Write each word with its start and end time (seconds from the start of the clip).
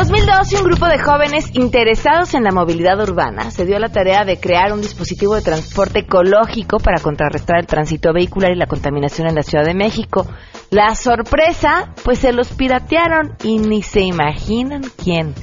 2012, 0.00 0.56
un 0.56 0.64
grupo 0.64 0.86
de 0.86 0.98
jóvenes 0.98 1.50
interesados 1.52 2.32
en 2.32 2.42
la 2.42 2.52
movilidad 2.52 2.98
urbana 3.02 3.50
se 3.50 3.66
dio 3.66 3.76
a 3.76 3.80
la 3.80 3.90
tarea 3.90 4.24
de 4.24 4.40
crear 4.40 4.72
un 4.72 4.80
dispositivo 4.80 5.34
de 5.34 5.42
transporte 5.42 5.98
ecológico 5.98 6.78
para 6.78 7.02
contrarrestar 7.02 7.58
el 7.58 7.66
tránsito 7.66 8.10
vehicular 8.14 8.50
y 8.50 8.56
la 8.56 8.66
contaminación 8.66 9.28
en 9.28 9.34
la 9.34 9.42
Ciudad 9.42 9.62
de 9.62 9.74
México. 9.74 10.26
La 10.70 10.94
sorpresa, 10.94 11.92
pues 12.02 12.20
se 12.20 12.32
los 12.32 12.48
piratearon 12.48 13.36
y 13.44 13.58
ni 13.58 13.82
se 13.82 14.00
imaginan 14.00 14.84
quién. 14.96 15.34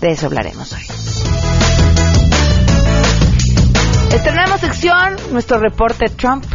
De 0.00 0.12
eso 0.12 0.24
hablaremos 0.24 0.72
hoy. 0.72 0.84
Estrenamos 4.14 4.58
sección, 4.58 5.16
nuestro 5.32 5.58
reporte 5.58 6.06
Trump. 6.08 6.46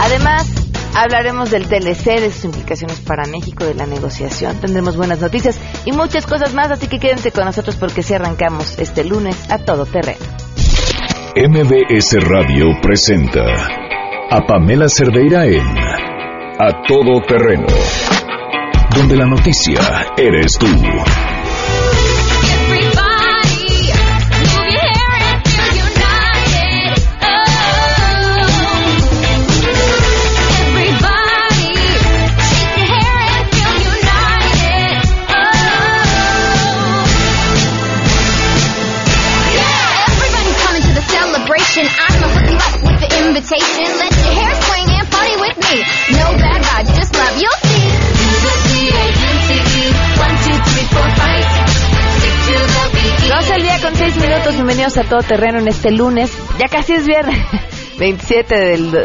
Además, 0.00 0.69
Hablaremos 0.94 1.50
del 1.50 1.66
TLC, 1.68 2.20
de 2.20 2.30
sus 2.30 2.44
implicaciones 2.46 3.00
para 3.00 3.26
México, 3.26 3.64
de 3.64 3.74
la 3.74 3.86
negociación. 3.86 4.60
Tendremos 4.60 4.96
buenas 4.96 5.20
noticias 5.20 5.58
y 5.84 5.92
muchas 5.92 6.26
cosas 6.26 6.52
más, 6.54 6.70
así 6.70 6.88
que 6.88 6.98
quédense 6.98 7.30
con 7.32 7.44
nosotros 7.44 7.76
porque 7.76 8.02
si 8.02 8.14
arrancamos 8.14 8.78
este 8.78 9.04
lunes 9.04 9.36
a 9.50 9.58
todo 9.58 9.86
terreno. 9.86 10.20
MBS 11.36 12.16
Radio 12.28 12.66
presenta 12.82 13.44
a 14.30 14.46
Pamela 14.46 14.88
Cerdeira 14.88 15.46
en 15.46 15.62
A 16.58 16.82
Todo 16.86 17.20
Terreno, 17.26 17.66
donde 18.96 19.16
la 19.16 19.26
noticia 19.26 19.80
eres 20.16 20.58
tú. 20.58 20.66
Bienvenidos 54.54 54.96
a 54.98 55.04
Todo 55.04 55.22
Terreno 55.22 55.58
en 55.58 55.68
este 55.68 55.90
lunes. 55.90 56.30
Ya 56.58 56.66
casi 56.66 56.94
es 56.94 57.06
viernes, 57.06 57.38
27 58.00 58.54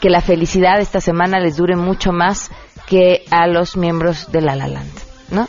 que 0.00 0.10
la 0.10 0.20
felicidad 0.20 0.78
esta 0.78 1.00
semana 1.00 1.40
les 1.40 1.56
dure 1.56 1.74
mucho 1.74 2.12
más 2.12 2.52
que 2.86 3.24
a 3.32 3.48
los 3.48 3.76
miembros 3.76 4.30
de 4.30 4.42
La 4.42 4.54
La 4.54 4.68
Land, 4.68 4.92
¿no? 5.32 5.48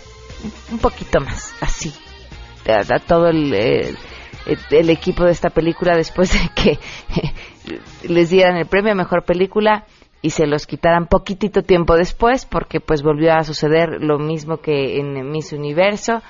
Un 0.71 0.79
poquito 0.79 1.19
más, 1.19 1.53
así. 1.61 1.93
A, 2.67 2.97
todo 2.97 3.27
el 3.27 3.53
eh, 3.53 3.95
el 4.45 4.89
equipo 4.89 5.23
de 5.25 5.31
esta 5.31 5.49
película 5.49 5.95
después 5.95 6.31
de 6.33 6.49
que 6.55 6.79
les 8.07 8.29
dieran 8.29 8.57
el 8.57 8.65
premio 8.65 8.91
a 8.91 8.95
mejor 8.95 9.23
película 9.23 9.85
y 10.21 10.29
se 10.31 10.45
los 10.45 10.67
quitaran 10.67 11.07
poquitito 11.07 11.63
tiempo 11.63 11.95
después 11.95 12.45
porque 12.45 12.79
pues 12.79 13.01
volvió 13.01 13.33
a 13.33 13.43
suceder 13.43 13.97
lo 14.01 14.19
mismo 14.19 14.57
que 14.57 14.99
en 14.99 15.29
Miss 15.31 15.51
Universo. 15.51 16.21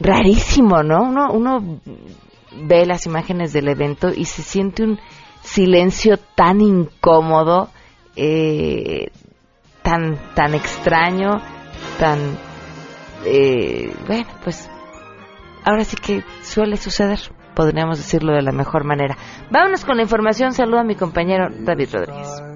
Rarísimo 0.00 0.82
no 0.82 1.02
uno 1.02 1.32
uno 1.32 1.80
ve 2.62 2.86
las 2.86 3.06
imágenes 3.06 3.52
del 3.52 3.68
evento 3.68 4.08
y 4.14 4.24
se 4.24 4.42
siente 4.42 4.84
un 4.84 5.00
silencio 5.42 6.16
tan 6.34 6.60
incómodo 6.60 7.70
eh, 8.16 9.10
tan 9.82 10.34
tan 10.34 10.54
extraño 10.54 11.40
tan 11.98 12.38
eh, 13.24 13.92
bueno 14.06 14.28
pues 14.42 14.70
ahora 15.64 15.84
sí 15.84 15.96
que 15.96 16.22
suele 16.42 16.76
suceder 16.76 17.18
podríamos 17.54 17.98
decirlo 17.98 18.32
de 18.32 18.42
la 18.42 18.52
mejor 18.52 18.84
manera. 18.84 19.16
Vámonos 19.50 19.84
con 19.84 19.96
la 19.96 20.02
información. 20.02 20.52
Saludo 20.52 20.80
a 20.80 20.84
mi 20.84 20.94
compañero 20.94 21.48
David 21.50 21.88
Rodríguez. 21.92 22.53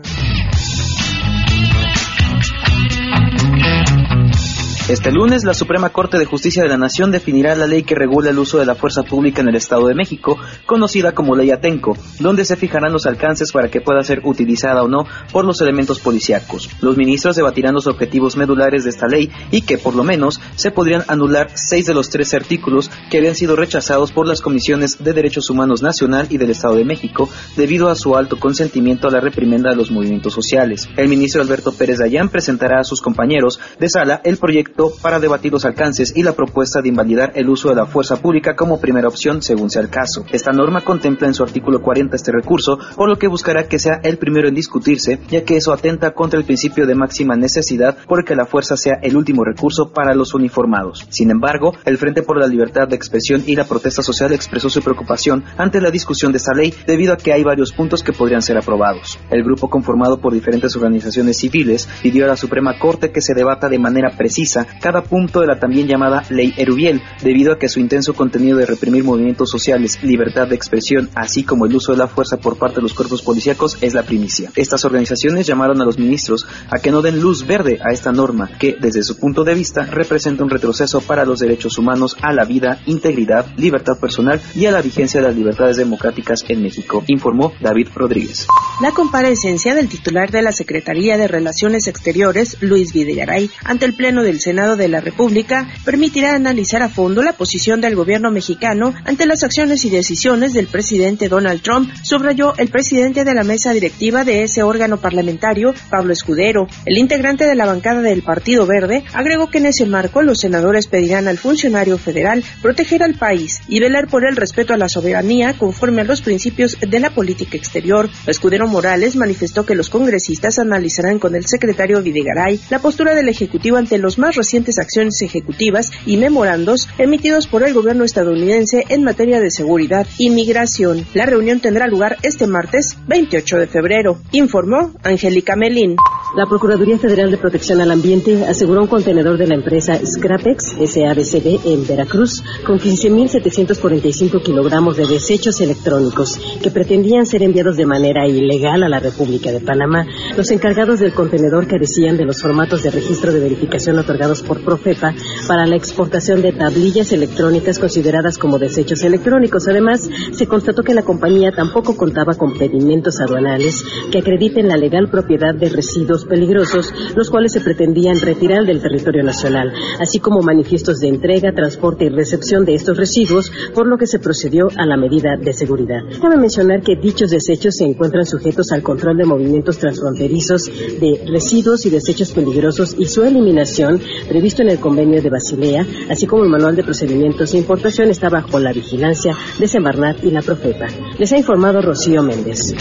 Este 4.88 5.12
lunes, 5.12 5.44
la 5.44 5.52
Suprema 5.52 5.90
Corte 5.90 6.18
de 6.18 6.24
Justicia 6.24 6.62
de 6.62 6.70
la 6.70 6.78
Nación 6.78 7.10
definirá 7.10 7.54
la 7.54 7.66
ley 7.66 7.82
que 7.82 7.94
regula 7.94 8.30
el 8.30 8.38
uso 8.38 8.56
de 8.56 8.64
la 8.64 8.74
fuerza 8.74 9.02
pública 9.02 9.42
en 9.42 9.48
el 9.48 9.56
Estado 9.56 9.86
de 9.86 9.94
México, 9.94 10.38
conocida 10.64 11.12
como 11.12 11.36
Ley 11.36 11.50
Atenco, 11.50 11.94
donde 12.20 12.46
se 12.46 12.56
fijarán 12.56 12.94
los 12.94 13.04
alcances 13.04 13.52
para 13.52 13.68
que 13.68 13.82
pueda 13.82 14.02
ser 14.02 14.22
utilizada 14.24 14.82
o 14.82 14.88
no 14.88 15.04
por 15.30 15.44
los 15.44 15.60
elementos 15.60 16.00
policíacos. 16.00 16.70
Los 16.80 16.96
ministros 16.96 17.36
debatirán 17.36 17.74
los 17.74 17.86
objetivos 17.86 18.38
medulares 18.38 18.84
de 18.84 18.90
esta 18.90 19.06
ley 19.06 19.30
y 19.50 19.60
que, 19.60 19.76
por 19.76 19.94
lo 19.94 20.04
menos, 20.04 20.40
se 20.56 20.70
podrían 20.70 21.04
anular 21.08 21.50
seis 21.54 21.84
de 21.84 21.92
los 21.92 22.08
tres 22.08 22.32
artículos 22.32 22.90
que 23.10 23.18
habían 23.18 23.34
sido 23.34 23.56
rechazados 23.56 24.10
por 24.10 24.26
las 24.26 24.40
comisiones 24.40 25.04
de 25.04 25.12
Derechos 25.12 25.50
Humanos 25.50 25.82
Nacional 25.82 26.28
y 26.30 26.38
del 26.38 26.48
Estado 26.48 26.76
de 26.76 26.86
México 26.86 27.28
debido 27.56 27.90
a 27.90 27.94
su 27.94 28.16
alto 28.16 28.38
consentimiento 28.38 29.06
a 29.06 29.10
la 29.10 29.20
reprimenda 29.20 29.68
de 29.68 29.76
los 29.76 29.90
movimientos 29.90 30.32
sociales. 30.32 30.88
El 30.96 31.10
ministro 31.10 31.42
Alberto 31.42 31.72
Pérez 31.72 31.98
Dayán 31.98 32.30
presentará 32.30 32.80
a 32.80 32.84
sus 32.84 33.02
compañeros 33.02 33.60
de 33.78 33.90
sala 33.90 34.22
el 34.24 34.38
proyecto 34.38 34.77
para 35.02 35.18
debatir 35.18 35.52
los 35.52 35.64
alcances 35.64 36.12
y 36.14 36.22
la 36.22 36.32
propuesta 36.32 36.80
de 36.80 36.88
invalidar 36.88 37.32
el 37.34 37.48
uso 37.48 37.68
de 37.68 37.74
la 37.74 37.86
fuerza 37.86 38.22
pública 38.22 38.54
como 38.54 38.80
primera 38.80 39.08
opción 39.08 39.42
según 39.42 39.70
sea 39.70 39.82
el 39.82 39.90
caso. 39.90 40.24
Esta 40.30 40.52
norma 40.52 40.82
contempla 40.82 41.26
en 41.26 41.34
su 41.34 41.42
artículo 41.42 41.82
40 41.82 42.14
este 42.14 42.30
recurso, 42.30 42.78
por 42.94 43.08
lo 43.08 43.18
que 43.18 43.26
buscará 43.26 43.66
que 43.66 43.80
sea 43.80 44.00
el 44.04 44.18
primero 44.18 44.46
en 44.48 44.54
discutirse, 44.54 45.18
ya 45.28 45.44
que 45.44 45.56
eso 45.56 45.72
atenta 45.72 46.12
contra 46.12 46.38
el 46.38 46.46
principio 46.46 46.86
de 46.86 46.94
máxima 46.94 47.34
necesidad 47.36 47.98
porque 48.06 48.36
la 48.36 48.46
fuerza 48.46 48.76
sea 48.76 49.00
el 49.02 49.16
último 49.16 49.44
recurso 49.44 49.90
para 49.92 50.14
los 50.14 50.32
uniformados. 50.34 51.06
Sin 51.10 51.30
embargo, 51.30 51.72
el 51.84 51.98
Frente 51.98 52.22
por 52.22 52.38
la 52.38 52.46
Libertad 52.46 52.86
de 52.86 52.94
Expresión 52.94 53.42
y 53.46 53.56
la 53.56 53.64
protesta 53.64 54.02
social 54.02 54.32
expresó 54.32 54.70
su 54.70 54.80
preocupación 54.80 55.44
ante 55.56 55.80
la 55.80 55.90
discusión 55.90 56.30
de 56.30 56.38
esta 56.38 56.54
ley 56.54 56.72
debido 56.86 57.14
a 57.14 57.16
que 57.16 57.32
hay 57.32 57.42
varios 57.42 57.72
puntos 57.72 58.04
que 58.04 58.12
podrían 58.12 58.42
ser 58.42 58.56
aprobados. 58.56 59.18
El 59.30 59.42
grupo 59.42 59.68
conformado 59.68 60.20
por 60.20 60.32
diferentes 60.32 60.76
organizaciones 60.76 61.38
civiles 61.38 61.88
pidió 62.00 62.26
a 62.26 62.28
la 62.28 62.36
Suprema 62.36 62.78
Corte 62.78 63.10
que 63.10 63.20
se 63.20 63.34
debata 63.34 63.68
de 63.68 63.80
manera 63.80 64.10
precisa 64.16 64.67
cada 64.80 65.02
punto 65.02 65.40
de 65.40 65.46
la 65.46 65.58
también 65.58 65.86
llamada 65.86 66.24
Ley 66.30 66.54
Erubiel, 66.56 67.02
debido 67.22 67.52
a 67.52 67.58
que 67.58 67.68
su 67.68 67.80
intenso 67.80 68.14
contenido 68.14 68.58
de 68.58 68.66
reprimir 68.66 69.04
movimientos 69.04 69.50
sociales, 69.50 70.02
libertad 70.02 70.48
de 70.48 70.54
expresión, 70.54 71.10
así 71.14 71.44
como 71.44 71.66
el 71.66 71.74
uso 71.74 71.92
de 71.92 71.98
la 71.98 72.08
fuerza 72.08 72.36
por 72.38 72.58
parte 72.58 72.76
de 72.76 72.82
los 72.82 72.94
cuerpos 72.94 73.22
policíacos 73.22 73.78
es 73.80 73.94
la 73.94 74.02
primicia. 74.02 74.50
Estas 74.56 74.84
organizaciones 74.84 75.46
llamaron 75.46 75.80
a 75.80 75.84
los 75.84 75.98
ministros 75.98 76.46
a 76.70 76.78
que 76.78 76.90
no 76.90 77.02
den 77.02 77.20
luz 77.20 77.46
verde 77.46 77.78
a 77.82 77.92
esta 77.92 78.12
norma, 78.12 78.50
que 78.58 78.76
desde 78.80 79.02
su 79.02 79.18
punto 79.18 79.44
de 79.44 79.54
vista 79.54 79.84
representa 79.84 80.44
un 80.44 80.50
retroceso 80.50 81.00
para 81.00 81.24
los 81.24 81.40
derechos 81.40 81.78
humanos 81.78 82.16
a 82.22 82.32
la 82.32 82.44
vida, 82.44 82.80
integridad, 82.86 83.46
libertad 83.56 83.98
personal 84.00 84.40
y 84.54 84.66
a 84.66 84.72
la 84.72 84.82
vigencia 84.82 85.20
de 85.20 85.28
las 85.28 85.36
libertades 85.36 85.76
democráticas 85.76 86.44
en 86.48 86.62
México, 86.62 87.04
informó 87.06 87.52
David 87.60 87.88
Rodríguez. 87.94 88.46
La 88.80 88.92
comparecencia 88.92 89.74
del 89.74 89.88
titular 89.88 90.30
de 90.30 90.42
la 90.42 90.52
Secretaría 90.52 91.16
de 91.16 91.28
Relaciones 91.28 91.86
Exteriores, 91.86 92.56
Luis 92.60 92.92
Videgaray, 92.92 93.50
ante 93.64 93.86
el 93.86 93.94
Pleno 93.94 94.22
del 94.22 94.40
Senado 94.48 94.76
de 94.76 94.88
la 94.88 95.02
República 95.02 95.68
permitirá 95.84 96.34
analizar 96.34 96.82
a 96.82 96.88
fondo 96.88 97.22
la 97.22 97.34
posición 97.34 97.82
del 97.82 97.94
gobierno 97.94 98.30
mexicano 98.30 98.94
ante 99.04 99.26
las 99.26 99.44
acciones 99.44 99.84
y 99.84 99.90
decisiones 99.90 100.54
del 100.54 100.68
presidente 100.68 101.28
Donald 101.28 101.60
Trump, 101.60 101.92
subrayó 102.02 102.54
el 102.56 102.68
presidente 102.68 103.24
de 103.24 103.34
la 103.34 103.44
mesa 103.44 103.74
directiva 103.74 104.24
de 104.24 104.44
ese 104.44 104.62
órgano 104.62 104.96
parlamentario, 104.96 105.74
Pablo 105.90 106.14
Escudero. 106.14 106.66
El 106.86 106.96
integrante 106.96 107.46
de 107.46 107.56
la 107.56 107.66
bancada 107.66 108.00
del 108.00 108.22
Partido 108.22 108.64
Verde 108.64 109.04
agregó 109.12 109.50
que 109.50 109.58
en 109.58 109.66
ese 109.66 109.84
marco 109.84 110.22
los 110.22 110.38
senadores 110.38 110.86
pedirán 110.86 111.28
al 111.28 111.36
funcionario 111.36 111.98
federal 111.98 112.42
proteger 112.62 113.02
al 113.02 113.16
país 113.16 113.60
y 113.68 113.80
velar 113.80 114.08
por 114.08 114.26
el 114.26 114.34
respeto 114.34 114.72
a 114.72 114.78
la 114.78 114.88
soberanía 114.88 115.58
conforme 115.58 116.00
a 116.00 116.04
los 116.04 116.22
principios 116.22 116.78
de 116.80 117.00
la 117.00 117.10
política 117.10 117.58
exterior. 117.58 118.08
Escudero 118.26 118.66
Morales 118.66 119.14
manifestó 119.14 119.66
que 119.66 119.74
los 119.74 119.90
congresistas 119.90 120.58
analizarán 120.58 121.18
con 121.18 121.36
el 121.36 121.44
secretario 121.44 122.00
Videgaray 122.00 122.58
la 122.70 122.78
postura 122.78 123.14
del 123.14 123.28
Ejecutivo 123.28 123.76
ante 123.76 123.98
los 123.98 124.16
más 124.16 124.37
recientes 124.38 124.78
acciones 124.78 125.20
ejecutivas 125.20 125.90
y 126.06 126.16
memorandos 126.16 126.88
emitidos 126.96 127.46
por 127.46 127.62
el 127.62 127.74
gobierno 127.74 128.04
estadounidense 128.04 128.84
en 128.88 129.04
materia 129.04 129.40
de 129.40 129.50
seguridad 129.50 130.06
y 130.16 130.30
migración. 130.30 131.06
La 131.12 131.26
reunión 131.26 131.60
tendrá 131.60 131.86
lugar 131.86 132.16
este 132.22 132.46
martes 132.46 132.96
28 133.08 133.58
de 133.58 133.66
febrero, 133.66 134.18
informó 134.32 134.92
Angélica 135.02 135.56
Melín. 135.56 135.96
La 136.36 136.44
Procuraduría 136.44 136.98
Federal 136.98 137.30
de 137.30 137.38
Protección 137.38 137.80
al 137.80 137.90
Ambiente 137.90 138.44
aseguró 138.46 138.82
un 138.82 138.86
contenedor 138.86 139.38
de 139.38 139.46
la 139.46 139.54
empresa 139.54 139.98
Scrapex 140.04 140.76
SABCD 140.76 141.64
en 141.64 141.86
Veracruz 141.86 142.44
con 142.66 142.78
15.745 142.78 144.42
kilogramos 144.42 144.98
de 144.98 145.06
desechos 145.06 145.58
electrónicos 145.62 146.38
que 146.62 146.70
pretendían 146.70 147.24
ser 147.24 147.42
enviados 147.42 147.78
de 147.78 147.86
manera 147.86 148.28
ilegal 148.28 148.82
a 148.82 148.90
la 148.90 149.00
República 149.00 149.50
de 149.50 149.60
Panamá. 149.60 150.06
Los 150.36 150.50
encargados 150.50 151.00
del 151.00 151.14
contenedor 151.14 151.66
carecían 151.66 152.18
de 152.18 152.26
los 152.26 152.42
formatos 152.42 152.82
de 152.82 152.90
registro 152.90 153.32
de 153.32 153.40
verificación 153.40 153.98
otorgados 153.98 154.42
por 154.42 154.62
Profepa 154.62 155.14
para 155.48 155.66
la 155.66 155.76
exportación 155.76 156.42
de 156.42 156.52
tablillas 156.52 157.10
electrónicas 157.12 157.78
consideradas 157.78 158.36
como 158.36 158.58
desechos 158.58 159.02
electrónicos. 159.02 159.66
Además, 159.66 160.08
se 160.32 160.46
constató 160.46 160.82
que 160.82 160.94
la 160.94 161.02
compañía 161.02 161.52
tampoco 161.52 161.96
contaba 161.96 162.34
con 162.34 162.52
pedimentos 162.58 163.18
aduanales 163.18 163.82
que 164.12 164.18
acrediten 164.18 164.68
la 164.68 164.76
legal 164.76 165.08
propiedad 165.10 165.54
de 165.54 165.70
residuos 165.70 166.17
peligrosos, 166.24 166.92
los 167.14 167.30
cuales 167.30 167.52
se 167.52 167.60
pretendían 167.60 168.20
retirar 168.20 168.64
del 168.64 168.80
territorio 168.80 169.22
nacional, 169.22 169.72
así 170.00 170.18
como 170.18 170.42
manifiestos 170.42 170.98
de 171.00 171.08
entrega, 171.08 171.52
transporte 171.52 172.04
y 172.04 172.08
recepción 172.08 172.64
de 172.64 172.74
estos 172.74 172.96
residuos, 172.96 173.50
por 173.74 173.86
lo 173.86 173.96
que 173.96 174.06
se 174.06 174.18
procedió 174.18 174.68
a 174.76 174.86
la 174.86 174.96
medida 174.96 175.36
de 175.36 175.52
seguridad. 175.52 176.00
Cabe 176.20 176.36
mencionar 176.36 176.82
que 176.82 176.96
dichos 176.96 177.30
desechos 177.30 177.76
se 177.76 177.84
encuentran 177.84 178.26
sujetos 178.26 178.72
al 178.72 178.82
control 178.82 179.16
de 179.16 179.24
movimientos 179.24 179.78
transfronterizos 179.78 180.66
de 180.66 181.22
residuos 181.26 181.84
y 181.86 181.90
desechos 181.90 182.32
peligrosos 182.32 182.94
y 182.98 183.06
su 183.06 183.22
eliminación, 183.22 184.00
previsto 184.28 184.62
en 184.62 184.70
el 184.70 184.80
convenio 184.80 185.22
de 185.22 185.30
Basilea, 185.30 185.86
así 186.10 186.26
como 186.26 186.44
el 186.44 186.50
manual 186.50 186.76
de 186.76 186.84
procedimientos 186.84 187.52
de 187.52 187.58
importación, 187.58 188.10
está 188.10 188.28
bajo 188.28 188.58
la 188.58 188.72
vigilancia 188.72 189.36
de 189.58 189.68
Semarnat 189.68 190.22
y 190.24 190.30
la 190.30 190.42
Profeta. 190.42 190.86
Les 191.18 191.32
ha 191.32 191.38
informado 191.38 191.80
Rocío 191.82 192.22
Méndez. 192.22 192.74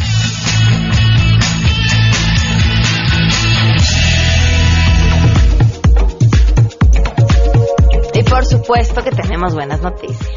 Supuesto 8.48 9.04
que 9.04 9.12
tenemos 9.12 9.54
buenas 9.54 9.82
noticias. 9.82 10.28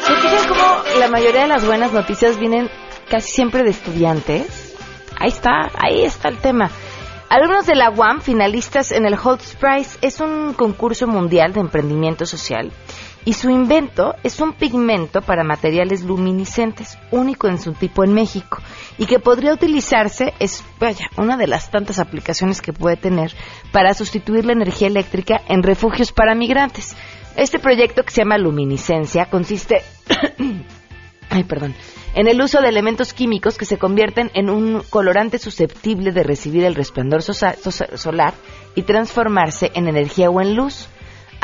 ¿Se 0.00 0.14
fijan 0.16 0.48
cómo 0.48 0.82
la 0.98 1.08
mayoría 1.08 1.42
de 1.42 1.48
las 1.48 1.66
buenas 1.66 1.92
noticias 1.92 2.38
vienen 2.38 2.70
casi 3.10 3.30
siempre 3.32 3.62
de 3.62 3.70
estudiantes? 3.70 4.74
Ahí 5.18 5.28
está, 5.28 5.70
ahí 5.78 6.04
está 6.04 6.28
el 6.28 6.38
tema. 6.38 6.70
Alumnos 7.28 7.66
de 7.66 7.74
la 7.74 7.90
UAM, 7.90 8.20
finalistas 8.20 8.92
en 8.92 9.06
el 9.06 9.14
Holtz 9.14 9.56
Prize, 9.56 9.98
es 10.02 10.20
un 10.20 10.52
concurso 10.54 11.06
mundial 11.06 11.52
de 11.52 11.60
emprendimiento 11.60 12.26
social 12.26 12.72
y 13.24 13.34
su 13.34 13.50
invento 13.50 14.16
es 14.22 14.40
un 14.40 14.52
pigmento 14.52 15.22
para 15.22 15.44
materiales 15.44 16.02
luminiscentes, 16.02 16.98
único 17.10 17.48
en 17.48 17.58
su 17.58 17.72
tipo 17.72 18.04
en 18.04 18.12
México 18.12 18.58
y 18.98 19.06
que 19.06 19.18
podría 19.18 19.52
utilizarse, 19.52 20.34
es 20.38 20.64
vaya, 20.80 21.08
una 21.16 21.36
de 21.36 21.46
las 21.46 21.70
tantas 21.70 21.98
aplicaciones 21.98 22.60
que 22.60 22.72
puede 22.72 22.96
tener 22.96 23.32
para 23.70 23.94
sustituir 23.94 24.44
la 24.44 24.52
energía 24.52 24.88
eléctrica 24.88 25.40
en 25.48 25.62
refugios 25.62 26.12
para 26.12 26.34
migrantes. 26.34 26.96
Este 27.36 27.58
proyecto 27.58 28.02
que 28.02 28.10
se 28.10 28.22
llama 28.22 28.38
Luminiscencia 28.38 29.26
consiste 29.26 29.82
en 32.14 32.28
el 32.28 32.42
uso 32.42 32.60
de 32.60 32.68
elementos 32.68 33.14
químicos 33.14 33.56
que 33.56 33.64
se 33.64 33.78
convierten 33.78 34.30
en 34.34 34.50
un 34.50 34.82
colorante 34.90 35.38
susceptible 35.38 36.12
de 36.12 36.22
recibir 36.24 36.64
el 36.64 36.74
resplandor 36.74 37.22
solar 37.22 38.34
y 38.74 38.82
transformarse 38.82 39.70
en 39.74 39.88
energía 39.88 40.28
o 40.28 40.40
en 40.40 40.54
luz. 40.54 40.88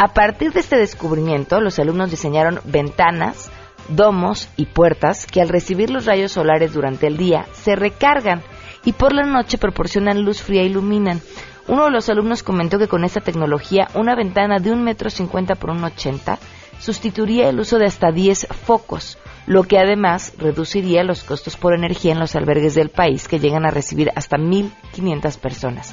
A 0.00 0.06
partir 0.14 0.52
de 0.52 0.60
este 0.60 0.76
descubrimiento, 0.76 1.60
los 1.60 1.80
alumnos 1.80 2.12
diseñaron 2.12 2.60
ventanas, 2.62 3.50
domos 3.88 4.48
y 4.56 4.66
puertas 4.66 5.26
que 5.26 5.40
al 5.40 5.48
recibir 5.48 5.90
los 5.90 6.06
rayos 6.06 6.30
solares 6.30 6.72
durante 6.72 7.08
el 7.08 7.16
día 7.16 7.46
se 7.52 7.74
recargan 7.74 8.40
y 8.84 8.92
por 8.92 9.12
la 9.12 9.24
noche 9.24 9.58
proporcionan 9.58 10.22
luz 10.22 10.40
fría 10.40 10.62
e 10.62 10.66
iluminan. 10.66 11.20
Uno 11.66 11.86
de 11.86 11.90
los 11.90 12.08
alumnos 12.08 12.44
comentó 12.44 12.78
que 12.78 12.86
con 12.86 13.02
esta 13.02 13.20
tecnología 13.20 13.88
una 13.94 14.14
ventana 14.14 14.60
de 14.60 14.70
un 14.70 14.84
metro 14.84 15.10
cincuenta 15.10 15.56
por 15.56 15.70
un 15.70 15.82
ochenta 15.82 16.38
sustituiría 16.78 17.48
el 17.48 17.58
uso 17.58 17.80
de 17.80 17.86
hasta 17.86 18.12
10 18.12 18.46
focos, 18.66 19.18
lo 19.46 19.64
que 19.64 19.80
además 19.80 20.32
reduciría 20.38 21.02
los 21.02 21.24
costos 21.24 21.56
por 21.56 21.74
energía 21.74 22.12
en 22.12 22.20
los 22.20 22.36
albergues 22.36 22.76
del 22.76 22.90
país 22.90 23.26
que 23.26 23.40
llegan 23.40 23.66
a 23.66 23.72
recibir 23.72 24.12
hasta 24.14 24.36
1.500 24.36 25.38
personas. 25.40 25.92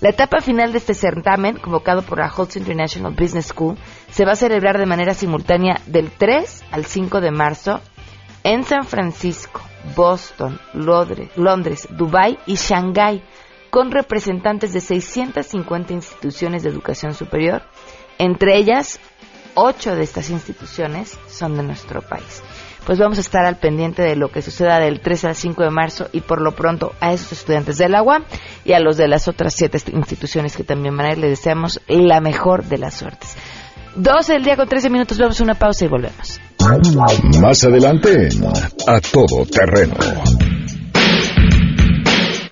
La 0.00 0.10
etapa 0.10 0.40
final 0.40 0.72
de 0.72 0.78
este 0.78 0.94
certamen, 0.94 1.56
convocado 1.58 2.02
por 2.02 2.18
la 2.18 2.30
Holtz 2.30 2.56
International 2.56 3.14
Business 3.14 3.46
School, 3.46 3.78
se 4.10 4.24
va 4.24 4.32
a 4.32 4.36
celebrar 4.36 4.78
de 4.78 4.86
manera 4.86 5.14
simultánea 5.14 5.80
del 5.86 6.10
3 6.10 6.64
al 6.70 6.84
5 6.84 7.20
de 7.20 7.30
marzo 7.30 7.80
en 8.42 8.64
San 8.64 8.84
Francisco, 8.84 9.60
Boston, 9.96 10.60
Londres, 10.74 11.30
Londres 11.36 11.88
Dubái 11.90 12.38
y 12.46 12.56
Shanghái, 12.56 13.22
con 13.70 13.90
representantes 13.90 14.72
de 14.72 14.80
650 14.80 15.94
instituciones 15.94 16.62
de 16.62 16.68
educación 16.68 17.14
superior. 17.14 17.62
Entre 18.18 18.56
ellas, 18.56 19.00
ocho 19.54 19.96
de 19.96 20.04
estas 20.04 20.30
instituciones 20.30 21.18
son 21.26 21.56
de 21.56 21.62
nuestro 21.62 22.02
país. 22.02 22.42
Pues 22.86 22.98
vamos 22.98 23.16
a 23.18 23.22
estar 23.22 23.46
al 23.46 23.56
pendiente 23.56 24.02
de 24.02 24.14
lo 24.14 24.28
que 24.28 24.42
suceda 24.42 24.78
del 24.78 25.00
3 25.00 25.24
al 25.24 25.34
5 25.34 25.62
de 25.62 25.70
marzo 25.70 26.08
y 26.12 26.20
por 26.20 26.42
lo 26.42 26.52
pronto 26.52 26.92
a 27.00 27.12
esos 27.12 27.32
estudiantes 27.32 27.78
de 27.78 27.88
la 27.88 28.02
UAM 28.02 28.24
y 28.64 28.72
a 28.72 28.80
los 28.80 28.96
de 28.96 29.08
las 29.08 29.26
otras 29.26 29.54
siete 29.54 29.78
instituciones 29.92 30.56
que 30.56 30.64
también 30.64 30.96
van 30.96 31.06
a 31.06 31.12
ir, 31.12 31.18
les 31.18 31.30
deseamos 31.30 31.80
la 31.88 32.20
mejor 32.20 32.64
de 32.64 32.78
las 32.78 32.94
suertes. 32.94 33.36
12 33.96 34.32
del 34.34 34.44
día 34.44 34.56
con 34.56 34.68
13 34.68 34.90
minutos, 34.90 35.18
vamos 35.18 35.40
a 35.40 35.44
una 35.44 35.54
pausa 35.54 35.84
y 35.84 35.88
volvemos. 35.88 36.40
Más 37.40 37.64
adelante 37.64 38.28
A 38.86 39.00
Todo 39.00 39.46
Terreno. 39.46 39.94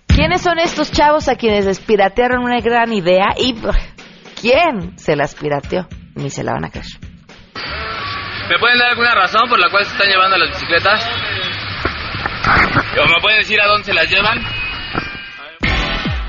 ¿Quiénes 0.06 0.42
son 0.42 0.58
estos 0.58 0.92
chavos 0.92 1.28
a 1.28 1.36
quienes 1.36 1.64
les 1.64 1.80
piratearon 1.80 2.44
una 2.44 2.60
gran 2.60 2.92
idea 2.92 3.34
y 3.36 3.54
quién 4.40 4.98
se 4.98 5.16
las 5.16 5.34
pirateó? 5.34 5.88
Ni 6.14 6.30
se 6.30 6.42
la 6.42 6.52
van 6.52 6.66
a 6.66 6.70
creer. 6.70 7.11
¿Me 8.48 8.58
pueden 8.58 8.78
dar 8.78 8.90
alguna 8.90 9.14
razón 9.14 9.48
por 9.48 9.58
la 9.58 9.68
cual 9.70 9.84
se 9.84 9.92
están 9.92 10.08
llevando 10.08 10.36
las 10.36 10.50
bicicletas? 10.50 11.08
¿O 12.98 13.08
me 13.08 13.20
pueden 13.20 13.38
decir 13.38 13.60
a 13.60 13.66
dónde 13.66 13.84
se 13.84 13.94
las 13.94 14.10
llevan? 14.10 14.61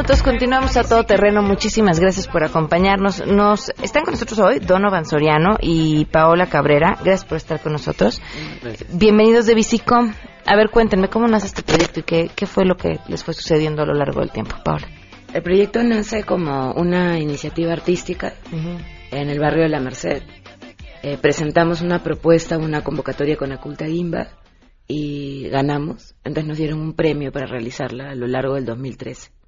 Minutos, 0.00 0.22
continuamos 0.22 0.78
a 0.78 0.82
todo 0.82 1.04
terreno. 1.04 1.42
Muchísimas 1.42 2.00
gracias 2.00 2.26
por 2.26 2.42
acompañarnos. 2.42 3.26
Nos 3.26 3.68
están 3.82 4.02
con 4.02 4.14
nosotros 4.14 4.38
hoy 4.38 4.58
Donovan 4.58 5.04
Soriano 5.04 5.58
y 5.60 6.06
Paola 6.06 6.46
Cabrera. 6.46 6.96
Gracias 7.04 7.26
por 7.26 7.36
estar 7.36 7.60
con 7.60 7.72
nosotros. 7.72 8.22
Bienvenidos 8.94 9.44
de 9.44 9.54
Bicicom. 9.54 10.14
A 10.46 10.56
ver, 10.56 10.70
cuéntenme 10.70 11.10
cómo 11.10 11.26
nace 11.28 11.48
este 11.48 11.62
proyecto 11.62 12.00
y 12.00 12.02
qué, 12.04 12.30
qué 12.34 12.46
fue 12.46 12.64
lo 12.64 12.78
que 12.78 12.98
les 13.08 13.22
fue 13.22 13.34
sucediendo 13.34 13.82
a 13.82 13.84
lo 13.84 13.92
largo 13.92 14.20
del 14.20 14.30
tiempo, 14.30 14.56
Paola. 14.64 14.88
El 15.34 15.42
proyecto 15.42 15.82
nace 15.82 16.22
como 16.22 16.72
una 16.72 17.18
iniciativa 17.18 17.74
artística 17.74 18.32
en 19.10 19.28
el 19.28 19.38
barrio 19.38 19.64
de 19.64 19.68
La 19.68 19.80
Merced. 19.80 20.22
Eh, 21.02 21.18
presentamos 21.20 21.82
una 21.82 22.02
propuesta, 22.02 22.56
una 22.56 22.82
convocatoria 22.82 23.36
con 23.36 23.52
Aculta 23.52 23.84
Guimba 23.84 24.28
y 24.88 25.50
ganamos. 25.50 26.14
Entonces 26.24 26.48
nos 26.48 26.56
dieron 26.56 26.80
un 26.80 26.94
premio 26.94 27.32
para 27.32 27.44
realizarla 27.44 28.12
a 28.12 28.14
lo 28.14 28.26
largo 28.26 28.54
del 28.54 28.64
2013. 28.64 29.39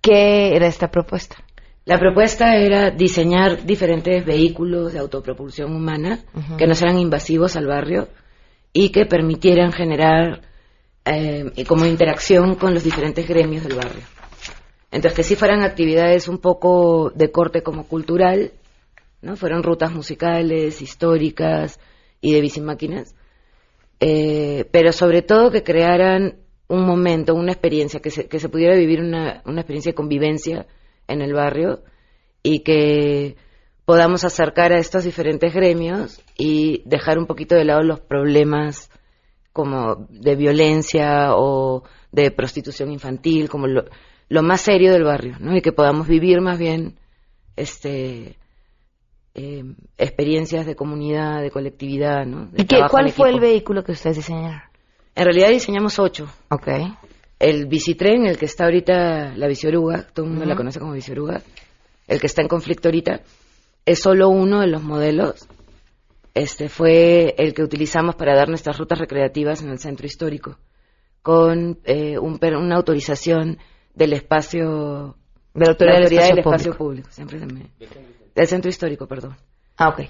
¿Qué 0.00 0.56
era 0.56 0.66
esta 0.66 0.90
propuesta? 0.90 1.36
La 1.84 1.98
propuesta 1.98 2.56
era 2.56 2.90
diseñar 2.90 3.64
diferentes 3.64 4.24
vehículos 4.24 4.92
de 4.92 4.98
autopropulsión 4.98 5.74
humana 5.74 6.20
que 6.56 6.66
no 6.66 6.74
sean 6.74 6.98
invasivos 6.98 7.56
al 7.56 7.66
barrio 7.66 8.08
y 8.72 8.90
que 8.90 9.06
permitieran 9.06 9.72
generar 9.72 10.42
eh, 11.04 11.64
como 11.66 11.86
interacción 11.86 12.54
con 12.54 12.74
los 12.74 12.84
diferentes 12.84 13.26
gremios 13.26 13.64
del 13.64 13.76
barrio. 13.76 14.02
Entonces, 14.90 15.16
que 15.16 15.22
sí 15.22 15.36
fueran 15.36 15.62
actividades 15.62 16.28
un 16.28 16.38
poco 16.38 17.10
de 17.14 17.30
corte 17.30 17.62
como 17.62 17.86
cultural, 17.86 18.52
¿no? 19.22 19.36
Fueron 19.36 19.62
rutas 19.62 19.92
musicales, 19.92 20.82
históricas 20.82 21.78
y 22.20 22.32
de 22.32 22.40
bicimáquinas, 22.40 23.14
eh, 24.00 24.66
pero 24.72 24.92
sobre 24.92 25.22
todo 25.22 25.50
que 25.50 25.62
crearan 25.62 26.38
un 26.70 26.86
momento, 26.86 27.34
una 27.34 27.52
experiencia, 27.52 28.00
que 28.00 28.10
se, 28.10 28.28
que 28.28 28.38
se 28.38 28.48
pudiera 28.48 28.76
vivir 28.76 29.00
una, 29.00 29.42
una 29.44 29.60
experiencia 29.60 29.90
de 29.90 29.96
convivencia 29.96 30.66
en 31.08 31.20
el 31.20 31.34
barrio 31.34 31.82
y 32.44 32.60
que 32.60 33.36
podamos 33.84 34.24
acercar 34.24 34.72
a 34.72 34.78
estos 34.78 35.02
diferentes 35.02 35.52
gremios 35.52 36.22
y 36.38 36.82
dejar 36.86 37.18
un 37.18 37.26
poquito 37.26 37.56
de 37.56 37.64
lado 37.64 37.82
los 37.82 37.98
problemas 38.00 38.88
como 39.52 40.06
de 40.10 40.36
violencia 40.36 41.34
o 41.34 41.82
de 42.12 42.30
prostitución 42.30 42.92
infantil, 42.92 43.48
como 43.48 43.66
lo, 43.66 43.86
lo 44.28 44.42
más 44.44 44.60
serio 44.60 44.92
del 44.92 45.02
barrio, 45.02 45.36
¿no? 45.40 45.56
Y 45.56 45.62
que 45.62 45.72
podamos 45.72 46.06
vivir 46.06 46.40
más 46.40 46.56
bien 46.56 47.00
este 47.56 48.36
eh, 49.34 49.64
experiencias 49.98 50.66
de 50.66 50.76
comunidad, 50.76 51.42
de 51.42 51.50
colectividad, 51.50 52.24
¿no? 52.26 52.46
De 52.46 52.62
¿Y 52.62 52.66
qué, 52.66 52.78
cuál 52.88 53.10
fue 53.10 53.30
el 53.30 53.40
vehículo 53.40 53.82
que 53.82 53.92
ustedes 53.92 54.18
diseñaron? 54.18 54.69
En 55.14 55.24
realidad 55.24 55.48
diseñamos 55.50 55.98
ocho. 55.98 56.28
Ok. 56.50 56.68
El 57.38 57.66
bicitren, 57.66 58.26
el 58.26 58.36
que 58.38 58.44
está 58.46 58.64
ahorita, 58.64 59.34
la 59.36 59.46
bicioruga, 59.46 60.06
todo 60.12 60.26
el 60.26 60.32
mundo 60.32 60.44
la 60.46 60.56
conoce 60.56 60.78
como 60.78 60.92
bicioruga, 60.92 61.40
el 62.06 62.20
que 62.20 62.26
está 62.26 62.42
en 62.42 62.48
conflicto 62.48 62.88
ahorita, 62.88 63.20
es 63.86 64.00
solo 64.00 64.28
uno 64.28 64.60
de 64.60 64.66
los 64.66 64.82
modelos. 64.82 65.46
Este 66.34 66.68
fue 66.68 67.34
el 67.38 67.54
que 67.54 67.62
utilizamos 67.62 68.14
para 68.14 68.34
dar 68.36 68.48
nuestras 68.48 68.78
rutas 68.78 68.98
recreativas 68.98 69.62
en 69.62 69.70
el 69.70 69.78
centro 69.78 70.06
histórico, 70.06 70.58
con 71.22 71.78
eh, 71.84 72.18
un 72.18 72.38
una 72.42 72.76
autorización 72.76 73.58
del 73.94 74.12
espacio 74.12 75.16
De 75.54 75.64
la 75.64 75.70
autoridad, 75.72 75.96
del 75.96 76.04
espacio 76.12 76.28
del 76.30 76.38
espacio 76.38 76.72
público. 76.72 76.78
público. 76.78 77.08
Siempre 77.10 77.38
se 77.40 77.46
me- 77.46 77.70
del 78.34 78.46
centro 78.46 78.68
histórico, 78.68 79.06
perdón. 79.06 79.36
Ah, 79.76 79.88
ok. 79.88 80.02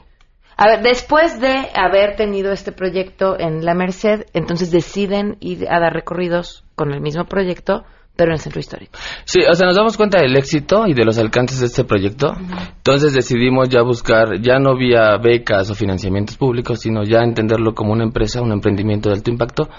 A 0.57 0.66
ver, 0.66 0.83
después 0.83 1.40
de 1.40 1.69
haber 1.75 2.16
tenido 2.16 2.52
este 2.52 2.73
proyecto 2.73 3.38
en 3.38 3.64
La 3.64 3.75
Merced, 3.75 4.26
entonces 4.35 4.71
deciden 4.71 5.37
ir 5.40 5.66
a 5.71 5.80
dar 5.80 5.92
recorridos 5.92 6.64
con 6.75 6.92
el 6.92 7.00
mismo 7.00 7.25
proyecto, 7.25 7.85
pero 8.16 8.33
en 8.33 8.35
el 8.35 8.40
centro 8.40 8.61
histórico. 8.61 8.99
Sí, 9.25 9.40
o 9.50 9.54
sea, 9.54 9.66
nos 9.66 9.76
damos 9.76 9.97
cuenta 9.97 10.21
del 10.21 10.37
éxito 10.37 10.87
y 10.87 10.92
de 10.92 11.07
los 11.07 11.16
alcances 11.16 11.61
de 11.61 11.66
este 11.66 11.85
proyecto. 11.85 12.35
Entonces 12.76 13.14
decidimos 13.14 13.71
ya 13.71 13.80
buscar, 13.80 14.42
ya 14.42 14.59
no 14.59 14.76
vía 14.76 15.16
becas 15.16 15.71
o 15.71 15.75
financiamientos 15.75 16.37
públicos, 16.37 16.80
sino 16.80 17.02
ya 17.04 17.21
entenderlo 17.21 17.73
como 17.73 17.92
una 17.92 18.04
empresa, 18.04 18.42
un 18.42 18.52
emprendimiento 18.52 19.09
de 19.09 19.14
alto 19.14 19.30
impacto. 19.30 19.71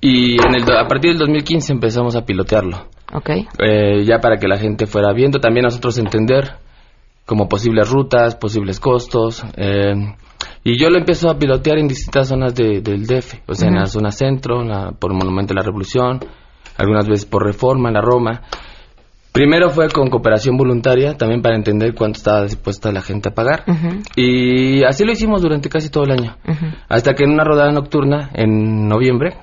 Y 0.00 0.40
en 0.40 0.54
el, 0.54 0.62
a 0.62 0.88
partir 0.88 1.10
del 1.10 1.18
2015 1.18 1.74
empezamos 1.74 2.16
a 2.16 2.24
pilotearlo. 2.24 2.88
Ok. 3.12 3.30
Eh, 3.58 4.02
ya 4.04 4.18
para 4.18 4.38
que 4.38 4.48
la 4.48 4.56
gente 4.56 4.86
fuera 4.86 5.12
viendo, 5.12 5.38
también 5.38 5.64
nosotros 5.64 5.98
entender 5.98 6.63
como 7.26 7.48
posibles 7.48 7.90
rutas, 7.90 8.36
posibles 8.36 8.80
costos. 8.80 9.42
eh, 9.56 9.94
y 10.62 10.78
yo 10.78 10.88
lo 10.90 10.98
empiezo 10.98 11.28
a 11.30 11.38
pilotear 11.38 11.78
en 11.78 11.88
distintas 11.88 12.28
zonas 12.28 12.54
de- 12.54 12.80
del 12.80 13.06
DF, 13.06 13.42
o 13.46 13.54
sea, 13.54 13.68
en 13.68 13.74
la 13.76 13.86
zona 13.86 14.10
centro, 14.10 14.62
en 14.62 14.68
la- 14.68 14.92
por 14.92 15.10
el 15.12 15.16
Monumento 15.18 15.52
de 15.54 15.60
la 15.60 15.64
Revolución, 15.66 16.20
algunas 16.76 17.06
veces 17.06 17.26
por 17.26 17.44
Reforma, 17.44 17.88
en 17.88 17.94
la 17.94 18.00
Roma. 18.00 18.42
Primero 19.32 19.70
fue 19.70 19.88
con 19.90 20.08
cooperación 20.10 20.56
voluntaria, 20.56 21.16
también 21.16 21.42
para 21.42 21.56
entender 21.56 21.94
cuánto 21.94 22.18
estaba 22.18 22.42
dispuesta 22.44 22.92
la 22.92 23.00
gente 23.02 23.30
a 23.30 23.34
pagar. 23.34 23.64
Y 24.16 24.84
así 24.84 25.04
lo 25.04 25.12
hicimos 25.12 25.42
durante 25.42 25.68
casi 25.68 25.90
todo 25.90 26.04
el 26.04 26.12
año. 26.12 26.36
Hasta 26.88 27.14
que 27.14 27.24
en 27.24 27.30
una 27.32 27.42
rodada 27.44 27.72
nocturna, 27.72 28.30
en 28.34 28.86
noviembre, 28.86 29.34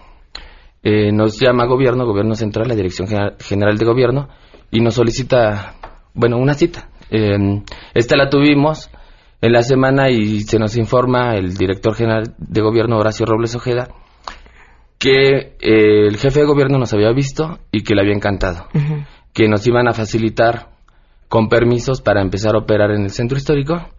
eh, 0.84 1.12
nos 1.12 1.40
llama 1.40 1.66
gobierno, 1.66 2.06
gobierno 2.06 2.36
central, 2.36 2.68
la 2.70 2.76
Dirección 2.76 3.08
General 3.40 3.78
de 3.78 3.86
Gobierno, 3.86 4.30
y 4.72 4.80
nos 4.80 4.94
solicita, 4.96 5.76
bueno, 6.14 6.38
una 6.38 6.54
cita. 6.54 6.88
Eh, 7.12 7.64
esta 7.94 8.16
la 8.16 8.30
tuvimos 8.30 8.90
en 9.42 9.52
la 9.52 9.64
semana 9.64 10.10
y 10.10 10.42
se 10.42 10.58
nos 10.60 10.78
informa 10.78 11.36
el 11.36 11.54
director 11.56 11.94
general 11.94 12.36
de 12.38 12.62
gobierno, 12.62 12.98
Horacio 12.98 13.26
Robles 13.26 13.56
Ojeda, 13.56 13.90
que 14.98 15.58
eh, 15.60 16.08
el 16.08 16.18
jefe 16.18 16.40
de 16.40 16.46
gobierno 16.46 16.78
nos 16.78 16.94
había 16.94 17.12
visto 17.12 17.60
y 17.72 17.84
que 17.84 17.96
le 17.96 18.02
había 18.02 18.14
encantado, 18.14 18.68
que 19.34 19.50
nos 19.50 19.66
iban 19.68 19.88
a 19.88 19.94
facilitar 19.94 20.70
con 21.28 21.50
permisos 21.50 22.02
para 22.02 22.22
empezar 22.22 22.56
a 22.56 22.60
operar 22.60 22.92
en 22.92 23.04
el 23.04 23.10
centro 23.10 23.38
histórico 23.38 23.90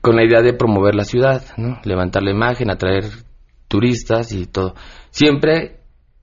con 0.00 0.16
la 0.16 0.24
idea 0.24 0.42
de 0.42 0.52
promover 0.52 0.94
la 0.94 1.04
ciudad, 1.04 1.42
¿no? 1.56 1.80
levantar 1.84 2.22
la 2.22 2.30
imagen, 2.30 2.70
atraer 2.70 3.04
turistas 3.68 4.32
y 4.32 4.46
todo. 4.46 4.74
Siempre 5.10 5.80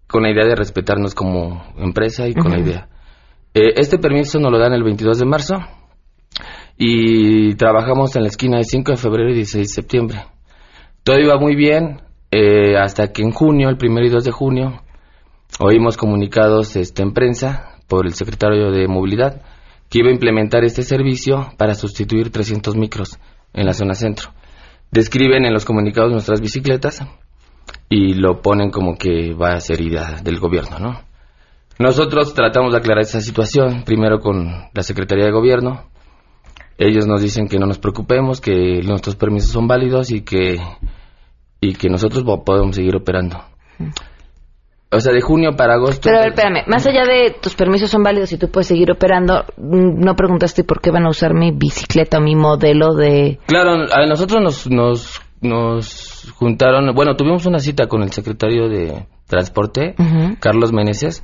con 0.08 0.24
la 0.24 0.32
idea 0.32 0.46
de 0.46 0.56
respetarnos 0.56 1.14
como 1.14 1.64
empresa 1.78 2.28
y 2.28 2.34
con 2.34 2.52
la 2.52 2.60
idea. 2.60 2.90
Eh, 3.54 3.74
este 3.78 3.98
permiso 3.98 4.40
nos 4.40 4.52
lo 4.52 4.60
dan 4.60 4.74
el 4.74 4.84
22 4.84 5.20
de 5.20 5.26
marzo 5.26 5.56
y 6.78 7.56
trabajamos 7.56 8.16
en 8.16 8.24
la 8.24 8.30
esquina 8.30 8.58
de 8.58 8.64
5 8.64 8.92
de 8.92 8.98
febrero 8.98 9.30
y 9.30 9.36
16 9.36 9.68
de 9.68 9.74
septiembre. 9.74 10.26
Todo 11.04 11.20
iba 11.20 11.38
muy 11.38 11.56
bien 11.56 12.02
eh, 12.32 12.78
hasta 12.78 13.12
que 13.12 13.22
en 13.22 13.32
junio, 13.32 13.70
el 13.70 13.78
1 13.82 14.02
y 14.06 14.10
2 14.10 14.24
de 14.24 14.32
junio, 14.32 14.82
oímos 15.60 15.98
comunicados 15.98 16.76
este, 16.76 17.04
en 17.04 17.14
prensa 17.14 17.76
por 17.88 18.06
el 18.06 18.14
secretario 18.14 18.72
de 18.72 18.88
Movilidad 18.88 19.42
que 19.90 20.00
iba 20.00 20.10
a 20.10 20.14
implementar 20.14 20.64
este 20.64 20.84
servicio 20.84 21.52
para 21.58 21.74
sustituir 21.74 22.32
300 22.32 22.76
micros 22.76 23.20
en 23.54 23.66
la 23.66 23.74
zona 23.74 23.96
centro. 23.96 24.30
Describen 24.92 25.46
en 25.46 25.54
los 25.54 25.66
comunicados 25.66 26.12
nuestras 26.12 26.42
bicicletas 26.42 27.04
y 27.90 28.14
lo 28.14 28.42
ponen 28.42 28.70
como 28.70 28.98
que 28.98 29.34
va 29.34 29.54
a 29.54 29.60
ser 29.60 29.82
idea 29.82 30.22
del 30.24 30.40
gobierno, 30.40 30.80
¿no? 30.80 31.02
Nosotros 31.80 32.34
tratamos 32.34 32.74
de 32.74 32.80
aclarar 32.80 33.04
esa 33.04 33.22
situación, 33.22 33.84
primero 33.86 34.20
con 34.20 34.70
la 34.74 34.84
Secretaría 34.84 35.26
de 35.26 35.32
Gobierno. 35.32 35.86
Ellos 36.82 37.06
nos 37.06 37.22
dicen 37.22 37.48
que 37.50 37.60
no 37.60 37.66
nos 37.68 37.78
preocupemos, 37.78 38.40
que 38.42 38.82
nuestros 38.84 39.16
permisos 39.18 39.52
son 39.52 39.68
válidos 39.68 40.12
y 40.12 40.22
que, 40.22 40.58
y 41.60 41.74
que 41.74 41.90
nosotros 41.90 42.24
po- 42.24 42.44
podemos 42.46 42.76
seguir 42.76 42.96
operando. 42.96 43.38
O 44.92 45.00
sea, 45.00 45.14
de 45.14 45.22
junio 45.22 45.52
para 45.56 45.74
agosto. 45.76 46.02
Pero 46.06 46.18
a 46.18 46.22
ver, 46.22 46.30
espérame, 46.30 46.64
más 46.68 46.88
allá 46.88 47.04
de 47.06 47.36
tus 47.40 47.54
permisos 47.54 47.92
son 47.92 48.02
válidos 48.02 48.32
y 48.32 48.38
tú 48.38 48.50
puedes 48.50 48.68
seguir 48.68 48.90
operando, 48.92 49.44
mm, 49.58 50.00
no 50.04 50.16
preguntaste 50.16 50.64
por 50.64 50.82
qué 50.82 50.90
van 50.90 51.06
a 51.06 51.10
usar 51.10 51.34
mi 51.36 51.52
bicicleta 51.52 52.18
o 52.18 52.22
mi 52.22 52.36
modelo 52.36 52.96
de... 52.96 53.38
Claro, 53.46 53.86
a 53.94 54.06
nosotros 54.08 54.42
nos, 54.42 54.68
nos, 54.72 55.22
nos 55.42 56.32
juntaron, 56.38 56.96
bueno, 56.96 57.16
tuvimos 57.16 57.46
una 57.46 57.60
cita 57.60 57.88
con 57.88 58.02
el 58.02 58.12
secretario 58.14 58.68
de 58.70 59.06
Transporte. 59.28 59.94
Carlos 60.40 60.72
Meneses, 60.74 61.24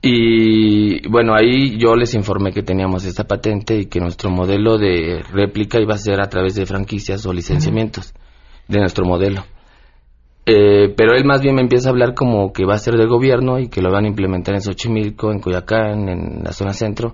y 0.00 1.08
bueno, 1.08 1.34
ahí 1.34 1.76
yo 1.76 1.96
les 1.96 2.14
informé 2.14 2.52
que 2.52 2.62
teníamos 2.62 3.04
esta 3.04 3.24
patente 3.24 3.76
y 3.76 3.86
que 3.86 4.00
nuestro 4.00 4.30
modelo 4.30 4.78
de 4.78 5.24
réplica 5.32 5.80
iba 5.80 5.94
a 5.94 5.98
ser 5.98 6.20
a 6.20 6.28
través 6.28 6.54
de 6.54 6.66
franquicias 6.66 7.26
o 7.26 7.32
licenciamientos 7.32 8.14
de 8.68 8.78
nuestro 8.78 9.04
modelo. 9.04 9.44
Eh, 10.46 10.94
pero 10.96 11.14
él 11.14 11.24
más 11.24 11.42
bien 11.42 11.56
me 11.56 11.62
empieza 11.62 11.88
a 11.88 11.92
hablar 11.92 12.14
como 12.14 12.52
que 12.52 12.64
va 12.64 12.74
a 12.74 12.78
ser 12.78 12.94
del 12.94 13.08
gobierno 13.08 13.58
y 13.58 13.68
que 13.68 13.82
lo 13.82 13.90
van 13.90 14.04
a 14.04 14.08
implementar 14.08 14.54
en 14.54 14.62
Xochimilco, 14.62 15.32
en 15.32 15.40
Coyacán, 15.40 16.08
en 16.08 16.44
la 16.44 16.52
zona 16.52 16.72
centro, 16.72 17.12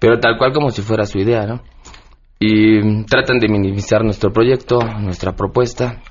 pero 0.00 0.18
tal 0.18 0.36
cual 0.36 0.52
como 0.52 0.70
si 0.70 0.82
fuera 0.82 1.06
su 1.06 1.18
idea, 1.18 1.46
¿no? 1.46 1.62
Y 2.38 3.04
tratan 3.04 3.38
de 3.38 3.48
minimizar 3.48 4.04
nuestro 4.04 4.30
proyecto, 4.30 4.78
nuestra 5.00 5.34
propuesta. 5.34 6.02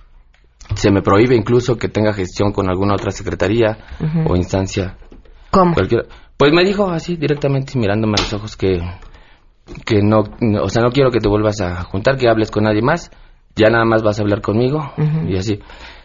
Se 0.74 0.90
me 0.90 1.04
prohíbe 1.04 1.36
incluso 1.36 1.76
que 1.76 1.90
tenga 1.90 2.14
gestión 2.14 2.52
con 2.52 2.68
alguna 2.68 2.96
otra 2.96 3.12
secretaría 3.12 3.78
o 4.28 4.36
instancia 4.36 4.98
¿Cómo? 5.56 5.74
cualquiera. 5.74 6.04
Pues 6.38 6.52
me 6.54 6.64
dijo 6.66 6.90
así 6.92 7.16
directamente 7.16 7.78
mirándome 7.80 8.16
a 8.18 8.22
los 8.22 8.34
ojos 8.34 8.56
que 8.58 8.82
que 9.86 10.02
no, 10.04 10.24
no- 10.42 10.64
o 10.64 10.70
sea, 10.70 10.84
no 10.84 10.92
quiero 10.92 11.10
que 11.10 11.20
te 11.20 11.28
vuelvas 11.30 11.60
a 11.62 11.84
juntar, 11.84 12.18
que 12.18 12.30
hables 12.30 12.52
con 12.52 12.66
nadie 12.66 12.82
más, 12.84 13.10
ya 13.56 13.70
nada 13.70 13.86
más 13.86 14.04
vas 14.04 14.20
a 14.20 14.22
hablar 14.22 14.42
conmigo 14.42 14.94
y 15.28 15.38
así. 15.38 15.60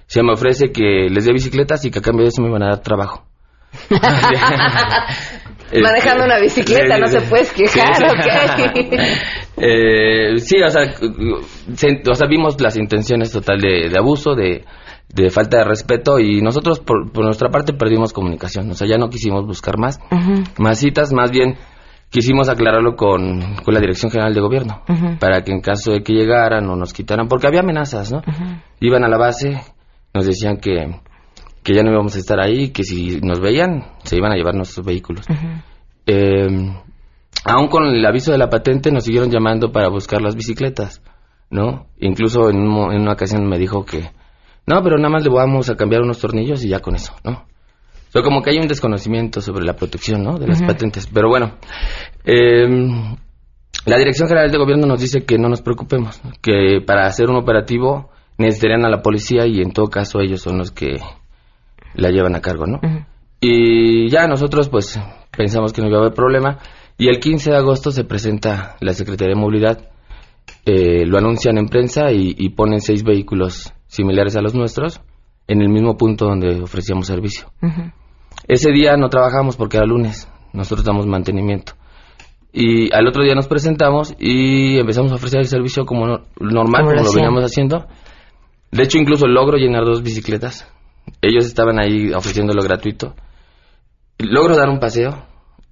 Se 0.07 0.23
me 0.23 0.33
ofrece 0.33 0.73
que 0.73 1.09
les 1.11 1.25
dé 1.26 1.33
bicicletas 1.33 1.85
y 1.85 1.90
que 1.90 1.99
a 1.99 2.02
cambio 2.02 2.23
de 2.25 2.28
eso 2.30 2.40
me 2.42 2.50
van 2.50 2.62
a 2.62 2.69
dar 2.71 2.78
trabajo. 2.80 3.25
Manejando 5.83 6.25
una 6.25 6.38
bicicleta, 6.40 6.99
no 6.99 7.07
se 7.07 7.21
puedes 7.23 7.52
quejar, 7.52 7.95
Sí, 7.97 8.04
sí. 8.04 8.11
ok. 8.11 9.00
Eh, 9.62 10.38
sí, 10.38 10.57
o 10.62 10.69
sea, 10.71 10.90
se- 11.75 12.02
o 12.11 12.14
sea, 12.14 12.26
vimos 12.26 12.59
las 12.62 12.78
intenciones 12.78 13.30
total 13.30 13.61
de, 13.61 13.90
de 13.90 13.99
abuso, 13.99 14.35
de, 14.35 14.64
de 15.12 15.31
falta 15.31 15.59
de 15.59 15.64
respeto 15.64 16.19
y 16.19 16.40
nosotros 16.40 16.81
por, 16.81 17.11
por 17.12 17.25
nuestra 17.25 17.49
parte 17.49 17.73
perdimos 17.73 18.12
comunicación, 18.12 18.71
o 18.71 18.75
sea, 18.75 18.87
ya 18.87 18.97
no 18.97 19.09
quisimos 19.09 19.45
buscar 19.47 19.79
más, 19.79 19.99
más 20.59 20.79
citas, 20.79 21.12
más 21.12 21.31
bien 21.31 21.57
quisimos 22.11 22.49
aclararlo 22.49 22.97
con, 22.97 23.57
con 23.64 23.75
la 23.75 23.81
Dirección 23.81 24.11
General 24.11 24.35
de 24.35 24.40
Gobierno, 24.40 24.83
para 25.19 25.43
que 25.43 25.52
en 25.52 25.61
caso 25.61 25.93
de 25.93 26.02
que 26.02 26.12
llegaran 26.12 26.69
o 26.69 26.76
nos 26.76 26.93
quitaran, 26.93 27.29
porque 27.29 27.47
había 27.47 27.61
amenazas, 27.61 28.12
¿no? 28.12 28.23
Iban 28.81 29.05
a 29.05 29.09
la 29.09 29.17
base, 29.17 29.61
nos 30.12 30.26
decían 30.26 30.59
que, 30.59 31.00
que 31.62 31.75
ya 31.75 31.83
no 31.83 31.93
íbamos 31.93 32.17
a 32.17 32.19
estar 32.19 32.40
ahí, 32.40 32.71
que 32.71 32.83
si 32.83 33.21
nos 33.21 33.40
veían, 33.40 33.85
se 34.02 34.17
iban 34.17 34.33
a 34.33 34.37
llevar 34.37 34.55
nuestros 34.55 34.85
vehículos. 34.85 35.25
Eh, 36.07 36.49
aún 37.45 37.69
con 37.69 37.85
el 37.85 38.05
aviso 38.05 38.33
de 38.33 38.38
la 38.38 38.50
patente 38.50 38.90
nos 38.90 39.05
siguieron 39.05 39.31
llamando 39.31 39.71
para 39.71 39.88
buscar 39.88 40.21
las 40.21 40.35
bicicletas, 40.35 41.02
¿no? 41.49 41.87
Incluso 42.00 42.50
en, 42.50 42.59
un 42.59 42.93
en 42.93 43.02
una 43.02 43.12
ocasión 43.12 43.49
me 43.49 43.59
dijo 43.59 43.85
que, 43.85 44.11
no, 44.71 44.85
pero 44.85 44.99
nada 44.99 45.09
más 45.09 45.25
le 45.25 45.31
vamos 45.31 45.69
a 45.69 45.75
cambiar 45.75 46.03
unos 46.03 46.21
tornillos 46.21 46.65
y 46.65 46.69
ya 46.69 46.79
con 46.79 46.95
eso, 46.95 47.12
¿no? 47.25 47.33
O 47.33 48.12
sea, 48.12 48.23
como 48.23 48.41
que 48.41 48.50
hay 48.50 48.59
un 48.59 48.69
desconocimiento 48.69 49.41
sobre 49.41 49.65
la 49.65 49.75
protección, 49.75 50.23
¿no? 50.23 50.39
De 50.39 50.47
las 50.47 50.62
patentes. 50.62 51.09
Pero 51.12 51.29
bueno, 51.29 51.57
eh, 52.25 52.69
la 53.85 53.99
Dirección 53.99 54.29
General 54.29 54.49
de 54.49 54.59
Gobierno 54.59 54.87
nos 54.87 55.00
dice 55.00 55.25
que 55.25 55.39
no 55.39 55.49
nos 55.49 55.61
preocupemos, 55.61 56.25
¿no? 56.25 56.31
que 56.41 56.81
para 56.87 57.07
hacer 57.07 57.31
un 57.31 57.37
operativo 57.37 58.11
necesitarían 58.39 58.85
a 58.85 58.91
la 58.91 59.03
policía 59.03 59.45
y 59.45 59.61
en 59.61 59.73
todo 59.73 59.87
caso 59.87 60.21
ellos 60.21 60.41
son 60.41 60.59
los 60.59 60.71
que 60.71 60.99
la 61.95 62.11
llevan 62.11 62.37
a 62.37 62.41
cargo, 62.41 62.67
¿no? 62.67 62.81
Y 63.41 64.09
ya 64.09 64.29
nosotros 64.29 64.69
pues 64.69 65.00
pensamos 65.37 65.73
que 65.73 65.83
no 65.83 65.89
iba 65.89 65.99
a 65.99 66.00
haber 66.03 66.15
problema 66.15 66.59
y 66.97 67.09
el 67.09 67.19
15 67.19 67.50
de 67.50 67.57
agosto 67.57 67.91
se 67.91 68.05
presenta 68.05 68.77
la 68.81 68.93
Secretaría 68.93 69.35
de 69.35 69.41
Movilidad, 69.41 69.91
eh, 70.65 71.05
lo 71.07 71.19
anuncian 71.19 71.59
en 71.59 71.67
prensa 71.67 72.12
y, 72.12 72.37
y 72.39 72.50
ponen 72.50 72.81
seis 72.81 73.03
vehículos 73.03 73.73
similares 73.91 74.37
a 74.37 74.41
los 74.41 74.55
nuestros 74.55 75.01
en 75.49 75.61
el 75.63 75.69
mismo 75.69 75.97
punto 75.97 76.27
donde 76.27 76.61
ofrecíamos 76.63 77.07
servicio. 77.09 77.51
Ese 78.47 78.71
día 78.71 78.97
no 78.97 79.09
trabajamos 79.09 79.57
porque 79.57 79.77
era 79.77 79.87
lunes, 79.87 80.29
nosotros 80.53 80.85
damos 80.87 81.07
mantenimiento. 81.07 81.73
Y 82.53 82.93
al 82.95 83.07
otro 83.07 83.23
día 83.23 83.35
nos 83.35 83.49
presentamos 83.49 84.15
y 84.19 84.79
empezamos 84.79 85.13
a 85.13 85.17
ofrecer 85.17 85.41
el 85.41 85.47
servicio 85.47 85.85
como 85.85 86.07
no- 86.07 86.21
normal, 86.41 86.83
Como 86.83 86.95
como, 86.97 87.03
lo 87.05 87.13
veníamos 87.17 87.45
haciendo. 87.45 87.87
De 88.73 88.83
hecho, 88.85 88.99
incluso 88.99 89.27
logro 89.27 89.57
llenar 89.57 89.85
dos 89.85 90.03
bicicletas. 90.03 90.67
Ellos 91.21 91.45
estaban 91.47 91.79
ahí 91.81 92.13
ofreciéndolo 92.13 92.63
gratuito. 92.63 93.15
Logro 94.19 94.57
dar 94.57 94.69
un 94.69 94.79
paseo 94.79 95.25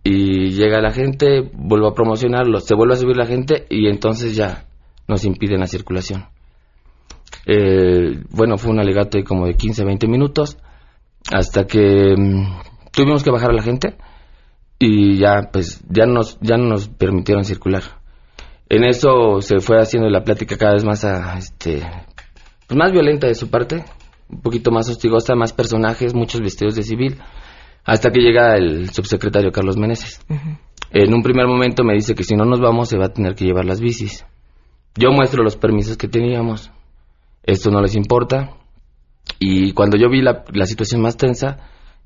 y 0.03 0.51
llega 0.51 0.81
la 0.81 0.91
gente, 0.91 1.51
vuelvo 1.53 1.89
a 1.89 1.95
promocionarlo, 1.95 2.61
se 2.61 2.75
vuelve 2.75 2.95
a 2.95 2.97
subir 2.97 3.17
la 3.17 3.27
gente 3.27 3.67
y 3.71 3.89
entonces 3.89 4.35
ya 4.37 4.65
nos 5.07 5.25
impiden 5.25 5.61
la 5.61 5.67
circulación. 5.67 6.27
Eh, 7.51 8.25
bueno, 8.29 8.59
fue 8.59 8.71
un 8.73 8.79
alegato 8.79 9.17
de 9.17 9.25
como 9.25 9.47
de 9.47 9.55
15, 9.55 9.83
20 9.83 10.07
minutos 10.07 10.59
hasta 11.33 11.65
que 11.65 12.15
mm, 12.15 12.61
tuvimos 12.93 13.25
que 13.25 13.31
bajar 13.31 13.51
a 13.51 13.55
la 13.55 13.63
gente 13.63 13.97
y 14.79 15.17
ya 15.17 15.49
pues 15.51 15.83
ya 15.89 16.05
nos 16.05 16.39
ya 16.43 16.59
no 16.59 16.69
nos 16.69 16.89
permitieron 16.89 17.45
circular. 17.45 17.83
En 18.69 18.85
eso 18.85 19.41
se 19.41 19.61
fue 19.61 19.81
haciendo 19.81 20.11
la 20.11 20.25
plática 20.25 20.59
cada 20.59 20.75
vez 20.75 20.85
más 20.85 21.07
a, 21.07 21.39
este 21.39 21.81
pues 22.67 22.79
más 22.79 22.93
violenta 22.93 23.27
de 23.27 23.35
su 23.35 23.49
parte, 23.49 23.83
un 24.29 24.43
poquito 24.43 24.71
más 24.71 24.91
hostigosa, 24.91 25.35
más 25.35 25.55
personajes, 25.55 26.15
muchos 26.15 26.43
vestidos 26.43 26.75
de 26.75 26.83
civil, 26.83 27.17
hasta 27.83 28.11
que 28.11 28.21
llega 28.21 28.57
el 28.57 28.91
subsecretario 28.91 29.53
Carlos 29.53 29.79
Meneses. 29.79 30.21
En 30.91 31.15
un 31.15 31.23
primer 31.23 31.47
momento 31.47 31.83
me 31.83 31.95
dice 31.95 32.15
que 32.15 32.25
si 32.25 32.37
no 32.37 32.45
nos 32.45 32.61
vamos 32.61 32.91
se 32.91 32.99
va 32.99 33.07
a 33.07 33.13
tener 33.15 33.35
que 33.35 33.47
llevar 33.47 33.65
las 33.65 33.81
bicis. 33.81 34.27
Yo 34.95 35.13
muestro 35.13 35.43
los 35.43 35.57
permisos 35.57 35.97
que 35.97 36.09
teníamos. 36.09 36.71
Esto 37.49 37.71
no 37.71 37.81
les 37.81 37.97
importa. 37.97 38.51
Y 39.39 39.73
cuando 39.73 39.97
yo 39.97 40.11
vi 40.11 40.21
la, 40.21 40.45
la 40.53 40.67
situación 40.67 41.01
más 41.01 41.17
tensa, 41.17 41.57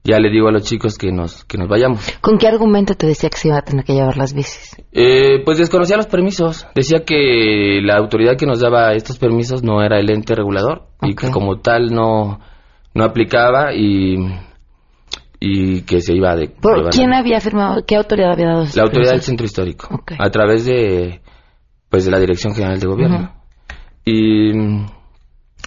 ya 0.04 0.20
le 0.20 0.30
digo 0.30 0.46
a 0.46 0.52
los 0.52 0.62
chicos 0.62 0.96
que 0.96 1.10
nos, 1.10 1.44
que 1.44 1.58
nos 1.58 1.66
vayamos. 1.68 2.00
¿Con 2.20 2.38
qué 2.38 2.46
argumento 2.46 2.94
te 2.94 3.08
decía 3.08 3.28
que 3.28 3.38
se 3.38 3.48
iba 3.48 3.58
a 3.58 3.62
tener 3.62 3.84
que 3.84 3.92
llevar 3.92 4.16
las 4.16 4.34
bicis? 4.34 4.76
Eh, 4.92 5.42
pues 5.44 5.58
desconocía 5.58 5.96
los 5.96 6.06
permisos. 6.06 6.68
Decía 6.76 7.04
que 7.04 7.80
la 7.82 7.96
autoridad 7.96 8.36
que 8.36 8.46
nos 8.46 8.60
daba 8.60 8.92
estos 8.92 9.18
permisos 9.18 9.64
no 9.64 9.82
era 9.82 9.98
el 9.98 10.10
ente 10.10 10.36
regulador 10.36 10.86
y 11.02 11.16
que 11.16 11.32
como 11.32 11.58
tal 11.58 11.92
no, 11.92 12.38
no 12.94 13.04
aplicaba 13.04 13.74
y, 13.74 14.14
y 15.40 15.80
que 15.82 16.00
se 16.00 16.14
iba 16.14 16.36
de... 16.36 16.50
¿Por 16.50 16.90
¿Quién 16.90 17.12
había 17.14 17.40
firmado? 17.40 17.84
¿Qué 17.84 17.96
autoridad 17.96 18.34
había 18.34 18.46
dado 18.46 18.66
La 18.76 18.82
autoridad 18.84 19.10
del 19.10 19.22
centro 19.22 19.44
histórico. 19.44 19.88
Ok. 19.92 20.12
A 20.20 20.30
través 20.30 20.66
de, 20.66 21.20
pues, 21.88 22.04
de 22.04 22.12
la 22.12 22.20
Dirección 22.20 22.54
General 22.54 22.78
de 22.78 22.86
Gobierno. 22.86 23.34
Y 24.04 24.52
mm, 24.52 24.86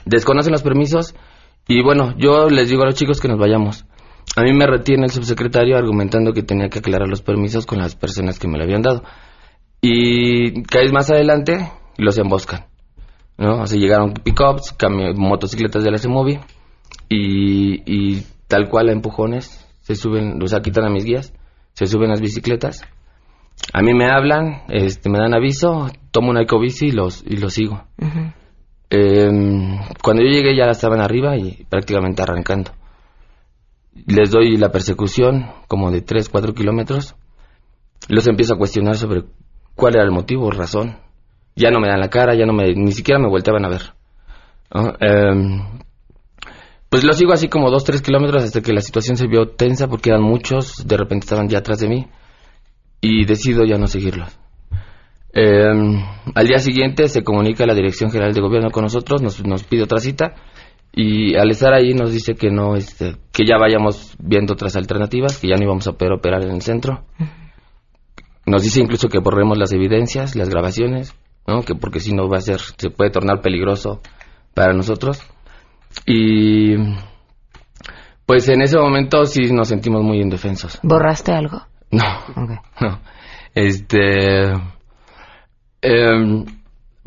desconocen 0.05 0.51
los 0.51 0.63
permisos 0.63 1.15
y 1.67 1.81
bueno, 1.81 2.13
yo 2.17 2.49
les 2.49 2.69
digo 2.69 2.84
a 2.84 2.86
los 2.86 2.95
chicos 2.95 3.19
que 3.19 3.27
nos 3.27 3.39
vayamos. 3.39 3.86
A 4.36 4.41
mí 4.41 4.53
me 4.53 4.67
retiene 4.67 5.05
el 5.05 5.12
subsecretario 5.12 5.77
argumentando 5.77 6.34
que 6.34 6.43
tenía 6.43 6.69
que 6.69 6.79
aclarar 6.79 7.08
los 7.08 7.21
permisos 7.21 7.65
con 7.65 7.79
las 7.79 7.95
personas 7.95 8.38
que 8.38 8.47
me 8.47 8.58
lo 8.58 8.63
habían 8.63 8.81
dado. 8.81 9.03
Y 9.81 10.63
caes 10.63 10.91
más 10.91 11.10
adelante 11.10 11.71
y 11.97 12.03
los 12.03 12.17
emboscan. 12.17 12.65
¿no? 13.38 13.65
Sea, 13.65 13.79
llegaron 13.79 14.13
pickups, 14.13 14.75
motocicletas 15.15 15.84
de 15.84 15.91
la 15.91 15.97
CEMOVI 15.97 16.39
y, 17.10 17.81
y 17.86 18.25
tal 18.47 18.69
cual 18.69 18.89
a 18.89 18.93
empujones 18.93 19.65
se 19.81 19.95
suben, 19.95 20.41
o 20.41 20.47
sea, 20.47 20.62
quitan 20.62 20.86
a 20.86 20.89
mis 20.89 21.05
guías, 21.05 21.34
se 21.73 21.86
suben 21.86 22.10
las 22.10 22.21
bicicletas. 22.21 22.81
A 23.73 23.81
mí 23.81 23.93
me 23.93 24.05
hablan, 24.05 24.63
este, 24.69 25.10
me 25.10 25.19
dan 25.19 25.34
aviso, 25.34 25.88
tomo 26.12 26.31
una 26.31 26.41
ecobici 26.41 26.88
y 26.88 26.91
los, 26.91 27.23
y 27.25 27.38
los 27.38 27.53
sigo. 27.53 27.84
Em, 28.89 29.79
cuando 30.03 30.23
yo 30.23 30.29
llegué 30.29 30.55
ya 30.55 30.65
estaban 30.65 31.01
arriba 31.01 31.35
y 31.37 31.65
prácticamente 31.69 32.21
arrancando. 32.21 32.71
Les 34.07 34.29
doy 34.29 34.57
la 34.57 34.71
persecución 34.71 35.51
como 35.67 35.91
de 35.91 36.01
3, 36.01 36.29
4 36.29 36.53
kilómetros. 36.53 37.15
Los 38.09 38.27
empiezo 38.27 38.55
a 38.55 38.57
cuestionar 38.57 38.95
sobre 38.95 39.23
cuál 39.73 39.95
era 39.95 40.03
el 40.03 40.11
motivo, 40.11 40.51
razón. 40.51 40.97
Ya 41.55 41.71
no 41.71 41.79
me 41.79 41.87
dan 41.87 42.01
la 42.01 42.09
cara, 42.09 42.35
ya 42.35 42.45
no 42.45 42.53
me, 42.53 42.73
ni 42.73 42.91
siquiera 42.91 43.19
me 43.19 43.29
volteaban 43.29 43.65
a 43.65 43.69
ver. 43.69 43.93
Em, 44.99 45.61
pues 46.89 47.03
lo 47.03 47.13
sigo 47.13 47.33
así 47.33 47.47
como 47.47 47.71
2, 47.71 47.83
3 47.83 48.01
kilómetros 48.01 48.43
hasta 48.43 48.61
que 48.61 48.73
la 48.73 48.81
situación 48.81 49.17
se 49.17 49.27
vio 49.27 49.49
tensa 49.49 49.87
porque 49.87 50.09
eran 50.09 50.21
muchos, 50.21 50.85
de 50.85 50.97
repente 50.97 51.25
estaban 51.25 51.47
ya 51.47 51.59
atrás 51.59 51.79
de 51.79 51.87
mí 51.87 52.07
y 53.01 53.25
decido 53.25 53.63
ya 53.65 53.77
no 53.77 53.87
seguirlos. 53.87 54.37
Eh, 55.37 56.01
al 56.33 56.47
día 56.47 56.59
siguiente 56.59 57.09
se 57.09 57.23
comunica 57.23 57.65
la 57.65 57.75
Dirección 57.75 58.09
General 58.09 58.33
de 58.33 58.39
Gobierno 58.39 58.71
con 58.71 58.83
nosotros, 58.83 59.21
nos, 59.21 59.45
nos 59.45 59.63
pide 59.63 59.83
otra 59.83 59.99
cita 59.99 60.33
y 60.93 61.35
al 61.35 61.51
estar 61.51 61.73
ahí 61.73 61.93
nos 61.93 62.13
dice 62.13 62.35
que 62.35 62.49
no, 62.49 62.77
este, 62.77 63.17
que 63.33 63.45
ya 63.45 63.57
vayamos 63.57 64.15
viendo 64.17 64.53
otras 64.53 64.77
alternativas, 64.77 65.37
que 65.37 65.49
ya 65.49 65.57
no 65.57 65.63
íbamos 65.63 65.85
a 65.87 65.91
poder 65.91 66.13
operar 66.13 66.41
en 66.43 66.51
el 66.51 66.61
centro. 66.61 67.03
Nos 68.45 68.63
dice 68.63 68.79
incluso 68.79 69.09
que 69.09 69.19
borremos 69.19 69.57
las 69.57 69.73
evidencias, 69.73 70.37
las 70.37 70.47
grabaciones, 70.47 71.13
¿no? 71.45 71.63
Que 71.63 71.75
porque 71.75 71.99
si 71.99 72.13
no 72.13 72.29
va 72.29 72.37
a 72.37 72.41
ser, 72.41 72.61
se 72.61 72.91
puede 72.91 73.11
tornar 73.11 73.41
peligroso 73.41 73.99
para 74.53 74.73
nosotros. 74.73 75.21
Y 76.05 76.75
pues 78.25 78.47
en 78.47 78.61
ese 78.61 78.77
momento 78.77 79.25
sí 79.25 79.51
nos 79.51 79.67
sentimos 79.67 80.01
muy 80.01 80.21
indefensos. 80.21 80.79
¿Borraste 80.81 81.33
algo? 81.33 81.61
No, 81.91 82.03
no. 82.79 83.01
Este. 83.53 84.53
Em, 85.85 86.45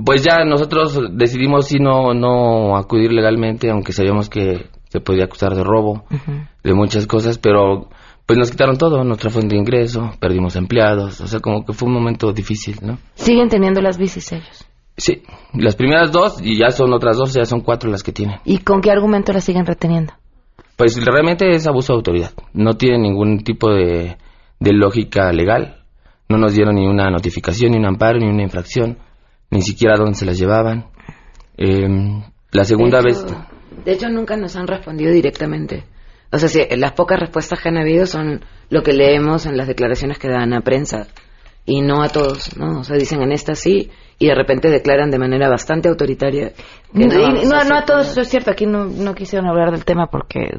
pues 0.05 0.23
ya 0.23 0.45
nosotros 0.45 0.99
decidimos 1.13 1.67
si 1.67 1.79
no, 1.79 2.15
no 2.15 2.77
acudir 2.77 3.13
legalmente, 3.13 3.71
aunque 3.71 3.93
sabíamos 3.93 4.29
que 4.29 4.67
se 4.89 5.01
podía 5.01 5.25
acusar 5.25 5.55
de 5.55 5.65
robo, 5.65 6.05
de 6.63 6.75
muchas 6.75 7.07
cosas, 7.07 7.39
pero 7.39 7.89
pues 8.25 8.39
nos 8.39 8.51
quitaron 8.51 8.77
todo, 8.77 9.05
nuestra 9.05 9.31
fuente 9.31 9.55
de 9.55 9.61
ingreso, 9.61 10.13
perdimos 10.21 10.55
empleados, 10.57 11.21
o 11.21 11.27
sea, 11.27 11.41
como 11.41 11.65
que 11.65 11.73
fue 11.73 11.89
un 11.89 11.95
momento 11.95 12.33
difícil, 12.33 12.77
¿no? 12.83 12.99
¿Siguen 13.15 13.49
teniendo 13.49 13.81
las 13.81 13.99
bicis 13.99 14.33
ellos? 14.33 14.67
Sí, 14.97 15.23
las 15.55 15.77
primeras 15.77 16.11
dos 16.13 16.41
y 16.43 16.59
ya 16.59 16.71
son 16.71 16.93
otras 16.93 17.17
dos, 17.17 17.33
ya 17.33 17.45
son 17.45 17.61
cuatro 17.61 17.91
las 17.91 18.03
que 18.03 18.13
tienen. 18.13 18.41
¿Y 18.45 18.59
con 18.59 18.81
qué 18.81 18.91
argumento 18.91 19.33
las 19.33 19.45
siguen 19.45 19.65
reteniendo? 19.65 20.13
Pues 20.77 21.03
realmente 21.05 21.49
es 21.51 21.67
abuso 21.67 21.93
de 21.93 21.97
autoridad. 21.99 22.33
No 22.53 22.75
tiene 22.75 22.99
ningún 22.99 23.39
tipo 23.45 23.71
de, 23.71 24.17
de 24.61 24.73
lógica 24.73 25.33
legal. 25.33 25.78
No 26.29 26.37
nos 26.39 26.55
dieron 26.55 26.75
ni 26.75 26.87
una 26.87 27.11
notificación, 27.11 27.73
ni 27.73 27.79
un 27.79 27.87
amparo, 27.87 28.19
ni 28.19 28.27
una 28.29 28.43
infracción. 28.43 28.99
Ni 29.51 29.63
siquiera 29.63 29.95
dónde 29.97 30.15
se 30.15 30.27
las 30.27 30.39
llevaban. 30.39 30.87
Em, 31.57 32.23
la 32.53 32.65
segunda 32.65 33.01
de 33.01 33.11
hecho, 33.11 33.25
vez... 33.25 33.37
De 33.85 33.93
hecho, 33.93 34.09
nunca 34.11 34.37
nos 34.37 34.57
han 34.57 34.67
respondido 34.67 35.11
directamente. 35.13 35.85
O 36.31 36.39
sea, 36.39 36.49
si 36.49 36.61
las 36.77 36.93
pocas 36.93 37.19
respuestas 37.19 37.61
que 37.61 37.69
han 37.71 37.79
habido 37.79 38.05
son 38.07 38.45
lo 38.69 38.83
que 38.83 38.93
leemos 38.93 39.47
en 39.47 39.57
las 39.57 39.67
declaraciones 39.67 40.19
que 40.19 40.29
dan 40.29 40.53
a 40.53 40.61
prensa 40.61 41.07
y 41.65 41.81
no 41.81 42.03
a 42.03 42.09
todos, 42.09 42.57
¿no? 42.59 42.81
O 42.81 42.85
sea, 42.85 42.97
dicen 42.97 43.23
en 43.23 43.33
esta 43.33 43.55
sí 43.55 43.91
y 44.19 44.27
de 44.27 44.35
repente 44.35 44.69
declaran 44.69 45.11
de 45.11 45.19
manera 45.19 45.49
bastante 45.49 45.89
autoritaria. 45.89 46.51
que 46.93 47.07
No, 47.07 47.15
y- 47.15 47.23
vamos 47.47 47.49
no, 47.69 47.77
a 47.77 47.85
todos, 47.87 48.09
eso 48.11 48.21
es 48.21 48.29
cierto. 48.29 48.51
Aquí 48.51 48.67
no, 48.67 48.85
no 48.85 49.15
quisieron 49.15 49.49
hablar 49.49 49.71
del 49.71 49.85
tema 49.87 50.09
porque 50.09 50.59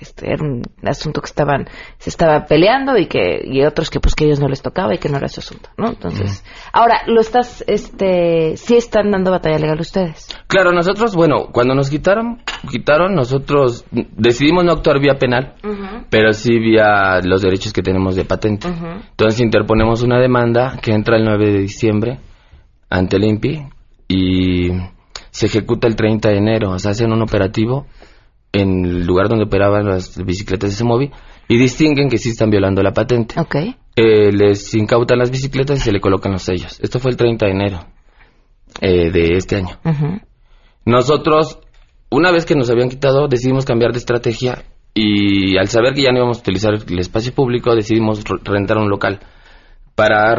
este, 0.00 0.32
era 0.32 0.44
un 0.44 0.62
asunto 0.82 1.20
que 1.20 1.26
estaban, 1.26 1.68
se 1.98 2.10
estaba 2.10 2.46
peleando 2.46 2.96
y 2.96 3.06
que, 3.06 3.42
y 3.44 3.62
otros 3.64 3.90
que 3.90 4.00
pues 4.00 4.14
que 4.14 4.24
a 4.24 4.26
ellos 4.28 4.40
no 4.40 4.48
les 4.48 4.62
tocaba 4.62 4.94
y 4.94 4.98
que 4.98 5.08
no 5.08 5.18
era 5.18 5.28
su 5.28 5.40
asunto, 5.40 5.68
¿no? 5.76 5.88
Entonces, 5.88 6.44
ahora, 6.72 7.02
lo 7.06 7.20
estás, 7.20 7.64
este, 7.66 8.56
sí 8.56 8.76
están 8.76 9.10
dando 9.10 9.30
batalla 9.30 9.58
legal 9.58 9.78
ustedes. 9.80 10.28
Claro, 10.46 10.72
nosotros, 10.72 11.14
bueno, 11.14 11.48
cuando 11.52 11.74
nos 11.74 11.90
quitaron, 11.90 12.42
quitaron, 12.70 13.14
nosotros 13.14 13.84
decidimos 13.90 14.64
no 14.64 14.72
actuar 14.72 15.00
vía 15.00 15.14
penal, 15.18 15.54
pero 16.08 16.32
sí 16.32 16.58
vía 16.58 17.20
los 17.22 17.42
derechos 17.42 17.72
que 17.72 17.82
tenemos 17.82 18.16
de 18.16 18.24
patente. 18.24 18.68
Entonces 18.68 19.40
interponemos 19.40 20.02
una 20.02 20.18
demanda 20.18 20.78
que 20.82 20.92
entra 20.92 21.16
el 21.16 21.24
9 21.24 21.52
de 21.52 21.58
diciembre 21.58 22.18
ante 22.88 23.16
el 23.16 23.24
INPI 23.24 23.66
y 24.08 24.68
se 25.30 25.46
ejecuta 25.46 25.86
el 25.86 25.96
30 25.96 26.28
de 26.28 26.36
enero, 26.36 26.70
o 26.72 26.78
sea, 26.78 26.90
hacen 26.92 27.12
un 27.12 27.22
operativo 27.22 27.86
en 28.52 28.84
el 28.84 29.06
lugar 29.06 29.28
donde 29.28 29.44
operaban 29.44 29.86
las 29.86 30.16
bicicletas 30.24 30.70
de 30.70 30.74
ese 30.74 30.84
móvil 30.84 31.10
y 31.48 31.56
distinguen 31.58 32.08
que 32.08 32.18
sí 32.18 32.30
están 32.30 32.50
violando 32.50 32.82
la 32.82 32.92
patente. 32.92 33.38
Ok. 33.40 33.56
Eh, 33.96 34.32
les 34.32 34.74
incautan 34.74 35.18
las 35.18 35.30
bicicletas 35.30 35.78
y 35.78 35.82
se 35.82 35.92
le 35.92 36.00
colocan 36.00 36.32
los 36.32 36.42
sellos. 36.42 36.78
Esto 36.80 36.98
fue 37.00 37.10
el 37.10 37.16
30 37.16 37.46
de 37.46 37.52
enero 37.52 37.86
eh, 38.80 39.10
de 39.10 39.36
este 39.36 39.56
año. 39.56 39.78
Nosotros, 40.84 41.58
una 42.10 42.30
vez 42.32 42.46
que 42.46 42.54
nos 42.54 42.70
habían 42.70 42.88
quitado, 42.88 43.28
decidimos 43.28 43.64
cambiar 43.64 43.92
de 43.92 43.98
estrategia 43.98 44.62
y 44.94 45.56
al 45.58 45.68
saber 45.68 45.94
que 45.94 46.02
ya 46.02 46.10
no 46.12 46.18
íbamos 46.18 46.38
a 46.38 46.40
utilizar 46.40 46.74
el 46.74 46.98
espacio 46.98 47.32
público, 47.34 47.74
decidimos 47.74 48.24
re- 48.24 48.38
rentar 48.44 48.78
un 48.78 48.88
local 48.88 49.20
para 49.94 50.32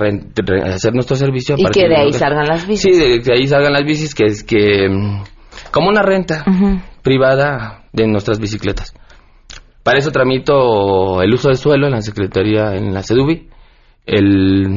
hacer 0.73 0.93
nuestro 0.93 1.15
servicio. 1.15 1.55
Y 1.57 1.63
partir 1.63 1.83
que 1.83 1.89
de 1.89 1.95
ahí 1.95 2.05
local. 2.07 2.19
salgan 2.19 2.47
las 2.47 2.67
bicis. 2.67 2.93
Sí, 2.93 2.99
de, 2.99 3.19
de 3.19 3.33
ahí 3.33 3.47
salgan 3.47 3.73
las 3.73 3.83
bicis, 3.85 4.15
que 4.15 4.25
es 4.25 4.43
que... 4.43 4.89
mm, 4.89 5.23
Como 5.71 5.89
una 5.89 6.01
renta 6.01 6.43
privada 7.03 7.80
de 7.93 8.07
nuestras 8.07 8.39
bicicletas. 8.39 8.93
Para 9.83 9.97
eso 9.99 10.11
tramito 10.11 11.21
el 11.21 11.33
uso 11.33 11.49
de 11.49 11.55
suelo 11.55 11.87
en 11.87 11.93
la 11.93 12.01
Secretaría, 12.01 12.75
en 12.75 12.93
la 12.93 13.01
CEDUBI, 13.03 13.49
el, 14.05 14.67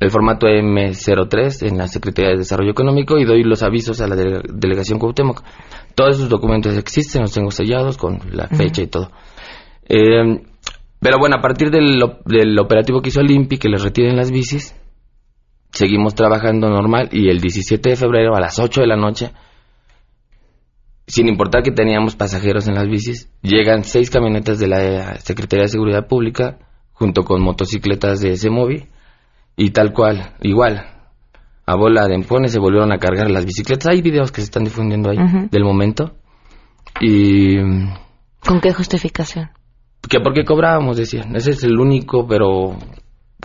el 0.00 0.10
formato 0.10 0.46
M03 0.46 1.66
en 1.68 1.78
la 1.78 1.88
Secretaría 1.88 2.30
de 2.32 2.38
Desarrollo 2.38 2.70
Económico 2.70 3.18
y 3.18 3.24
doy 3.24 3.42
los 3.42 3.62
avisos 3.62 4.00
a 4.00 4.06
la 4.06 4.16
dele- 4.16 4.42
Delegación 4.52 4.98
Cuauhtémoc. 4.98 5.42
Todos 5.94 6.16
esos 6.16 6.28
documentos 6.28 6.76
existen, 6.76 7.22
los 7.22 7.32
tengo 7.32 7.50
sellados 7.50 7.96
con 7.96 8.20
la 8.32 8.48
fecha 8.48 8.82
y 8.82 8.86
todo. 8.86 9.10
Eh, 9.88 10.42
pero 11.00 11.18
bueno, 11.18 11.36
a 11.36 11.40
partir 11.42 11.70
del, 11.70 12.02
del 12.24 12.58
operativo 12.58 13.00
que 13.02 13.08
hizo 13.10 13.20
el 13.20 13.30
INPI, 13.30 13.58
que 13.58 13.68
les 13.68 13.82
retiren 13.82 14.16
las 14.16 14.30
bicis, 14.30 14.74
seguimos 15.70 16.14
trabajando 16.14 16.68
normal 16.68 17.08
y 17.12 17.28
el 17.28 17.40
17 17.40 17.90
de 17.90 17.96
febrero 17.96 18.34
a 18.34 18.40
las 18.40 18.58
8 18.58 18.80
de 18.80 18.86
la 18.86 18.96
noche 18.96 19.32
sin 21.06 21.28
importar 21.28 21.62
que 21.62 21.70
teníamos 21.70 22.16
pasajeros 22.16 22.66
en 22.68 22.74
las 22.74 22.88
bicis, 22.88 23.28
llegan 23.42 23.84
seis 23.84 24.10
camionetas 24.10 24.58
de 24.58 24.68
la 24.68 25.16
Secretaría 25.16 25.64
de 25.64 25.68
Seguridad 25.68 26.06
Pública 26.06 26.58
junto 26.92 27.24
con 27.24 27.42
motocicletas 27.42 28.20
de 28.20 28.32
ese 28.32 28.50
móvil 28.50 28.86
y 29.56 29.70
tal 29.70 29.92
cual, 29.92 30.34
igual, 30.40 30.86
a 31.66 31.74
bola 31.76 32.06
de 32.08 32.14
empones 32.14 32.52
se 32.52 32.58
volvieron 32.58 32.92
a 32.92 32.98
cargar 32.98 33.30
las 33.30 33.44
bicicletas. 33.46 33.86
Hay 33.88 34.02
videos 34.02 34.30
que 34.32 34.40
se 34.40 34.46
están 34.46 34.64
difundiendo 34.64 35.10
ahí 35.10 35.18
del 35.50 35.64
momento 35.64 36.14
y 37.00 37.56
¿Con 38.40 38.60
qué 38.60 38.72
justificación? 38.72 39.50
que 40.08 40.20
porque 40.20 40.44
cobrábamos 40.44 40.98
decían, 40.98 41.34
ese 41.34 41.52
es 41.52 41.64
el 41.64 41.78
único, 41.80 42.26
pero 42.28 42.76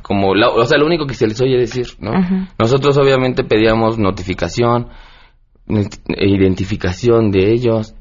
como, 0.01 0.35
la- 0.35 0.49
o 0.49 0.65
sea, 0.65 0.77
lo 0.77 0.85
único 0.85 1.05
que 1.07 1.13
se 1.13 1.25
les 1.25 1.39
oye 1.41 1.57
decir, 1.57 1.87
¿no? 1.99 2.11
Nosotros 2.59 2.97
obviamente 2.97 3.45
pedíamos 3.45 3.97
notificación, 3.97 4.89
identificación 6.07 7.31
de 7.31 7.51
ellos, 7.51 7.95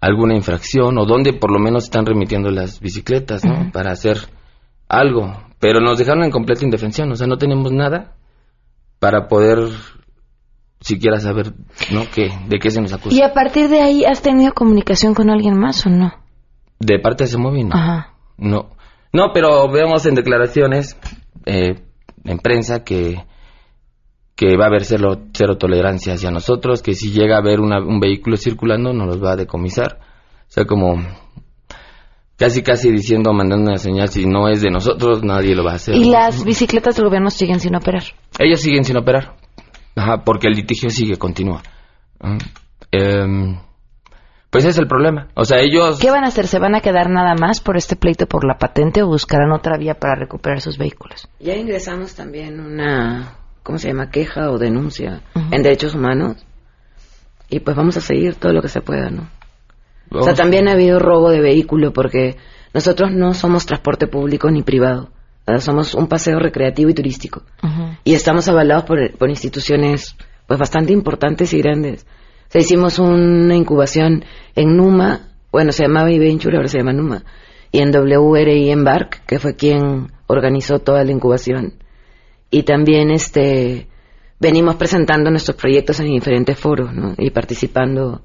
alguna 0.00 0.34
infracción 0.34 0.98
o 0.98 1.06
donde 1.06 1.32
por 1.32 1.50
lo 1.50 1.58
menos 1.58 1.84
están 1.84 2.06
remitiendo 2.06 2.50
las 2.50 2.80
bicicletas. 2.80 3.42
Para 3.72 3.92
hacer 3.92 4.18
algo, 4.88 5.36
pero 5.58 5.80
nos 5.80 5.98
dejaron 5.98 6.24
en 6.24 6.30
completa 6.30 6.64
indefensión, 6.64 7.10
o 7.10 7.16
sea, 7.16 7.26
no 7.26 7.36
tenemos 7.36 7.72
nada 7.72 8.14
para 8.98 9.28
poder 9.28 9.58
siquiera 10.80 11.18
saber, 11.20 11.52
¿no? 11.92 12.04
¿Qué, 12.14 12.30
de 12.48 12.58
qué 12.58 12.70
se 12.70 12.80
nos 12.80 12.92
acusa. 12.92 13.14
¿Y 13.14 13.22
a 13.22 13.32
partir 13.32 13.68
de 13.68 13.80
ahí 13.80 14.04
has 14.04 14.22
tenido 14.22 14.52
comunicación 14.54 15.14
con 15.14 15.30
alguien 15.30 15.58
más 15.58 15.84
o 15.86 15.90
no? 15.90 16.12
De 16.78 16.98
parte 17.00 17.24
de 17.24 17.28
ese 17.28 17.38
móvil, 17.38 17.68
no. 17.68 17.74
Ajá. 17.74 18.14
No, 18.36 18.70
no, 19.12 19.32
pero 19.34 19.68
vemos 19.70 20.06
en 20.06 20.14
declaraciones 20.14 20.96
eh, 21.46 21.82
en 22.24 22.38
prensa 22.38 22.84
que 22.84 23.24
que 24.38 24.56
va 24.56 24.66
a 24.66 24.68
haber 24.68 24.84
cero, 24.84 25.18
cero 25.32 25.56
tolerancia 25.58 26.14
hacia 26.14 26.30
nosotros, 26.30 26.80
que 26.80 26.94
si 26.94 27.10
llega 27.10 27.34
a 27.34 27.40
haber 27.40 27.58
una- 27.58 27.80
un 27.84 27.98
vehículo 27.98 28.36
circulando 28.36 28.92
nos 28.92 29.08
los 29.08 29.20
va 29.22 29.32
a 29.32 29.36
decomisar. 29.36 29.98
O 30.00 30.46
sea, 30.50 30.64
como 30.64 30.94
casi 32.36 32.62
casi 32.62 32.92
diciendo, 32.92 33.32
mandando 33.32 33.68
una 33.72 33.78
señal, 33.78 34.08
si 34.10 34.26
no 34.26 34.48
es 34.48 34.62
de 34.62 34.70
nosotros, 34.70 35.24
nadie 35.24 35.56
lo 35.56 35.64
va 35.64 35.72
a 35.72 35.74
hacer. 35.74 35.96
¿Y 35.96 36.04
las 36.04 36.44
bicicletas 36.44 36.94
del 36.94 37.06
gobierno 37.06 37.30
siguen 37.30 37.58
sin 37.58 37.74
operar? 37.74 38.04
Ellos 38.38 38.60
siguen 38.60 38.84
sin 38.84 38.96
operar. 38.96 39.34
Ajá, 39.96 40.22
porque 40.24 40.46
el 40.46 40.52
litigio 40.54 40.88
sigue, 40.88 41.16
continúa. 41.16 41.60
Em, 42.92 43.58
pues 44.50 44.62
ese 44.64 44.70
es 44.70 44.78
el 44.78 44.86
problema. 44.86 45.26
O 45.34 45.44
sea, 45.44 45.58
ellos... 45.58 45.98
¿Qué 45.98 46.12
van 46.12 46.22
a 46.24 46.28
hacer? 46.28 46.46
¿Se 46.46 46.60
van 46.60 46.76
a 46.76 46.80
quedar 46.80 47.10
nada 47.10 47.34
más 47.34 47.60
por 47.60 47.76
este 47.76 47.96
pleito 47.96 48.26
por 48.26 48.46
la 48.46 48.56
patente 48.56 49.02
o 49.02 49.08
buscarán 49.08 49.50
otra 49.50 49.76
vía 49.76 49.94
para 49.94 50.14
recuperar 50.14 50.60
sus 50.60 50.78
vehículos? 50.78 51.28
Ya 51.40 51.56
ingresamos 51.56 52.14
también 52.14 52.60
una, 52.60 53.34
¿cómo 53.68 53.78
se 53.78 53.88
llama? 53.88 54.10
Queja 54.10 54.50
o 54.50 54.56
denuncia 54.56 55.20
en 55.34 55.62
derechos 55.62 55.94
humanos. 55.94 56.38
Y 57.50 57.60
pues 57.60 57.76
vamos 57.76 57.98
a 57.98 58.00
seguir 58.00 58.36
todo 58.36 58.54
lo 58.54 58.62
que 58.62 58.68
se 58.68 58.80
pueda, 58.80 59.10
¿no? 59.10 59.28
O 60.10 60.22
sea, 60.22 60.32
también 60.32 60.68
ha 60.68 60.72
habido 60.72 60.98
robo 60.98 61.28
de 61.28 61.42
vehículo 61.42 61.92
porque 61.92 62.38
nosotros 62.72 63.12
no 63.12 63.34
somos 63.34 63.66
transporte 63.66 64.06
público 64.06 64.50
ni 64.50 64.62
privado. 64.62 65.10
Somos 65.58 65.94
un 65.94 66.06
paseo 66.06 66.38
recreativo 66.38 66.88
y 66.88 66.94
turístico. 66.94 67.42
Y 68.04 68.14
estamos 68.14 68.48
avalados 68.48 68.84
por, 68.84 69.12
por 69.18 69.28
instituciones 69.28 70.16
pues 70.46 70.58
bastante 70.58 70.94
importantes 70.94 71.52
y 71.52 71.58
grandes. 71.58 72.06
O 72.48 72.50
sea, 72.50 72.62
hicimos 72.62 72.98
una 72.98 73.54
incubación 73.54 74.24
en 74.56 74.78
Numa, 74.78 75.28
bueno, 75.52 75.72
se 75.72 75.82
llamaba 75.82 76.10
iVenture, 76.10 76.56
ahora 76.56 76.68
se 76.68 76.78
llama 76.78 76.94
Numa, 76.94 77.22
y 77.70 77.80
en 77.80 77.90
WRI 77.90 78.70
Embark, 78.70 79.26
que 79.26 79.38
fue 79.38 79.56
quien 79.56 80.10
organizó 80.26 80.78
toda 80.78 81.04
la 81.04 81.12
incubación. 81.12 81.74
Y 82.50 82.62
también 82.62 83.10
este 83.10 83.88
venimos 84.40 84.76
presentando 84.76 85.30
nuestros 85.30 85.56
proyectos 85.56 86.00
en 86.00 86.06
diferentes 86.06 86.58
foros, 86.58 86.92
¿no? 86.94 87.14
Y 87.18 87.30
participando 87.30 88.22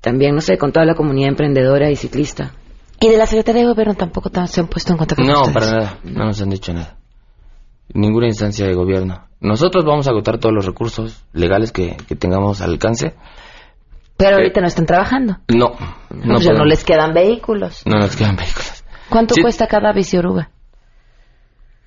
también, 0.00 0.34
no 0.34 0.40
sé, 0.40 0.58
con 0.58 0.70
toda 0.72 0.84
la 0.86 0.94
comunidad 0.94 1.30
emprendedora 1.30 1.90
y 1.90 1.96
ciclista. 1.96 2.52
¿Y 3.00 3.08
de 3.08 3.16
la 3.16 3.26
Secretaría 3.26 3.62
de 3.62 3.68
Gobierno 3.68 3.94
tampoco 3.94 4.30
ta- 4.30 4.46
se 4.46 4.60
han 4.60 4.66
puesto 4.68 4.92
en 4.92 4.98
contacto 4.98 5.24
con 5.24 5.32
No, 5.32 5.42
ustedes? 5.42 5.54
para 5.54 5.78
nada. 5.78 5.98
No 6.04 6.24
nos 6.26 6.40
han 6.42 6.50
dicho 6.50 6.72
nada. 6.72 6.96
Ninguna 7.92 8.26
instancia 8.26 8.66
de 8.66 8.74
gobierno. 8.74 9.26
Nosotros 9.40 9.84
vamos 9.84 10.06
a 10.06 10.10
agotar 10.10 10.38
todos 10.38 10.54
los 10.54 10.64
recursos 10.64 11.22
legales 11.32 11.70
que, 11.72 11.96
que 12.08 12.16
tengamos 12.16 12.60
al 12.62 12.70
alcance. 12.70 13.14
Pero 14.16 14.36
ahorita 14.36 14.60
no 14.60 14.66
están 14.68 14.86
trabajando. 14.86 15.38
No, 15.48 15.72
no, 16.10 16.34
pues 16.34 16.44
ya 16.44 16.52
no 16.52 16.64
les 16.64 16.84
quedan 16.84 17.12
vehículos. 17.12 17.82
No 17.84 17.96
nos 17.98 18.14
quedan 18.16 18.36
vehículos. 18.36 18.84
¿Cuánto 19.10 19.34
Sí. 19.34 19.42
cuesta 19.42 19.66
cada 19.66 19.92
bici 19.92 20.16
oruga? 20.16 20.50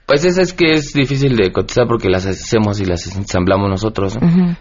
Pues 0.08 0.24
eso 0.26 0.42
es 0.42 0.54
que 0.54 0.74
es 0.74 0.94
difícil 0.94 1.36
de 1.36 1.52
cotizar 1.52 1.86
porque 1.88 2.10
las 2.10 2.26
hacemos 2.26 2.80
y 2.80 2.86
las 2.86 3.06
ensamblamos 3.16 3.70
nosotros. 3.70 4.18
¿no? 4.20 4.28
Ujú. 4.28 4.56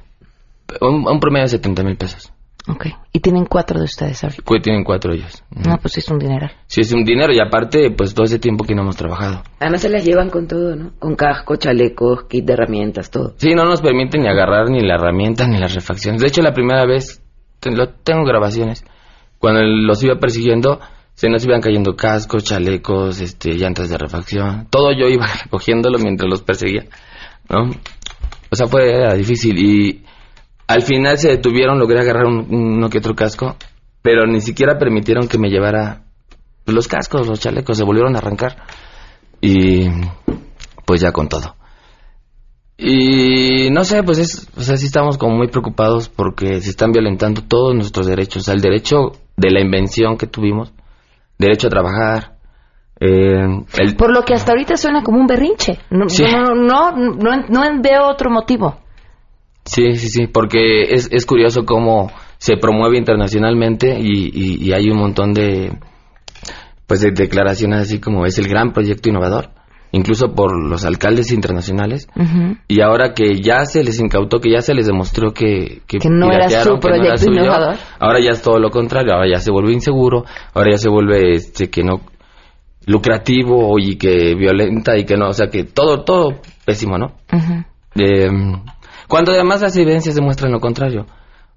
un, 0.81 1.09
un 1.09 1.21
promedio 1.21 1.45
de 1.45 1.51
70 1.51 1.83
mil 1.85 1.97
pesos. 1.97 2.33
Ok. 2.69 2.87
Y 3.13 3.21
tienen 3.21 3.47
cuatro 3.47 3.79
de 3.79 3.85
ustedes 3.85 4.25
ahorita. 4.25 4.43
Que 4.45 4.59
tienen 4.61 4.83
cuatro 4.83 5.13
ellos. 5.13 5.45
No, 5.51 5.79
pues 5.79 5.95
sí 5.95 6.01
es 6.01 6.09
un 6.11 6.19
dineral. 6.19 6.51
Sí, 6.67 6.81
es 6.81 6.93
un 6.93 7.05
dinero 7.05 7.33
y 7.33 7.39
aparte, 7.39 7.93
pues 7.93 8.13
todo 8.13 8.25
ese 8.27 8.41
tiempo 8.41 8.65
que 8.65 8.75
no 8.75 8.83
hemos 8.83 8.97
trabajado. 8.97 9.45
Además 9.61 9.83
se 9.83 9.89
las 9.89 10.05
llevan 10.05 10.31
con 10.31 10.49
todo, 10.49 10.75
¿no? 10.75 10.91
Con 10.99 11.15
casco, 11.15 11.55
chalecos, 11.55 12.25
kit 12.25 12.45
de 12.45 12.55
herramientas, 12.55 13.13
todo. 13.13 13.35
Sí, 13.37 13.55
no 13.55 13.65
nos 13.67 13.81
permiten 13.83 14.23
ni 14.23 14.29
agarrar 14.29 14.69
ni 14.69 14.81
la 14.81 14.97
herramienta 14.97 15.47
ni 15.47 15.59
las 15.59 15.77
refacciones. 15.77 16.21
De 16.21 16.27
hecho, 16.27 16.43
la 16.43 16.53
primera 16.55 16.85
vez, 16.87 17.23
te- 17.61 17.71
lo, 17.71 17.91
tengo 17.91 18.25
grabaciones, 18.25 18.85
cuando 19.39 19.61
los 19.63 20.03
iba 20.03 20.17
persiguiendo, 20.19 20.81
se 21.17 21.29
nos 21.29 21.45
iban 21.45 21.61
cayendo 21.61 21.97
cascos, 21.97 22.45
chalecos, 22.45 23.21
este, 23.21 23.55
llantas 23.55 23.89
de 23.91 23.99
refacción. 23.99 24.69
Todo 24.71 24.93
yo 24.93 25.09
iba 25.09 25.27
recogiéndolo 25.45 25.99
mientras 25.99 26.31
los 26.31 26.43
perseguía, 26.43 26.85
¿no? 27.51 27.71
O 28.51 28.55
sea, 28.55 28.69
fue 28.69 28.95
era 28.95 29.15
difícil 29.15 29.59
y 29.59 30.05
al 30.69 30.83
final 30.83 31.19
se 31.19 31.31
detuvieron, 31.31 31.79
logré 31.81 31.99
agarrar 32.01 32.27
un- 32.27 32.47
uno 32.49 32.89
que 32.89 32.99
otro 32.99 33.15
casco, 33.17 33.57
pero 34.03 34.25
ni 34.27 34.41
siquiera 34.41 34.79
permitieron 34.79 35.27
que 35.27 35.39
me 35.39 35.49
llevara 35.49 36.03
los 36.67 36.87
cascos, 36.87 37.27
los 37.27 37.41
chalecos, 37.41 37.77
se 37.77 37.85
volvieron 37.85 38.15
a 38.15 38.19
arrancar 38.19 38.57
y 39.41 39.89
pues 40.85 41.01
ya 41.01 41.11
con 41.13 41.29
todo. 41.29 41.57
Y 42.79 43.71
no 43.71 43.85
sé, 43.85 44.03
pues 44.03 44.19
es, 44.19 44.49
o 44.57 44.61
sea, 44.63 44.77
sí 44.77 44.87
estamos 44.87 45.17
como 45.17 45.37
muy 45.37 45.49
preocupados 45.49 46.09
porque 46.11 46.61
se 46.61 46.71
están 46.71 46.93
violentando 46.93 47.43
todos 47.43 47.75
nuestros 47.75 48.07
derechos. 48.07 48.43
O 48.43 48.45
sea, 48.45 48.55
el 48.55 48.61
derecho 48.61 49.13
de 49.37 49.51
la 49.51 49.61
invención 49.63 50.19
que 50.19 50.27
tuvimos, 50.27 50.73
derecho 51.39 51.67
a 51.67 51.71
trabajar, 51.71 52.37
eh, 53.01 53.45
el, 53.79 53.95
Por 53.97 54.11
lo 54.13 54.23
que 54.23 54.35
hasta 54.35 54.53
ahorita 54.53 54.77
suena 54.77 55.03
como 55.03 55.19
un 55.21 55.27
berrinche. 55.27 55.79
No, 55.91 56.09
Sí. 56.09 56.25
no, 56.25 56.55
no, 56.55 56.93
no, 56.93 57.15
no, 57.15 57.37
no 57.49 57.83
veo 57.83 58.07
otro 58.09 58.31
motivo. 58.31 58.79
sí, 59.65 59.97
sí, 59.97 60.09
sí, 60.09 60.27
porque 60.29 60.85
es, 60.95 61.09
es 61.13 61.27
curioso 61.27 61.65
cómo 61.65 62.11
se 62.39 62.57
promueve 62.57 62.97
internacionalmente 62.99 63.99
y, 63.99 64.31
y- 64.33 64.59
y 64.69 64.73
hay 64.73 64.89
un 64.91 64.99
montón 64.99 65.33
de, 65.35 65.77
pues 66.87 67.01
de 67.01 67.11
declaraciones 67.11 67.81
así 67.81 67.99
como 68.01 68.25
es 68.27 68.39
el 68.39 68.49
gran 68.49 68.73
proyecto 68.73 69.09
innovador, 69.09 69.51
incluso 69.93 70.35
por 70.35 70.57
los 70.57 70.85
alcaldes 70.85 71.33
internacionales. 71.33 72.09
Y 72.69 72.81
ahora 72.81 73.15
que 73.15 73.41
ya 73.41 73.65
se 73.65 73.83
les 73.85 74.01
incautó, 74.01 74.41
que 74.41 74.51
ya 74.51 74.61
se 74.61 74.75
les 74.75 74.87
demostró 74.87 75.33
que, 75.33 75.83
que, 75.87 75.99
no 76.09 76.31
era 76.31 76.49
su 76.49 76.79
proyecto 76.79 77.31
innovador. 77.31 77.77
Ahora 77.99 78.21
ya 78.21 78.31
es 78.31 78.43
todo 78.43 78.59
lo 78.59 78.71
contrario, 78.71 79.15
ahora 79.15 79.29
ya 79.31 79.41
se 79.41 79.51
vuelve 79.51 79.73
inseguro, 79.73 80.25
ahora 80.55 80.73
ya 80.73 80.79
se 80.79 80.89
vuelve 80.89 81.33
este 81.33 81.71
que 81.71 81.83
no 81.83 82.01
lucrativo 82.87 83.79
y 83.79 83.97
que 83.97 84.35
violenta 84.37 84.97
y 84.97 85.05
que 85.05 85.17
no, 85.17 85.29
o 85.29 85.33
sea 85.33 85.49
que 85.49 85.65
todo, 85.65 86.05
todo 86.05 86.41
pésimo, 86.65 86.99
¿no? 86.99 87.15
eh, 87.97 88.31
cuando 89.09 89.33
además 89.33 89.61
las 89.61 89.77
evidencias 89.77 90.15
demuestran 90.15 90.53
lo 90.53 90.61
contrario. 90.61 91.07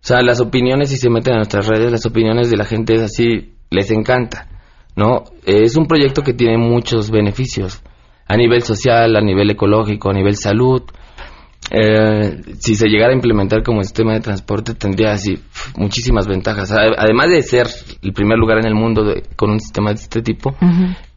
O 0.01 0.07
sea, 0.07 0.21
las 0.21 0.39
opiniones, 0.39 0.89
si 0.89 0.97
se 0.97 1.09
meten 1.09 1.33
en 1.33 1.39
nuestras 1.39 1.67
redes, 1.67 1.91
las 1.91 2.05
opiniones 2.05 2.49
de 2.49 2.57
la 2.57 2.63
gente 2.63 2.93
es 2.93 3.01
así, 3.01 3.53
les 3.69 3.91
encanta, 3.91 4.47
¿no? 4.95 5.23
Es 5.45 5.75
un 5.75 5.87
proyecto 5.87 6.21
que 6.21 6.33
tiene 6.33 6.57
muchos 6.57 7.11
beneficios, 7.11 7.81
a 8.29 8.37
nivel 8.37 8.61
social, 8.61 9.15
a 9.15 9.21
nivel 9.21 9.49
ecológico, 9.49 10.11
a 10.11 10.13
nivel 10.13 10.35
salud. 10.35 10.83
Eh, 11.71 12.41
si 12.59 12.75
se 12.75 12.87
llegara 12.87 13.11
a 13.11 13.15
implementar 13.15 13.63
como 13.63 13.83
sistema 13.83 14.13
de 14.13 14.21
transporte, 14.21 14.75
tendría 14.75 15.11
así 15.11 15.39
muchísimas 15.75 16.27
ventajas. 16.27 16.71
Además 16.71 17.29
de 17.29 17.41
ser 17.41 17.67
el 18.01 18.13
primer 18.13 18.37
lugar 18.37 18.59
en 18.59 18.67
el 18.67 18.75
mundo 18.75 19.03
con 19.35 19.49
un 19.49 19.59
sistema 19.59 19.89
de 19.89 19.95
este 19.95 20.21
tipo, 20.21 20.55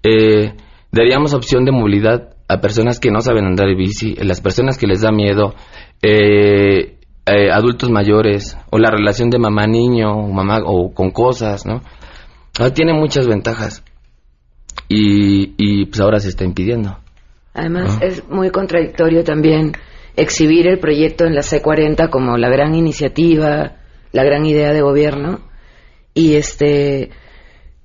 eh, 0.03 0.55
daríamos 0.90 1.35
opción 1.35 1.64
de 1.64 1.72
movilidad 1.72 2.31
a 2.48 2.61
personas 2.61 2.98
que 2.98 3.11
no 3.11 3.20
saben 3.20 3.44
andar 3.44 3.68
en 3.68 3.77
bici, 3.77 4.14
las 4.16 4.40
personas 4.40 4.79
que 4.79 4.87
les 4.87 5.03
da 5.03 5.12
miedo, 5.12 5.55
eh, 6.03 6.98
eh, 7.27 7.51
adultos 7.51 7.90
mayores, 7.90 8.57
o 8.70 8.79
la 8.79 8.90
relación 8.90 9.31
de 9.31 9.38
mamá-niño, 9.38 10.12
o 10.12 10.33
mamá, 10.33 10.61
o 10.64 10.92
con 10.92 11.11
cosas, 11.11 11.64
¿no? 11.66 11.83
Ah, 12.59 12.70
tiene 12.70 12.92
muchas 12.94 13.27
ventajas. 13.27 13.85
Y, 14.88 15.55
y 15.57 15.87
pues 15.87 16.01
ahora 16.01 16.18
se 16.18 16.29
está 16.29 16.44
impidiendo. 16.44 17.01
Además, 17.54 17.98
es 18.00 18.28
muy 18.28 18.50
contradictorio 18.50 19.24
también 19.24 19.72
exhibir 20.16 20.66
el 20.68 20.78
proyecto 20.78 21.24
en 21.24 21.34
la 21.34 21.42
C40 21.42 22.08
como 22.08 22.36
la 22.36 22.48
gran 22.48 22.74
iniciativa, 22.74 23.76
la 24.12 24.24
gran 24.24 24.46
idea 24.46 24.72
de 24.72 24.80
gobierno, 24.80 25.40
y 26.14 26.34
este 26.34 27.10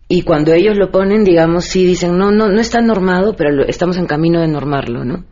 y 0.09 0.21
cuando 0.21 0.53
ellos 0.53 0.77
lo 0.77 0.89
ponen, 0.89 1.25
digamos, 1.25 1.65
sí 1.65 1.85
dicen, 1.85 2.17
no, 2.17 2.31
no, 2.31 2.47
no 2.47 2.61
está 2.61 2.79
normado, 2.79 3.35
pero 3.35 3.65
estamos 3.65 3.97
en 3.97 4.05
camino 4.05 4.39
de 4.39 4.47
normarlo, 4.47 5.03
¿no? 5.03 5.25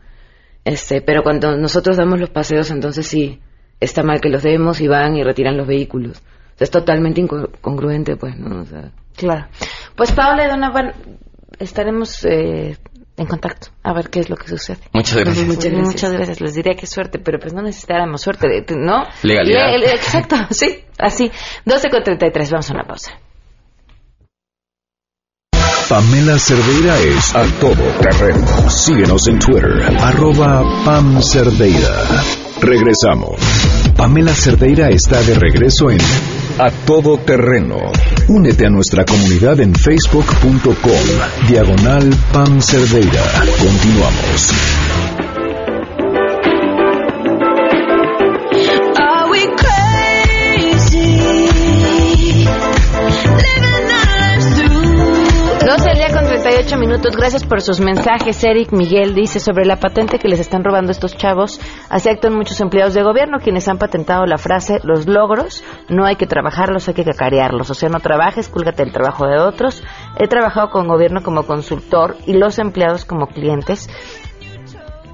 Este, 0.64 1.00
pero 1.00 1.22
cuando 1.22 1.56
nosotros 1.56 1.96
damos 1.96 2.20
los 2.20 2.28
paseos, 2.28 2.70
entonces 2.70 3.06
sí, 3.06 3.40
está 3.80 4.02
mal 4.02 4.20
que 4.20 4.28
los 4.28 4.42
demos 4.42 4.80
y 4.82 4.88
van 4.88 5.16
y 5.16 5.22
retiran 5.22 5.56
los 5.56 5.66
vehículos. 5.66 6.22
es 6.58 6.70
totalmente 6.70 7.20
incongruente, 7.20 8.16
pues, 8.16 8.36
¿no? 8.36 8.64
claro. 9.16 9.46
Pues 9.96 10.12
Paula 10.12 10.44
y 10.44 10.50
Donovan, 10.50 10.92
estaremos 11.58 12.22
eh, 12.26 12.76
en 13.16 13.26
contacto 13.26 13.68
a 13.82 13.92
ver 13.92 14.10
qué 14.10 14.20
es 14.20 14.30
lo 14.30 14.36
que 14.36 14.48
sucede. 14.48 14.78
Muchas 14.92 15.16
gracias. 15.16 15.46
Muchas 15.46 15.64
gracias. 15.64 15.86
Muchas 15.86 16.12
gracias. 16.12 16.40
Les 16.40 16.54
diría 16.54 16.74
que 16.74 16.86
suerte, 16.86 17.18
pero 17.18 17.38
pues 17.38 17.52
no 17.54 17.62
necesitáramos 17.62 18.20
suerte, 18.20 18.64
¿no? 18.76 19.04
Legalidad. 19.22 19.74
exacto, 19.94 20.36
sí, 20.50 20.84
así. 20.98 21.30
12 21.64 21.90
con 21.90 22.02
33, 22.02 22.50
vamos 22.50 22.70
a 22.70 22.74
una 22.74 22.84
pausa. 22.84 23.12
Pamela 25.88 26.36
Cerdeira 26.36 26.98
es 26.98 27.34
a 27.34 27.44
todo 27.60 27.84
terreno. 28.00 28.68
Síguenos 28.68 29.28
en 29.28 29.38
Twitter, 29.38 29.82
arroba 30.00 30.64
Pam 30.84 31.22
Cerdeira. 31.22 32.22
Regresamos. 32.60 33.40
Pamela 33.96 34.34
Cerdeira 34.34 34.88
está 34.88 35.22
de 35.22 35.34
regreso 35.34 35.90
en 35.90 35.98
A 36.58 36.70
Todo 36.86 37.18
Terreno. 37.18 37.92
Únete 38.28 38.66
a 38.66 38.70
nuestra 38.70 39.04
comunidad 39.04 39.60
en 39.60 39.72
facebook.com, 39.72 41.46
diagonal 41.48 42.10
Pam 42.32 42.60
Cerdeira. 42.60 43.22
Continuamos. 43.60 45.15
Minutos. 56.76 57.16
Gracias 57.16 57.44
por 57.44 57.62
sus 57.62 57.80
mensajes. 57.80 58.44
Eric 58.44 58.70
Miguel 58.72 59.14
dice 59.14 59.40
sobre 59.40 59.64
la 59.64 59.76
patente 59.76 60.18
que 60.18 60.28
les 60.28 60.38
están 60.38 60.64
robando 60.64 60.92
estos 60.92 61.16
chavos. 61.16 61.58
Así 61.88 62.10
actúan 62.10 62.34
muchos 62.34 62.60
empleados 62.60 62.92
de 62.92 63.02
gobierno 63.02 63.38
quienes 63.38 63.66
han 63.68 63.78
patentado 63.78 64.26
la 64.26 64.36
frase 64.36 64.78
los 64.82 65.06
logros 65.06 65.64
no 65.88 66.04
hay 66.04 66.16
que 66.16 66.26
trabajarlos, 66.26 66.88
hay 66.88 66.94
que 66.94 67.04
cacarearlos. 67.04 67.70
O 67.70 67.74
sea, 67.74 67.88
no 67.88 68.00
trabajes, 68.00 68.48
cúlgate 68.48 68.82
el 68.82 68.92
trabajo 68.92 69.26
de 69.26 69.38
otros. 69.38 69.82
He 70.18 70.28
trabajado 70.28 70.68
con 70.70 70.88
gobierno 70.88 71.22
como 71.22 71.44
consultor 71.44 72.16
y 72.26 72.34
los 72.34 72.58
empleados 72.58 73.06
como 73.06 73.28
clientes. 73.28 73.88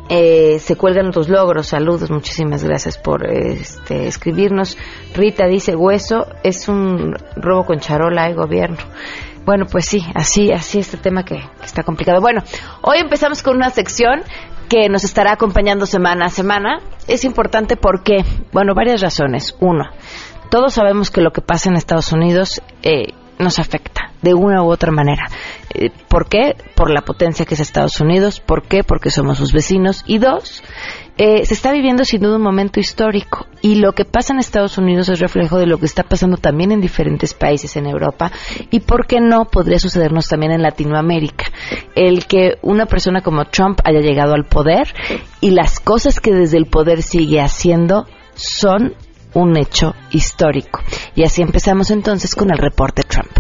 Eh, 0.08 0.58
se 0.58 0.76
cuelgan 0.76 1.12
tus 1.12 1.28
logros. 1.28 1.68
Saludos, 1.68 2.10
muchísimas 2.10 2.64
gracias 2.64 2.98
por 2.98 3.30
este, 3.30 4.08
escribirnos. 4.08 4.76
Rita 5.14 5.46
dice, 5.46 5.76
hueso 5.76 6.26
es 6.42 6.68
un 6.68 7.14
robo 7.36 7.64
con 7.64 7.78
charola 7.78 8.26
de 8.28 8.34
gobierno. 8.34 8.78
Bueno, 9.44 9.66
pues 9.66 9.86
sí, 9.86 10.04
así, 10.14 10.52
así 10.52 10.78
este 10.78 10.96
tema 10.96 11.24
que, 11.24 11.40
está 11.64 11.82
complicado. 11.82 12.20
Bueno, 12.20 12.42
hoy 12.82 12.98
empezamos 12.98 13.42
con 13.42 13.56
una 13.56 13.70
sección 13.70 14.22
que 14.68 14.88
nos 14.88 15.04
estará 15.04 15.32
acompañando 15.32 15.86
semana 15.86 16.26
a 16.26 16.30
semana. 16.30 16.80
Es 17.08 17.24
importante 17.24 17.76
porque, 17.76 18.24
bueno, 18.52 18.74
varias 18.74 19.00
razones. 19.00 19.56
Uno, 19.60 19.90
todos 20.50 20.74
sabemos 20.74 21.10
que 21.10 21.20
lo 21.20 21.32
que 21.32 21.40
pasa 21.40 21.68
en 21.68 21.76
Estados 21.76 22.12
Unidos 22.12 22.62
eh, 22.82 23.14
nos 23.42 23.58
afecta 23.58 24.12
de 24.22 24.34
una 24.34 24.62
u 24.62 24.70
otra 24.70 24.92
manera. 24.92 25.28
Eh, 25.74 25.90
¿Por 26.08 26.28
qué? 26.28 26.56
Por 26.74 26.90
la 26.90 27.02
potencia 27.02 27.44
que 27.44 27.54
es 27.54 27.60
Estados 27.60 28.00
Unidos. 28.00 28.40
¿Por 28.40 28.62
qué? 28.62 28.84
Porque 28.84 29.10
somos 29.10 29.38
sus 29.38 29.52
vecinos. 29.52 30.04
Y 30.06 30.18
dos, 30.18 30.62
eh, 31.18 31.44
se 31.44 31.54
está 31.54 31.72
viviendo 31.72 32.04
sin 32.04 32.22
duda 32.22 32.36
un 32.36 32.42
momento 32.42 32.80
histórico 32.80 33.46
y 33.60 33.74
lo 33.74 33.92
que 33.92 34.04
pasa 34.04 34.32
en 34.32 34.38
Estados 34.38 34.78
Unidos 34.78 35.08
es 35.08 35.20
reflejo 35.20 35.58
de 35.58 35.66
lo 35.66 35.78
que 35.78 35.86
está 35.86 36.04
pasando 36.04 36.36
también 36.36 36.72
en 36.72 36.80
diferentes 36.80 37.34
países 37.34 37.76
en 37.76 37.86
Europa 37.86 38.32
y 38.70 38.80
por 38.80 39.06
qué 39.06 39.20
no 39.20 39.44
podría 39.44 39.78
sucedernos 39.78 40.28
también 40.28 40.52
en 40.52 40.62
Latinoamérica. 40.62 41.46
El 41.94 42.26
que 42.26 42.58
una 42.62 42.86
persona 42.86 43.20
como 43.20 43.44
Trump 43.46 43.80
haya 43.84 44.00
llegado 44.00 44.34
al 44.34 44.46
poder 44.46 44.94
y 45.40 45.50
las 45.50 45.80
cosas 45.80 46.18
que 46.18 46.32
desde 46.32 46.56
el 46.56 46.66
poder 46.66 47.02
sigue 47.02 47.40
haciendo 47.40 48.06
son 48.34 48.94
un 49.34 49.56
hecho 49.56 49.94
histórico. 50.10 50.80
Y 51.14 51.24
así 51.24 51.42
empezamos 51.42 51.90
entonces 51.90 52.34
con 52.34 52.50
el 52.50 52.58
reporte 52.58 53.02
Trump. 53.02 53.30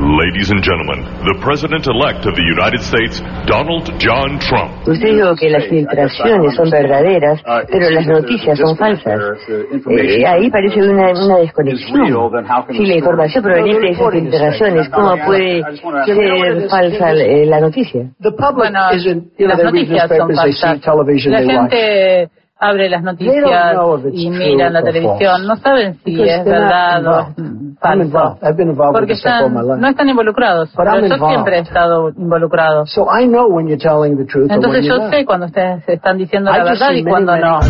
Ladies 0.00 0.48
and 0.50 0.64
gentlemen, 0.64 1.04
the 1.28 1.36
President-elect 1.44 2.24
of 2.24 2.32
the 2.32 2.40
United 2.40 2.80
States, 2.80 3.20
Donald 3.44 3.84
John 4.00 4.38
Trump. 4.40 4.72
Usted 4.88 5.12
dijo 5.12 5.36
que 5.36 5.50
las 5.50 5.66
filtraciones 5.68 6.54
son 6.54 6.70
verdaderas, 6.70 7.42
pero 7.68 7.90
las 7.90 8.06
noticias 8.06 8.58
son 8.58 8.78
falsas. 8.78 9.20
Eh, 9.48 10.24
ahí 10.26 10.48
parece 10.48 10.80
una, 10.88 11.12
una 11.12 11.38
desconexión. 11.38 12.08
Si 12.70 12.86
la 12.86 12.96
información 12.96 13.44
proveniente 13.44 13.86
de 13.86 13.90
esas 13.92 14.10
filtraciones, 14.10 14.88
¿cómo 14.88 15.16
puede 15.26 15.62
ser 16.06 16.68
falsa 16.70 17.12
eh, 17.12 17.44
la 17.44 17.60
noticia? 17.60 18.08
Bueno, 18.54 18.80
las 19.38 19.62
noticias 19.62 20.08
son 20.08 20.34
falsas. 20.34 20.80
La 21.26 21.42
gente 21.42 22.30
abre 22.60 22.90
las 22.90 23.02
noticias 23.02 23.34
y 24.12 24.30
miran 24.30 24.72
la 24.74 24.82
televisión, 24.82 25.46
no 25.46 25.56
saben 25.56 25.94
si 26.04 26.20
es 26.22 26.44
verdad 26.44 27.06
o 27.06 27.34
falso, 27.80 28.38
porque 28.92 29.14
no 29.78 29.88
están 29.88 30.08
involucrados, 30.08 30.70
pero 30.76 31.00
yo 31.08 31.26
siempre 31.30 31.56
he 31.56 31.60
estado 31.60 32.10
involucrado. 32.10 32.84
Entonces 34.54 34.84
yo 34.86 35.08
sé 35.10 35.24
cuando 35.24 35.46
ustedes 35.46 35.88
están 35.88 36.18
diciendo 36.18 36.50
la 36.50 36.64
verdad 36.64 36.90
y 36.92 37.02
cuando 37.04 37.36
no. 37.38 37.60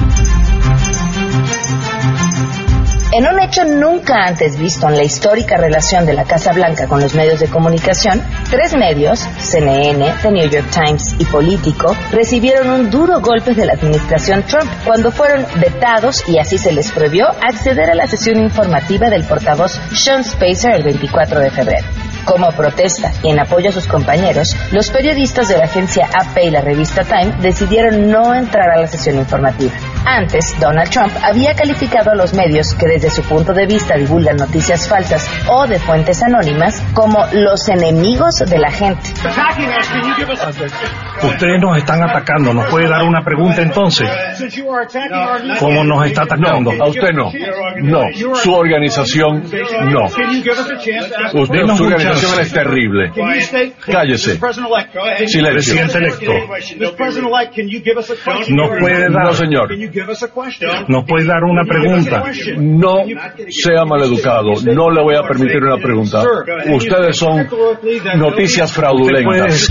En 3.12 3.27
un 3.27 3.40
hecho 3.40 3.64
nunca 3.64 4.25
antes 4.25 4.57
visto 4.57 4.88
en 4.88 4.96
la 4.96 5.03
histórica 5.03 5.57
relación 5.57 6.07
de 6.07 6.12
la 6.12 6.23
Casa 6.23 6.53
Blanca 6.53 6.87
con 6.87 7.01
los 7.01 7.12
medios 7.12 7.40
de 7.40 7.49
comunicación, 7.49 8.23
tres 8.49 8.73
medios, 8.77 9.18
CNN, 9.37 10.14
The 10.23 10.31
New 10.31 10.49
York 10.49 10.68
Times 10.70 11.16
y 11.18 11.25
Político, 11.25 11.96
recibieron 12.12 12.70
un 12.70 12.88
duro 12.88 13.20
golpe 13.20 13.53
de 13.53 13.66
la 13.66 13.73
administración 13.73 14.44
Trump 14.44 14.70
cuando 14.85 15.11
fueron 15.11 15.44
vetados 15.57 16.23
y 16.29 16.38
así 16.38 16.57
se 16.57 16.70
les 16.70 16.92
prohibió 16.92 17.27
acceder 17.42 17.90
a 17.90 17.96
la 17.96 18.07
sesión 18.07 18.38
informativa 18.38 19.11
del 19.11 19.25
portavoz 19.25 19.73
Sean 19.92 20.23
Spacer 20.23 20.77
el 20.77 20.85
24 20.85 21.40
de 21.40 21.51
febrero. 21.51 21.88
Como 22.24 22.50
protesta 22.52 23.12
y 23.22 23.30
en 23.30 23.40
apoyo 23.40 23.70
a 23.70 23.72
sus 23.72 23.87
compañeros, 23.87 24.56
los 24.72 24.90
periodistas 24.90 25.48
de 25.48 25.59
la 25.59 25.64
agencia 25.64 26.09
AP 26.12 26.44
y 26.44 26.50
la 26.50 26.61
revista 26.61 27.02
Time 27.04 27.35
decidieron 27.40 28.11
no 28.11 28.35
entrar 28.35 28.70
a 28.70 28.80
la 28.80 28.87
sesión 28.87 29.18
informativa. 29.18 29.72
Antes, 30.04 30.59
Donald 30.59 30.90
Trump 30.90 31.12
había 31.22 31.54
calificado 31.54 32.11
a 32.11 32.14
los 32.14 32.33
medios 32.35 32.74
que 32.74 32.87
desde 32.87 33.11
su 33.11 33.22
punto 33.22 33.52
de 33.52 33.66
vista 33.66 33.96
divulgan 33.96 34.37
noticias 34.37 34.88
falsas 34.88 35.28
o 35.48 35.66
de 35.66 35.78
fuentes 35.78 36.22
anónimas 36.22 36.83
como 36.94 37.18
los 37.33 37.68
enemigos 37.68 38.37
de 38.38 38.59
la 38.59 38.70
gente. 38.70 39.11
Ustedes 41.22 41.61
nos 41.61 41.76
están 41.76 42.02
atacando. 42.02 42.54
¿Nos 42.54 42.66
puede 42.70 42.88
dar 42.88 43.02
una 43.02 43.22
pregunta 43.22 43.62
entonces? 43.62 44.09
¿Cómo 45.59 45.85
nos 45.85 46.06
está 46.06 46.22
atacando? 46.22 46.70
a 46.80 46.88
usted 46.88 47.11
no. 47.12 47.30
No. 47.83 48.35
Su 48.37 48.54
organización 48.54 49.44
no. 49.85 50.04
Usted, 50.04 51.66
su 51.76 51.85
organización 52.11 52.40
es 52.40 52.53
terrible. 52.53 53.12
Cállese. 53.87 54.38
Silencio. 55.27 55.51
Presidente 55.53 55.99
electo. 55.99 56.33
¿Nos 58.51 58.70
puede 58.81 59.01
dar, 59.11 59.25
No, 59.25 59.33
señor. 59.33 59.68
¿Nos 60.88 61.05
puede 61.07 61.25
dar 61.27 61.44
una 61.44 61.64
pregunta? 61.64 62.23
No 62.59 62.96
sea 63.49 63.85
maleducado. 63.85 64.53
No 64.64 64.90
le 64.90 65.03
voy 65.03 65.16
a 65.16 65.23
permitir 65.23 65.62
una 65.62 65.77
pregunta. 65.77 66.23
Ustedes 66.73 67.16
son 67.16 67.46
noticias 68.16 68.73
fraudulentas. 68.73 69.70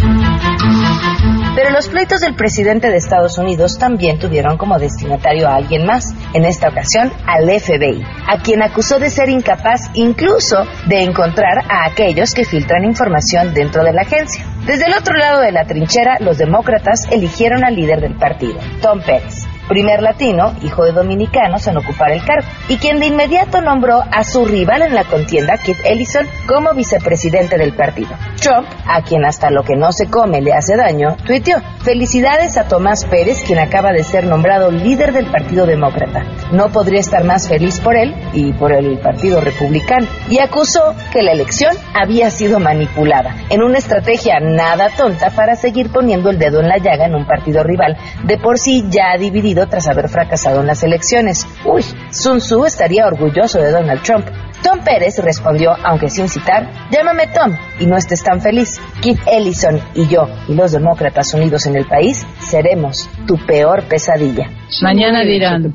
Pero 1.56 1.72
los 1.72 1.90
pleitos 1.90 2.22
del 2.22 2.36
presidente 2.36 2.90
de 2.90 2.98
Estados 2.98 3.38
Unidos 3.38 3.78
también 3.78 4.20
tuvieron 4.20 4.58
como 4.58 4.78
destinatario 4.78 5.48
a 5.48 5.56
alguien 5.56 5.86
más, 5.86 6.14
en 6.34 6.46
esta 6.46 6.70
ocasión 6.70 7.12
al 7.26 7.50
FBI, 7.50 8.04
a 8.28 8.42
quien 8.42 8.62
acusó 8.62 9.00
de 9.00 9.10
ser 9.10 9.30
incapaz 9.30 9.90
incluso 9.96 10.64
de 10.86 11.02
encontrar 11.02 11.66
a 11.70 11.86
aquellos 11.86 12.34
que 12.34 12.46
filtran 12.46 12.86
información 12.86 13.54
dentro 13.54 13.84
de 13.84 13.94
la 13.94 14.04
agencia. 14.04 14.46
Desde 14.66 14.86
el 14.86 14.94
otro 14.94 15.16
lado 15.16 15.42
de 15.42 15.52
la 15.52 15.66
trinchera, 15.66 16.18
los 16.20 16.38
demócratas 16.38 17.08
eligieron 17.12 17.64
al 17.64 17.76
líder 17.76 18.02
del 18.02 18.16
partido, 18.16 18.60
Tom 18.82 19.02
Pérez, 19.02 19.49
primer 19.70 20.02
latino, 20.02 20.54
hijo 20.64 20.84
de 20.84 20.92
dominicanos, 20.92 21.66
en 21.68 21.78
ocupar 21.78 22.12
el 22.12 22.26
cargo, 22.26 22.48
y 22.68 22.78
quien 22.78 23.00
de 23.00 23.06
inmediato 23.06 23.62
nombró 23.62 24.04
a 24.12 24.24
su 24.24 24.44
rival 24.44 24.82
en 24.82 24.96
la 24.96 25.06
contienda, 25.06 25.58
Kit 25.64 25.78
Ellison, 25.86 26.28
como 26.48 26.74
vicepresidente 26.74 27.58
del 27.58 27.74
partido. 27.74 28.10
Trump, 28.42 28.68
a 28.88 29.02
quien 29.04 29.24
hasta 29.26 29.52
lo 29.52 29.64
que 29.64 29.76
no 29.76 29.92
se 29.92 30.10
come 30.10 30.42
le 30.42 30.54
hace 30.54 30.76
daño, 30.76 31.16
tuiteó, 31.26 31.58
felicidades 31.84 32.58
a 32.58 32.68
Tomás 32.68 33.06
Pérez, 33.06 33.44
quien 33.46 33.60
acaba 33.60 33.92
de 33.92 34.04
ser 34.04 34.26
nombrado 34.26 34.72
líder 34.72 35.14
del 35.14 35.28
Partido 35.28 35.66
Demócrata. 35.66 36.24
No 36.52 36.70
podría 36.70 37.00
estar 37.00 37.24
más 37.24 37.48
feliz 37.48 37.80
por 37.80 37.96
él 37.96 38.16
y 38.34 38.52
por 38.54 38.74
el 38.74 38.98
Partido 38.98 39.40
Republicano, 39.40 40.08
y 40.30 40.40
acusó 40.40 40.96
que 41.14 41.22
la 41.22 41.32
elección 41.32 41.76
había 41.94 42.32
sido 42.32 42.60
manipulada, 42.60 43.36
en 43.50 43.62
una 43.62 43.78
estrategia 43.78 44.40
nada 44.40 44.90
tonta 44.98 45.30
para 45.30 45.56
seguir 45.56 45.92
poniendo 45.92 46.32
el 46.32 46.40
dedo 46.40 46.60
en 46.60 46.70
la 46.70 46.78
llaga 46.78 47.06
en 47.06 47.14
un 47.14 47.28
partido 47.28 47.64
rival, 47.64 47.98
de 48.24 48.38
por 48.40 48.58
sí 48.58 48.86
ya 48.90 49.16
dividido 49.20 49.59
tras 49.68 49.88
haber 49.88 50.10
fracasado 50.10 50.62
en 50.62 50.68
las 50.68 50.84
elecciones. 50.84 51.48
Uy, 51.66 51.84
Sun 52.12 52.40
Tzu 52.40 52.66
estaría 52.66 53.08
orgulloso 53.08 53.60
de 53.60 53.72
Donald 53.72 54.02
Trump. 54.04 54.26
Tom 54.64 54.80
Pérez 54.84 55.18
respondió, 55.24 55.72
aunque 55.86 56.10
sin 56.10 56.28
citar, 56.28 56.68
llámame 56.92 57.28
Tom 57.28 57.54
y 57.80 57.86
no 57.86 57.96
estés 57.96 58.24
tan 58.24 58.42
feliz. 58.42 58.80
Keith 59.02 59.20
Ellison 59.32 59.80
y 59.96 60.08
yo 60.08 60.28
y 60.48 60.54
los 60.56 60.72
demócratas 60.74 61.34
unidos 61.34 61.66
en 61.66 61.78
el 61.78 61.86
país 61.86 62.26
seremos 62.40 63.10
tu 63.26 63.38
peor 63.46 63.84
pesadilla. 63.84 64.50
Mañana 64.82 65.24
dirán, 65.24 65.66
eh, 65.66 65.72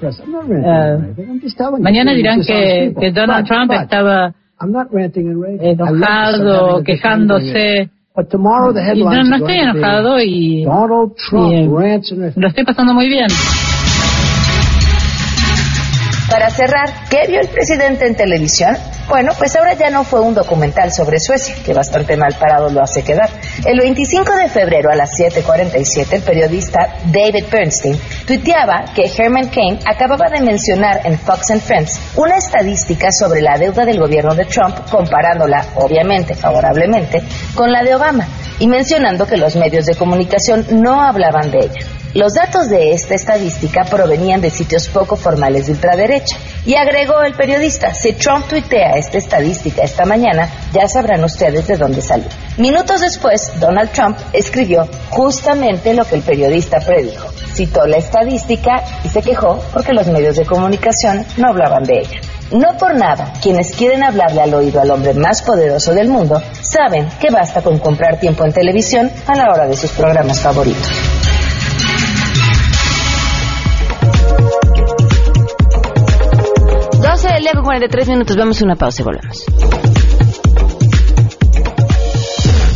mañana 1.81 2.12
dirán 2.12 2.40
que, 2.47 2.94
que 2.99 3.11
Donald 3.11 3.47
Trump 3.47 3.73
estaba 3.73 4.35
enojado, 5.61 6.83
quejándose. 6.85 7.90
Y 8.94 9.03
no, 9.03 9.25
no 9.25 9.37
estoy 9.37 9.59
enojado 9.59 10.20
y, 10.20 10.62
y, 10.62 10.62
eh, 10.62 11.68
lo 12.37 12.49
estoy 12.49 12.64
pasando 12.64 12.94
muy 12.94 13.09
bien. 13.09 13.27
Para 16.30 16.50
cerrar, 16.50 16.90
¿qué 17.10 17.26
vio 17.28 17.40
el 17.40 17.48
presidente 17.48 18.06
en 18.06 18.14
televisión? 18.14 18.76
Bueno, 19.06 19.32
pues 19.38 19.54
ahora 19.54 19.74
ya 19.74 19.90
no 19.90 20.02
fue 20.02 20.20
un 20.20 20.34
documental 20.34 20.90
sobre 20.90 21.18
Suecia, 21.20 21.54
que 21.62 21.74
bastante 21.74 22.16
mal 22.16 22.34
parado 22.40 22.70
lo 22.70 22.82
hace 22.82 23.02
quedar. 23.02 23.28
El 23.66 23.78
25 23.78 24.34
de 24.34 24.48
febrero 24.48 24.90
a 24.90 24.96
las 24.96 25.10
7.47, 25.10 26.12
el 26.12 26.22
periodista 26.22 26.78
David 27.04 27.44
Bernstein 27.50 27.98
tuiteaba 28.26 28.84
que 28.94 29.04
Herman 29.04 29.48
Cain 29.48 29.78
acababa 29.84 30.30
de 30.30 30.40
mencionar 30.40 31.02
en 31.04 31.18
Fox 31.18 31.50
and 31.50 31.60
Friends 31.60 32.00
una 32.16 32.36
estadística 32.36 33.08
sobre 33.12 33.42
la 33.42 33.58
deuda 33.58 33.84
del 33.84 34.00
gobierno 34.00 34.34
de 34.34 34.46
Trump, 34.46 34.88
comparándola, 34.90 35.66
obviamente, 35.76 36.34
favorablemente, 36.34 37.22
con 37.54 37.70
la 37.70 37.82
de 37.82 37.94
Obama, 37.94 38.26
y 38.58 38.66
mencionando 38.68 39.26
que 39.26 39.36
los 39.36 39.54
medios 39.56 39.84
de 39.84 39.96
comunicación 39.96 40.64
no 40.70 41.02
hablaban 41.02 41.50
de 41.50 41.58
ella. 41.58 41.86
Los 42.14 42.34
datos 42.34 42.68
de 42.68 42.92
esta 42.92 43.16
estadística 43.16 43.82
provenían 43.90 44.40
de 44.40 44.48
sitios 44.48 44.88
poco 44.88 45.16
formales 45.16 45.66
de 45.66 45.72
ultraderecha. 45.72 46.36
Y 46.64 46.76
agregó 46.76 47.20
el 47.22 47.34
periodista, 47.34 47.92
si 47.92 48.12
Trump 48.12 48.46
tuitea 48.46 48.93
esta 48.96 49.18
estadística 49.18 49.83
esta 49.83 50.04
mañana, 50.04 50.48
ya 50.72 50.88
sabrán 50.88 51.24
ustedes 51.24 51.66
de 51.66 51.76
dónde 51.76 52.00
salió. 52.00 52.28
Minutos 52.57 53.00
después, 53.00 53.52
Donald 53.61 53.90
Trump 53.90 54.16
escribió 54.33 54.88
justamente 55.11 55.94
lo 55.94 56.04
que 56.04 56.16
el 56.16 56.22
periodista 56.22 56.80
predijo. 56.80 57.28
Citó 57.54 57.87
la 57.87 57.96
estadística 57.96 58.83
y 59.04 59.09
se 59.09 59.22
quejó 59.22 59.62
porque 59.72 59.92
los 59.92 60.07
medios 60.09 60.37
de 60.37 60.44
comunicación 60.44 61.24
no 61.37 61.48
hablaban 61.48 61.85
de 61.85 62.00
ella. 62.00 62.20
No 62.50 62.76
por 62.78 62.94
nada, 62.94 63.33
quienes 63.42 63.74
quieren 63.74 64.04
hablarle 64.04 64.42
al 64.42 64.54
oído 64.54 64.80
al 64.80 64.90
hombre 64.90 65.14
más 65.14 65.42
poderoso 65.42 65.92
del 65.94 66.09
mundo 66.09 66.40
saben 66.61 67.09
que 67.20 67.30
basta 67.30 67.62
con 67.62 67.78
comprar 67.78 68.20
tiempo 68.20 68.44
en 68.44 68.52
televisión 68.52 69.11
a 69.26 69.37
la 69.37 69.50
hora 69.50 69.66
de 69.66 69.76
sus 69.76 69.90
programas 69.92 70.40
favoritos. 70.40 71.13
Del 77.35 77.42
día 77.42 77.53
con 77.55 77.64
43 77.64 78.09
minutos. 78.09 78.37
Vamos 78.37 78.61
a 78.61 78.64
una 78.64 78.77
pausa 78.77 79.03
y 79.03 79.05
volvemos. 79.05 79.44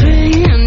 Dream. 0.00 0.57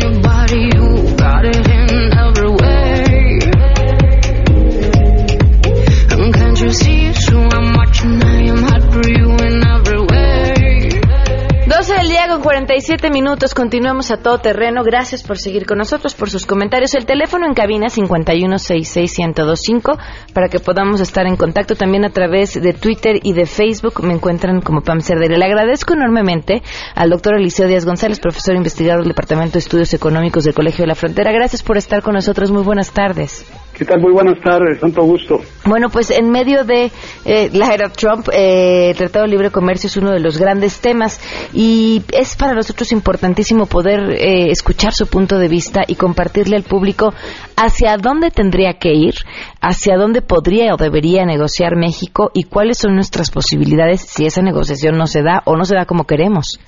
Con 12.42 12.52
47 12.52 13.10
minutos. 13.12 13.54
Continuamos 13.54 14.12
a 14.12 14.18
todo 14.18 14.40
terreno. 14.40 14.84
Gracias 14.84 15.24
por 15.24 15.38
seguir 15.38 15.68
con 15.68 15.78
nosotros, 15.78 16.16
por 16.16 16.30
sus 16.30 16.46
comentarios. 16.46 16.94
El 16.96 17.06
teléfono 17.06 17.46
en 17.46 17.54
cabina 17.54 17.88
5166125 17.88 19.98
para 20.34 20.50
que 20.50 20.60
podamos 20.60 21.00
estar 21.02 21.28
en 21.28 21.38
contacto 21.38 21.76
también 21.76 22.04
a 22.04 22.10
través 22.10 22.54
de 22.54 22.74
Twitter 22.74 23.20
y 23.22 23.34
de 23.34 23.46
Facebook. 23.46 24.04
Me 24.04 24.14
encuentran 24.14 24.60
como 24.62 24.82
Pam 24.82 25.02
Cerdera. 25.02 25.38
Le 25.38 25.46
agradezco 25.46 25.94
enormemente 25.94 26.64
al 26.96 27.12
doctor 27.12 27.36
Eliseo 27.36 27.68
Díaz 27.68 27.86
González, 27.86 28.20
profesor 28.20 28.56
investigador 28.56 29.02
del 29.02 29.10
Departamento 29.10 29.54
de 29.54 29.60
Estudios 29.60 29.94
Económicos 29.94 30.44
del 30.44 30.56
Colegio 30.56 30.82
de 30.84 30.88
la 30.88 30.96
Frontera. 30.96 31.32
Gracias 31.32 31.62
por 31.62 31.78
estar 31.78 32.02
con 32.02 32.16
nosotros. 32.16 32.50
Muy 32.52 32.64
buenas 32.64 32.92
tardes. 32.92 33.46
¿Qué 33.78 33.86
tal? 33.86 34.02
Muy 34.02 34.12
buenas 34.12 34.40
tardes, 34.42 34.80
tanto 34.80 35.02
gusto. 35.04 35.40
Bueno, 35.66 35.90
pues 35.90 36.12
en 36.12 36.30
medio 36.30 36.66
de 36.66 36.92
eh, 37.26 37.50
la 37.54 37.74
era 37.74 37.90
Trump, 37.90 38.28
eh, 38.32 38.90
el 38.92 38.98
Tratado 38.98 39.26
de 39.26 39.32
Libre 39.32 39.50
Comercio 39.50 39.88
es 39.88 39.98
uno 39.98 40.12
de 40.12 40.20
los 40.20 40.38
grandes 40.38 40.82
temas 40.82 41.20
y 41.54 42.02
es 42.14 42.36
para 42.36 42.54
nosotros 42.54 42.92
importantísimo 42.92 43.66
poder 43.66 44.12
eh, 44.12 44.52
escuchar 44.52 44.94
su 44.94 45.08
punto 45.08 45.40
de 45.40 45.48
vista 45.48 45.82
y 45.88 45.96
compartirle 45.96 46.58
al 46.58 46.64
público 46.64 47.14
hacia 47.56 47.98
dónde 47.98 48.30
tendría 48.30 48.74
que 48.74 48.94
ir, 48.94 49.14
hacia 49.62 49.96
dónde 49.96 50.22
podría 50.22 50.74
o 50.74 50.78
debería 50.78 51.26
negociar 51.26 51.76
México 51.76 52.30
y 52.34 52.44
cuáles 52.44 52.78
son 52.78 52.96
nuestras 52.96 53.32
posibilidades 53.32 54.02
si 54.02 54.26
esa 54.26 54.42
negociación 54.42 54.98
no 54.98 55.08
se 55.08 55.24
da 55.24 55.42
o 55.46 55.56
no 55.56 55.64
se 55.64 55.76
da 55.76 55.86
como 55.86 56.06
queremos. 56.06 56.60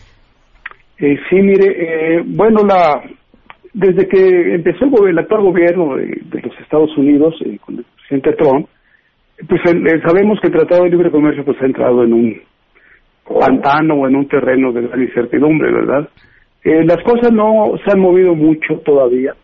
Eh, 1.00 1.18
sí, 1.30 1.36
mire, 1.36 1.68
eh, 1.68 2.24
bueno, 2.26 2.62
la 2.64 3.04
desde 3.74 4.08
que 4.08 4.56
empezó 4.56 4.86
el, 4.86 5.10
el 5.10 5.20
actual 5.20 5.42
gobierno 5.44 5.96
de, 5.96 6.22
los 6.44 6.60
Estados 6.60 6.96
Unidos 6.98 7.36
eh, 7.46 7.58
con 7.66 7.78
el 7.80 7.86
presidente 7.96 8.34
Trump, 8.34 8.68
pues 9.48 9.62
el- 9.66 10.02
sabemos 10.04 10.40
que 10.40 10.48
el 10.48 10.54
Tratado 10.54 10.84
de 10.84 10.90
Libre 10.92 11.12
Comercio 11.12 11.44
pues 11.46 11.62
ha 11.62 11.66
entrado 11.66 12.04
en 12.04 12.14
un 12.14 12.42
pantano 13.40 13.96
o 13.96 14.08
en 14.08 14.16
un 14.16 14.28
terreno 14.28 14.72
de 14.72 14.82
gran 14.88 15.02
incertidumbre, 15.02 15.72
¿verdad? 15.72 16.10
Eh, 16.64 16.84
las 16.86 17.02
cosas 17.04 17.32
no 17.32 17.74
se 17.84 17.92
han 17.92 18.00
movido 18.00 18.36
mucho 18.36 18.80
todavía. 18.80 19.36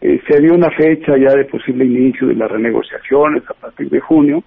Eh, 0.00 0.20
se 0.28 0.40
dio 0.40 0.54
una 0.54 0.70
fecha 0.70 1.16
ya 1.18 1.34
de 1.36 1.44
posible 1.44 1.84
inicio 1.84 2.28
de 2.28 2.34
las 2.34 2.50
renegociaciones 2.50 3.42
a 3.50 3.54
partir 3.54 3.90
de 3.90 4.00
junio, 4.00 4.42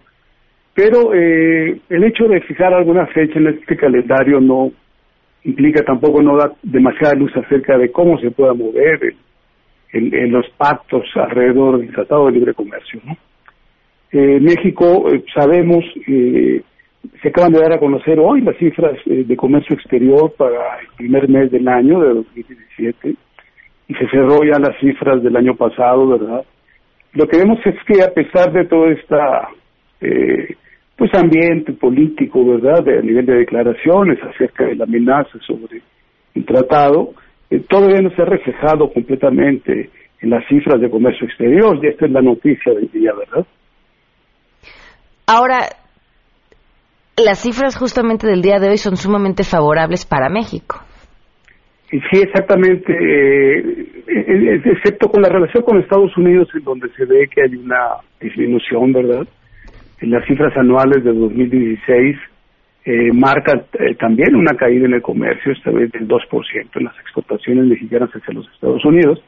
Pero 0.76 1.14
eh, 1.14 1.80
el 1.90 2.04
hecho 2.04 2.26
de 2.28 2.42
fijar 2.42 2.74
alguna 2.74 3.06
fecha 3.08 3.38
en 3.38 3.48
este 3.48 3.78
calendario 3.78 4.40
no 4.42 4.72
implica 5.44 5.84
tampoco 5.84 6.22
no 6.22 6.38
da 6.38 6.52
demasiada 6.64 7.16
luz 7.16 7.36
acerca 7.36 7.78
de 7.78 7.92
cómo 7.92 8.20
se 8.20 8.32
pueda 8.32 8.54
mover 8.54 9.16
en 9.92 10.32
los 10.32 10.50
pactos 10.58 11.04
alrededor 11.16 11.80
del 11.80 11.94
Tratado 11.94 12.26
de 12.26 12.32
Libre 12.32 12.56
Comercio. 12.56 13.00
¿no? 13.06 13.16
Eh, 14.12 14.40
México, 14.40 15.08
eh, 15.12 15.24
sabemos, 15.34 15.84
eh, 16.08 16.62
se 17.22 17.30
acaban 17.30 17.52
de 17.52 17.60
dar 17.60 17.74
a 17.74 17.80
conocer 17.80 18.20
hoy 18.20 18.42
las 18.42 18.56
cifras 18.58 18.98
de 19.06 19.36
comercio 19.36 19.76
exterior 19.76 20.32
para 20.38 20.80
el 20.80 20.88
primer 20.96 21.28
mes 21.28 21.52
del 21.52 21.68
año 21.68 22.00
de 22.00 22.14
2017 22.14 23.16
y 23.88 23.94
se 23.96 24.08
cerró 24.10 24.44
ya 24.44 24.60
las 24.60 24.80
cifras 24.80 25.22
del 25.24 25.36
año 25.36 25.56
pasado, 25.56 26.08
¿verdad? 26.08 26.46
Lo 27.14 27.28
que 27.28 27.38
vemos 27.38 27.60
es 27.66 27.76
que 27.88 28.04
a 28.04 28.14
pesar 28.14 28.54
de 28.54 28.66
todo 28.66 28.88
esta 28.88 29.50
eh, 30.00 30.56
pues 30.98 31.12
ambiente 31.16 31.74
político, 31.74 32.46
¿verdad? 32.46 32.84
De, 32.84 33.00
a 33.00 33.02
nivel 33.02 33.26
de 33.26 33.36
declaraciones 33.36 34.20
acerca 34.24 34.66
de 34.66 34.76
la 34.76 34.84
amenaza 34.86 35.40
sobre 35.46 35.82
el 36.36 36.46
tratado, 36.46 37.14
eh, 37.50 37.62
todavía 37.68 38.02
no 38.02 38.10
se 38.12 38.22
ha 38.22 38.26
reflejado 38.26 38.92
completamente 38.92 39.90
en 40.22 40.30
las 40.30 40.48
cifras 40.48 40.80
de 40.80 40.90
comercio 40.90 41.28
exterior, 41.28 41.78
y 41.82 41.88
esta 41.88 42.06
es 42.06 42.12
la 42.12 42.22
noticia 42.22 42.74
del 42.74 42.90
día, 42.92 43.12
¿verdad? 43.14 43.46
Ahora, 45.28 45.68
las 47.18 47.42
cifras 47.42 47.76
justamente 47.76 48.28
del 48.28 48.42
día 48.42 48.60
de 48.60 48.70
hoy 48.70 48.78
son 48.78 48.96
sumamente 48.96 49.44
favorables 49.44 50.06
para 50.06 50.30
México. 50.30 50.80
Sí, 51.90 52.22
exactamente, 52.22 52.92
eh, 52.92 53.60
eh, 54.08 54.62
excepto 54.66 55.10
con 55.10 55.22
la 55.22 55.30
relación 55.30 55.64
con 55.64 55.80
Estados 55.80 56.16
Unidos, 56.18 56.50
en 56.56 56.64
donde 56.64 56.90
se 56.98 57.06
ve 57.06 57.28
que 57.28 57.44
hay 57.44 57.56
una 57.56 57.98
disminución, 58.20 58.94
¿verdad? 58.94 59.28
En 60.04 60.12
las 60.12 60.26
cifras 60.26 60.52
anuales 60.58 61.02
de 61.02 61.14
2016 61.14 62.18
eh, 62.84 63.10
marcan 63.14 63.64
eh, 63.80 63.96
también 63.96 64.36
una 64.36 64.52
caída 64.58 64.86
en 64.86 64.96
el 64.96 65.02
comercio, 65.02 65.54
esta 65.54 65.72
vez 65.72 65.90
del 65.94 66.10
2% 66.10 66.68
en 66.76 66.84
las 66.84 67.00
exportaciones 67.00 67.68
mexicanas 67.68 68.10
hacia 68.10 68.34
los 68.34 68.46
Estados 68.54 68.84
Unidos, 68.84 69.24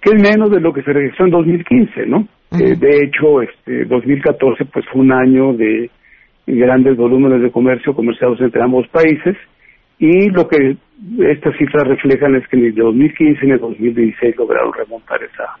que 0.00 0.16
es 0.16 0.22
menos 0.22 0.50
de 0.50 0.60
lo 0.60 0.72
que 0.72 0.82
se 0.84 0.90
registró 0.90 1.26
en 1.26 1.32
2015, 1.32 2.06
¿no? 2.06 2.26
Eh, 2.52 2.76
de 2.78 3.04
hecho, 3.04 3.42
este 3.42 3.84
2014 3.84 4.64
pues 4.64 4.86
fue 4.90 5.02
un 5.02 5.12
año 5.12 5.52
de 5.52 5.90
grandes 6.46 6.96
volúmenes 6.96 7.42
de 7.42 7.50
comercio 7.50 7.94
comerciados 7.94 8.40
entre 8.40 8.62
ambos 8.62 8.88
países 8.88 9.36
y 9.98 10.30
lo 10.30 10.48
que 10.48 10.78
estas 11.28 11.54
cifras 11.58 11.86
reflejan 11.86 12.36
es 12.36 12.48
que 12.48 12.56
ni 12.56 12.68
el 12.68 12.74
2015 12.74 13.44
ni 13.44 13.52
el 13.52 13.60
2016 13.60 14.34
lograron 14.38 14.72
remontar 14.72 15.22
esa 15.22 15.58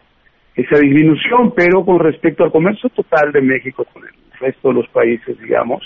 esa 0.54 0.78
disminución, 0.78 1.52
pero 1.54 1.84
con 1.84 1.98
respecto 1.98 2.44
al 2.44 2.52
comercio 2.52 2.88
total 2.90 3.32
de 3.32 3.40
México 3.40 3.84
con 3.92 4.04
el 4.04 4.10
resto 4.38 4.68
de 4.68 4.74
los 4.74 4.88
países, 4.88 5.38
digamos, 5.40 5.82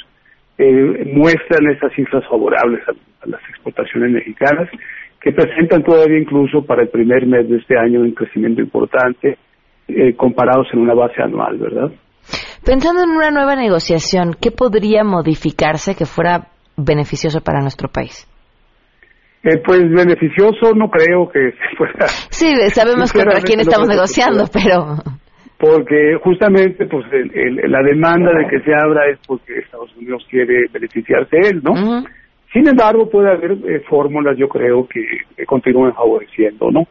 eh, 0.58 1.12
muestran 1.14 1.70
esas 1.70 1.92
cifras 1.94 2.24
favorables 2.28 2.80
a, 2.88 2.92
las 3.26 3.40
exportaciones 3.48 4.12
mexicanas, 4.12 4.68
que 5.20 5.32
presentan 5.32 5.82
todavía 5.82 6.18
incluso 6.18 6.64
para 6.64 6.82
el 6.82 6.88
primer 6.88 7.26
mes 7.26 7.48
de 7.48 7.56
este 7.56 7.76
año 7.76 8.00
un 8.00 8.12
crecimiento 8.12 8.60
importante, 8.60 9.36
eh, 9.88 10.14
comparados 10.14 10.68
en 10.72 10.80
una 10.80 10.94
base 10.94 11.20
anual, 11.22 11.58
¿verdad? 11.58 11.90
Pensando 12.64 13.02
en 13.02 13.10
una 13.10 13.30
nueva 13.30 13.56
negociación, 13.56 14.34
¿qué 14.40 14.50
podría 14.50 15.02
modificarse 15.02 15.94
que 15.96 16.04
fuera 16.04 16.48
beneficioso 16.76 17.40
para 17.40 17.60
nuestro 17.60 17.88
país? 17.88 18.26
Eh, 19.44 19.62
pues 19.64 19.80
beneficioso 19.90 20.74
no 20.74 20.90
creo 20.90 21.28
que 21.28 21.52
fuera. 21.76 22.08
Sí, 22.30 22.54
sabemos 22.70 23.12
contra 23.12 23.40
quién 23.40 23.60
estamos 23.60 23.88
negociando, 23.88 24.44
pero... 24.52 24.96
Porque 25.58 26.16
justamente 26.22 26.86
pues 26.86 27.04
la 27.10 27.82
demanda 27.82 28.30
de 28.30 28.46
que 28.46 28.60
se 28.60 28.72
abra 28.72 29.10
es 29.10 29.18
porque 29.26 29.58
Estados 29.58 29.90
Unidos 29.96 30.24
quiere 30.30 30.66
beneficiarse 30.72 31.36
él, 31.36 31.60
¿no? 31.64 32.04
Sin 32.52 32.68
embargo, 32.68 33.10
puede 33.10 33.30
haber 33.32 33.52
eh, 33.52 33.80
fórmulas, 33.88 34.38
yo 34.38 34.48
creo, 34.48 34.86
que, 34.86 35.04
continúen 35.46 35.92
favoreciendo, 35.94 36.70
¿no? 36.70 36.86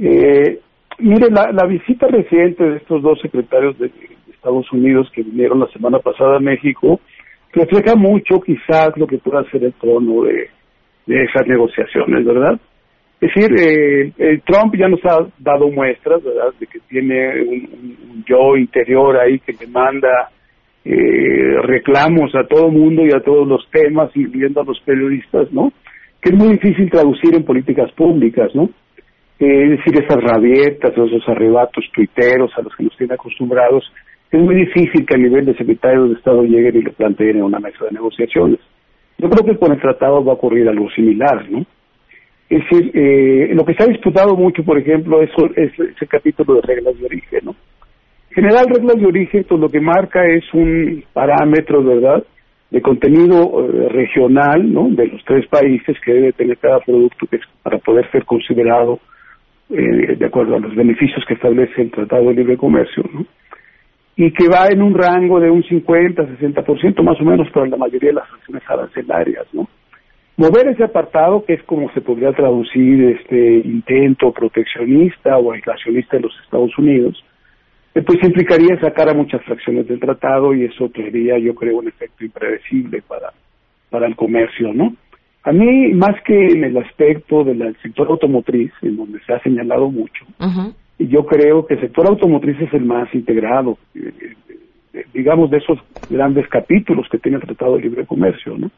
Eh, 0.00 0.58
mire, 0.98 1.30
la, 1.30 1.52
la 1.52 1.64
visita 1.66 2.08
reciente 2.08 2.64
de 2.64 2.76
estos 2.78 3.02
dos 3.02 3.20
secretarios 3.20 3.78
de, 3.78 3.92
Estados 4.38 4.72
Unidos 4.72 5.10
que 5.12 5.22
vinieron 5.22 5.60
la 5.60 5.66
semana 5.68 5.98
pasada 5.98 6.36
a 6.36 6.40
México 6.40 7.00
refleja 7.52 7.96
mucho 7.96 8.40
quizás 8.40 8.96
lo 8.96 9.06
que 9.06 9.18
pueda 9.18 9.42
ser 9.50 9.64
el 9.64 9.72
tono 9.74 10.22
de, 10.22 10.48
de 11.08 11.24
esas 11.24 11.46
negociaciones, 11.46 12.24
¿verdad? 12.24 12.60
Es 13.20 13.34
decir, 13.34 13.50
eh, 13.58 14.40
Trump 14.46 14.76
ya 14.76 14.88
nos 14.88 15.04
ha 15.04 15.26
dado 15.38 15.68
muestras, 15.70 16.22
¿verdad?, 16.22 16.52
de 16.60 16.66
que 16.66 16.78
tiene 16.88 17.42
un, 17.42 18.24
yo 18.28 18.56
interior 18.56 19.16
ahí 19.16 19.40
que 19.40 19.54
demanda 19.54 20.28
eh, 20.84 21.56
reclamos 21.64 22.34
a 22.34 22.46
todo 22.46 22.68
mundo 22.68 23.04
y 23.04 23.12
a 23.12 23.20
todos 23.20 23.48
los 23.48 23.68
temas, 23.70 24.10
incluyendo 24.14 24.60
a 24.60 24.64
los 24.64 24.80
periodistas, 24.80 25.50
¿no? 25.52 25.72
Que 26.20 26.30
es 26.30 26.36
muy 26.36 26.52
difícil 26.52 26.90
traducir 26.90 27.34
en 27.34 27.44
políticas 27.44 27.90
públicas, 27.92 28.54
¿no? 28.54 28.70
Eh, 29.40 29.64
es 29.64 29.70
decir, 29.70 30.04
esas 30.04 30.22
rabietas, 30.22 30.92
esos 30.92 31.28
arrebatos 31.28 31.84
tuiteros 31.92 32.52
a 32.56 32.62
los 32.62 32.74
que 32.76 32.84
nos 32.84 32.96
tienen 32.96 33.14
acostumbrados, 33.14 33.84
es 34.30 34.40
muy 34.40 34.54
difícil 34.54 35.06
que 35.06 35.14
a 35.14 35.18
nivel 35.18 35.46
de 35.46 35.56
secretario 35.56 36.04
de 36.04 36.14
Estado 36.14 36.42
lleguen 36.42 36.76
y 36.76 36.82
lo 36.82 36.92
planteen 36.92 37.36
en 37.36 37.44
una 37.44 37.58
mesa 37.58 37.84
de 37.86 37.92
negociaciones. 37.92 38.60
Yo 39.18 39.28
creo 39.28 39.44
que 39.44 39.58
con 39.58 39.72
el 39.72 39.80
tratado 39.80 40.24
va 40.24 40.32
a 40.32 40.36
ocurrir 40.36 40.68
algo 40.68 40.88
similar, 40.90 41.50
¿no? 41.50 41.66
Es 42.48 42.62
decir, 42.64 42.90
eh, 42.94 43.50
lo 43.52 43.64
que 43.64 43.74
se 43.74 43.82
ha 43.82 43.86
disputado 43.86 44.34
mucho, 44.36 44.64
por 44.64 44.78
ejemplo, 44.78 45.20
es, 45.20 45.30
ese 45.56 46.06
capítulo 46.06 46.54
de 46.54 46.62
reglas 46.62 46.98
de 46.98 47.06
origen, 47.06 47.40
¿no? 47.44 47.54
En 48.30 48.34
general, 48.34 48.66
reglas 48.72 48.96
de 48.96 49.06
origen, 49.06 49.44
pues 49.48 49.60
lo 49.60 49.68
que 49.68 49.80
marca 49.80 50.24
es 50.24 50.44
un 50.54 51.04
parámetro, 51.12 51.82
¿verdad?, 51.82 52.24
de 52.70 52.82
contenido 52.82 53.66
eh, 53.66 53.88
regional, 53.88 54.72
¿no?, 54.72 54.88
de 54.90 55.08
los 55.08 55.24
tres 55.24 55.46
países 55.48 55.96
que 56.04 56.12
debe 56.12 56.32
tener 56.32 56.56
cada 56.58 56.80
producto 56.80 57.26
que 57.26 57.40
para 57.62 57.78
poder 57.78 58.10
ser 58.10 58.24
considerado 58.24 59.00
eh, 59.70 60.16
de 60.16 60.24
acuerdo 60.24 60.56
a 60.56 60.60
los 60.60 60.74
beneficios 60.74 61.24
que 61.26 61.34
establece 61.34 61.82
el 61.82 61.90
Tratado 61.90 62.28
de 62.28 62.34
Libre 62.34 62.56
Comercio, 62.56 63.04
¿no? 63.12 63.26
Y 64.18 64.32
que 64.32 64.48
va 64.48 64.66
en 64.66 64.82
un 64.82 64.94
rango 64.94 65.38
de 65.38 65.48
un 65.48 65.62
50-60% 65.62 67.02
más 67.04 67.20
o 67.20 67.24
menos 67.24 67.48
para 67.52 67.68
la 67.68 67.76
mayoría 67.76 68.10
de 68.10 68.16
las 68.16 68.28
acciones 68.32 68.64
arancelarias, 68.68 69.46
¿no? 69.52 69.68
Mover 70.36 70.66
ese 70.66 70.82
apartado, 70.82 71.44
que 71.44 71.54
es 71.54 71.62
como 71.62 71.88
se 71.92 72.00
podría 72.00 72.32
traducir 72.32 73.16
este 73.16 73.58
intento 73.58 74.32
proteccionista 74.32 75.38
o 75.38 75.52
aislacionista 75.52 76.16
de 76.16 76.24
los 76.24 76.32
Estados 76.42 76.76
Unidos, 76.76 77.24
eh, 77.94 78.02
pues 78.02 78.18
implicaría 78.24 78.80
sacar 78.80 79.08
a 79.08 79.14
muchas 79.14 79.40
fracciones 79.44 79.86
del 79.86 80.00
tratado 80.00 80.52
y 80.52 80.64
eso 80.64 80.88
tendría, 80.88 81.38
yo 81.38 81.54
creo, 81.54 81.78
un 81.78 81.86
efecto 81.86 82.24
impredecible 82.24 83.02
para, 83.02 83.32
para 83.88 84.08
el 84.08 84.16
comercio, 84.16 84.74
¿no? 84.74 84.96
A 85.44 85.52
mí, 85.52 85.92
más 85.94 86.20
que 86.24 86.34
en 86.34 86.64
el 86.64 86.76
aspecto 86.76 87.44
del 87.44 87.76
sector 87.82 88.08
automotriz, 88.08 88.72
en 88.82 88.96
donde 88.96 89.20
se 89.20 89.32
ha 89.32 89.40
señalado 89.44 89.88
mucho, 89.88 90.26
y 90.98 91.06
yo 91.06 91.24
creo 91.24 91.64
que 91.64 91.74
el 91.74 91.80
sector 91.80 92.06
automotriz 92.08 92.60
es 92.60 92.74
el 92.74 92.84
más 92.84 93.12
integrado, 93.14 93.78
eh, 93.94 94.12
eh, 94.92 95.04
digamos, 95.14 95.50
de 95.50 95.58
esos 95.58 95.78
grandes 96.08 96.48
capítulos 96.48 97.06
que 97.08 97.18
tiene 97.18 97.36
el 97.36 97.44
Tratado 97.44 97.76
de 97.76 97.82
Libre 97.82 98.04
Comercio, 98.04 98.58
¿no? 98.58 98.70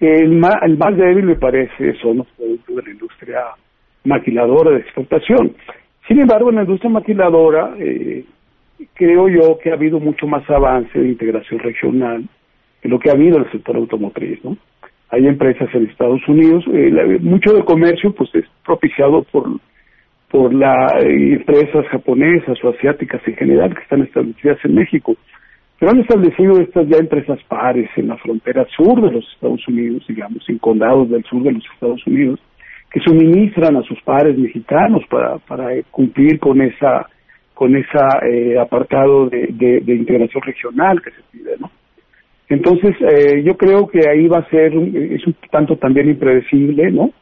El 0.00 0.32
más, 0.32 0.56
el 0.62 0.76
más 0.78 0.96
débil, 0.96 1.24
me 1.24 1.36
parece, 1.36 1.94
son 2.00 2.18
los 2.18 2.26
productos 2.28 2.76
de 2.76 2.82
la 2.82 2.90
industria 2.90 3.40
maquiladora 4.04 4.70
de 4.72 4.80
exportación. 4.80 5.54
Sin 6.08 6.20
embargo, 6.20 6.50
en 6.50 6.56
la 6.56 6.62
industria 6.62 6.90
maquiladora, 6.90 7.74
eh, 7.78 8.24
creo 8.94 9.28
yo 9.28 9.58
que 9.58 9.70
ha 9.70 9.74
habido 9.74 10.00
mucho 10.00 10.26
más 10.26 10.48
avance 10.50 10.98
de 10.98 11.08
integración 11.08 11.60
regional 11.60 12.24
que 12.82 12.88
lo 12.88 12.98
que 12.98 13.10
ha 13.10 13.14
habido 13.14 13.36
en 13.36 13.44
el 13.44 13.52
sector 13.52 13.76
automotriz, 13.76 14.42
¿no? 14.44 14.56
Hay 15.10 15.26
empresas 15.26 15.68
en 15.74 15.86
Estados 15.86 16.26
Unidos, 16.26 16.64
mucho 17.20 17.52
del 17.52 17.64
comercio 17.64 18.12
pues 18.14 18.34
es 18.34 18.46
propiciado 18.64 19.22
por 19.22 19.48
por 20.34 20.52
las 20.52 20.92
empresas 21.04 21.86
japonesas 21.92 22.58
o 22.64 22.70
asiáticas 22.70 23.22
en 23.24 23.36
general 23.36 23.72
que 23.72 23.82
están 23.82 24.02
establecidas 24.02 24.58
en 24.64 24.74
México. 24.74 25.14
Pero 25.78 25.92
han 25.92 26.00
establecido 26.00 26.60
estas 26.60 26.88
ya 26.88 26.96
empresas 26.96 27.38
pares 27.46 27.88
en 27.94 28.08
la 28.08 28.16
frontera 28.16 28.66
sur 28.76 29.00
de 29.00 29.12
los 29.12 29.24
Estados 29.32 29.68
Unidos, 29.68 30.04
digamos, 30.08 30.42
en 30.48 30.58
condados 30.58 31.08
del 31.08 31.22
sur 31.22 31.40
de 31.44 31.52
los 31.52 31.62
Estados 31.72 32.04
Unidos, 32.08 32.40
que 32.90 32.98
suministran 32.98 33.76
a 33.76 33.82
sus 33.82 34.02
pares 34.02 34.36
mexicanos 34.36 35.04
para, 35.08 35.38
para 35.38 35.68
cumplir 35.92 36.40
con 36.40 36.60
esa 36.60 37.06
con 37.54 37.76
esa 37.76 38.26
eh, 38.28 38.58
apartado 38.58 39.28
de, 39.28 39.46
de, 39.52 39.94
integración 39.94 40.42
regional 40.42 41.00
que 41.00 41.12
se 41.12 41.22
pide, 41.30 41.56
¿no? 41.60 41.70
Entonces, 42.48 42.96
eh, 43.02 43.40
yo 43.44 43.56
creo 43.56 43.86
que 43.86 44.00
ahí 44.08 44.26
va 44.26 44.38
a 44.38 44.50
ser, 44.50 44.72
es 44.74 45.24
un 45.28 45.36
tanto 45.52 45.76
también 45.76 46.10
impredecible, 46.10 46.90
¿no? 46.90 47.12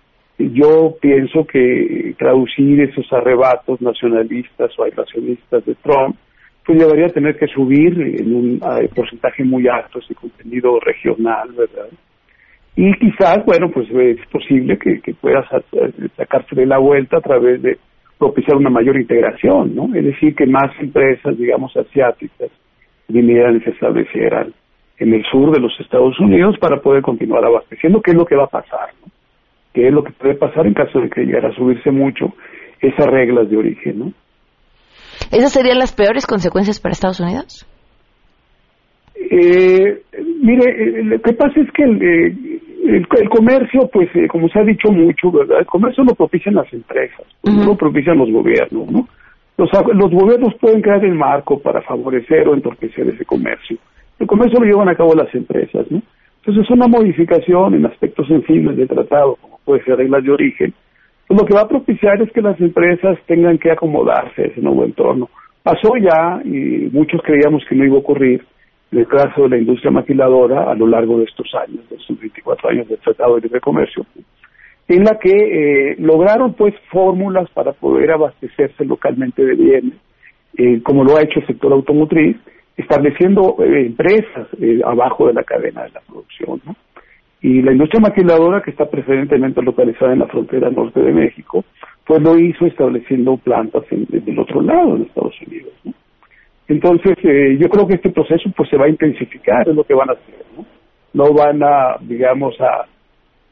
Yo 0.51 0.97
pienso 1.01 1.47
que 1.47 2.15
traducir 2.19 2.81
esos 2.81 3.11
arrebatos 3.13 3.81
nacionalistas 3.81 4.71
o 4.79 4.85
aislacionistas 4.85 5.65
de 5.65 5.75
Trump, 5.77 6.17
pues 6.65 6.79
llevaría 6.79 7.07
a 7.07 7.11
tener 7.11 7.37
que 7.37 7.47
subir 7.49 8.01
en 8.01 8.35
un 8.35 8.61
porcentaje 8.95 9.45
muy 9.45 9.69
alto 9.69 9.99
ese 9.99 10.15
contenido 10.15 10.79
regional, 10.81 11.51
¿verdad? 11.53 11.89
Y 12.77 12.93
quizás, 12.95 13.45
bueno, 13.45 13.71
pues 13.71 13.89
es 13.91 14.27
posible 14.29 14.79
que, 14.79 15.01
que 15.01 15.13
pueda 15.15 15.47
sacarse 16.17 16.55
de 16.55 16.67
la 16.67 16.79
vuelta 16.79 17.19
a 17.19 17.21
través 17.21 17.61
de 17.61 17.79
propiciar 18.19 18.57
una 18.57 18.71
mayor 18.71 18.97
integración, 18.99 19.75
¿no? 19.75 19.95
Es 19.95 20.05
decir, 20.05 20.35
que 20.35 20.47
más 20.47 20.71
empresas, 20.81 21.37
digamos, 21.37 21.77
asiáticas 21.77 22.51
vinieran 23.09 23.57
y 23.57 23.61
se 23.61 23.71
establecieran 23.71 24.55
en 24.99 25.13
el 25.13 25.25
sur 25.25 25.53
de 25.53 25.61
los 25.61 25.73
Estados 25.81 26.19
Unidos 26.21 26.57
para 26.61 26.81
poder 26.81 27.03
continuar 27.03 27.45
abasteciendo, 27.45 28.01
qué 28.01 28.13
es 28.13 28.17
lo 28.17 28.25
que 28.25 28.37
va 28.37 28.45
a 28.45 28.49
pasar, 28.49 28.91
qué 29.73 29.89
es 29.89 29.93
lo 29.93 30.05
que 30.05 30.13
puede 30.13 30.35
pasar 30.35 30.67
en 30.67 30.75
caso 30.75 31.01
de 31.01 31.09
que 31.09 31.23
llegara 31.23 31.49
a 31.49 31.55
subirse 31.55 31.91
mucho 31.91 32.35
esas 32.81 33.07
reglas 33.07 33.49
de 33.49 33.57
origen. 33.57 33.99
¿no? 33.99 34.13
¿Esas 35.31 35.53
serían 35.53 35.79
las 35.79 35.93
peores 35.93 36.27
consecuencias 36.27 36.81
para 36.81 36.93
Estados 36.93 37.21
Unidos? 37.21 37.67
Eh, 39.15 40.03
mire, 40.41 40.71
eh, 40.71 41.05
lo 41.05 41.21
que 41.21 41.33
pasa 41.33 41.61
es 41.61 41.71
que 41.73 41.85
el, 41.85 42.03
eh, 42.03 42.61
el, 42.85 43.29
comercio, 43.29 43.89
pues, 43.93 44.09
eh, 44.15 44.27
como 44.29 44.49
se 44.49 44.59
ha 44.59 44.65
dicho 44.65 44.91
mucho, 44.91 45.31
¿verdad? 45.31 45.61
El 45.61 45.67
comercio 45.67 46.03
lo 46.05 46.15
propician 46.15 46.57
las 46.57 46.71
empresas, 46.73 47.25
no 47.45 47.65
lo 47.65 47.77
propician 47.77 48.19
los 48.19 48.31
gobiernos, 48.31 48.91
¿no? 48.91 49.09
Los, 49.57 49.71
los 49.95 50.11
gobiernos 50.11 50.55
pueden 50.61 50.83
crear 50.83 51.05
el 51.05 51.15
marco 51.15 51.59
para 51.61 51.83
favorecer 51.83 52.49
o 52.49 52.55
entorpecer 52.55 53.09
ese 53.09 53.25
comercio. 53.25 53.77
El 54.19 54.27
comercio 54.27 54.59
lo 54.59 54.67
llevan 54.67 54.89
a 54.89 54.97
cabo 54.97 55.15
las 55.15 55.33
empresas, 55.35 55.91
¿no? 55.91 56.03
Entonces, 56.45 56.71
una 56.71 56.89
modificación 56.89 57.75
en 57.75 57.87
aspectos 57.87 58.27
sensibles 58.27 58.77
del 58.77 58.89
tratado, 58.89 59.37
como 59.41 59.61
puede 59.65 59.85
ser 59.85 59.97
reglas 59.97 60.25
de 60.25 60.33
origen, 60.33 60.75
pues 61.29 61.41
lo 61.41 61.47
que 61.47 61.55
va 61.55 61.63
a 61.63 61.69
propiciar 61.69 62.21
es 62.21 62.33
que 62.33 62.43
las 62.43 62.61
empresas 62.61 63.17
tengan 63.27 63.59
que 63.59 63.71
acomodarse 63.71 64.43
a 64.43 64.47
ese 64.47 64.61
nuevo 64.61 64.85
entorno. 64.85 65.31
Pasó 65.63 65.97
ya 65.97 66.43
y 66.45 66.91
muchos 66.93 67.23
creíamos 67.23 67.63
que 67.69 67.77
no 67.77 67.85
iba 67.85 67.95
a 67.95 68.01
ocurrir, 68.01 68.45
en 68.91 68.99
el 68.99 69.07
caso 69.07 69.43
de 69.45 69.51
la 69.51 69.59
industria 69.59 69.93
maquiladora 69.93 70.71
a 70.71 70.75
lo 70.75 70.89
largo 70.89 71.19
de 71.19 71.25
estos 71.25 71.47
años, 71.55 71.89
de 71.89 71.97
estos 71.97 72.19
24 72.19 72.71
años 72.71 72.89
del 72.89 72.99
Tratado 72.99 73.37
de 73.37 73.43
Libre 73.43 73.61
Comercio, 73.61 74.05
en 74.89 75.05
la 75.05 75.19
que 75.21 75.31
eh, 75.31 75.97
lograron 76.01 76.55
pues 76.55 76.75
fórmulas 76.91 77.49
para 77.51 77.73
poder 77.73 78.11
abastecerse 78.11 78.85
localmente 78.85 79.45
de 79.45 79.55
bienes, 79.55 79.95
eh, 80.59 80.83
como 80.83 81.05
lo 81.05 81.17
ha 81.17 81.23
hecho 81.23 81.39
el 81.39 81.47
sector 81.47 81.73
automotriz, 81.73 82.37
estableciendo 82.77 83.57
eh, 83.61 83.87
empresas 83.87 84.49
abajo 84.85 85.29
de 85.29 85.35
la 85.35 85.45
cadena 85.45 85.85
de 85.85 85.91
la 85.91 86.01
producción. 86.01 86.61
Y 87.41 87.61
la 87.61 87.73
industria 87.73 88.01
maquiladora, 88.01 88.63
que 88.63 88.71
está 88.71 88.89
preferentemente 88.89 89.61
localizada 89.63 90.13
en 90.13 90.21
la 90.21 90.29
frontera 90.29 90.71
norte 90.71 91.01
de 91.01 91.13
México, 91.13 91.65
pues 92.07 92.23
lo 92.23 92.39
hizo 92.39 92.67
estableciendo 92.67 93.37
plantas 93.37 93.85
en, 93.91 94.07
del 94.09 94.39
otro 94.39 94.63
lado, 94.63 94.97
en 94.97 95.03
Estados 95.03 95.35
Unidos. 95.47 95.73
Entonces, 96.69 97.19
eh, 97.25 97.59
yo 97.61 97.69
creo 97.69 97.87
que 97.87 97.95
este 97.95 98.11
proceso 98.11 98.51
pues 98.57 98.69
se 98.71 98.77
va 98.77 98.87
a 98.87 98.91
intensificar, 98.91 99.69
es 99.69 99.75
lo 99.75 99.85
que 99.85 99.95
van 99.95 100.11
a 100.11 100.13
hacer, 100.13 100.45
¿no? 100.57 100.65
No 101.15 101.35
van 101.35 101.63
a, 101.63 101.97
digamos, 102.01 102.59
a 102.61 102.87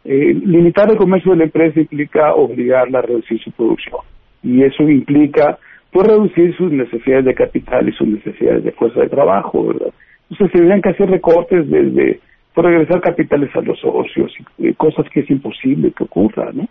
eh, 0.05 0.35
limitar 0.35 0.91
el 0.91 0.97
comercio 0.97 1.33
de 1.33 1.39
la 1.39 1.45
empresa 1.45 1.79
implica 1.79 2.35
obligarla 2.35 3.01
a 3.01 3.03
reducir 3.03 3.39
su 3.43 3.51
producción 3.53 4.01
y 4.43 4.62
eso 4.62 4.89
implica 4.89 5.59
pues 5.93 6.07
reducir 6.07 6.57
sus 6.57 6.70
necesidades 6.70 7.24
de 7.24 7.34
capital 7.34 7.88
y 7.88 7.93
sus 7.93 8.07
necesidades 8.07 8.64
de 8.64 8.72
fuerza 8.72 9.01
de 9.01 9.09
trabajo, 9.09 9.66
¿verdad? 9.66 9.93
Entonces 10.30 10.53
tendrían 10.53 10.82
que 10.82 10.91
hacer 10.91 11.11
recortes 11.11 11.68
desde 11.68 12.20
por 12.55 12.64
regresar 12.64 13.01
capitales 13.01 13.55
a 13.55 13.61
los 13.61 13.78
socios, 13.78 14.32
y, 14.59 14.72
cosas 14.74 15.07
que 15.11 15.20
es 15.20 15.30
imposible 15.30 15.93
que 15.93 16.05
ocurra, 16.05 16.51
¿no? 16.53 16.68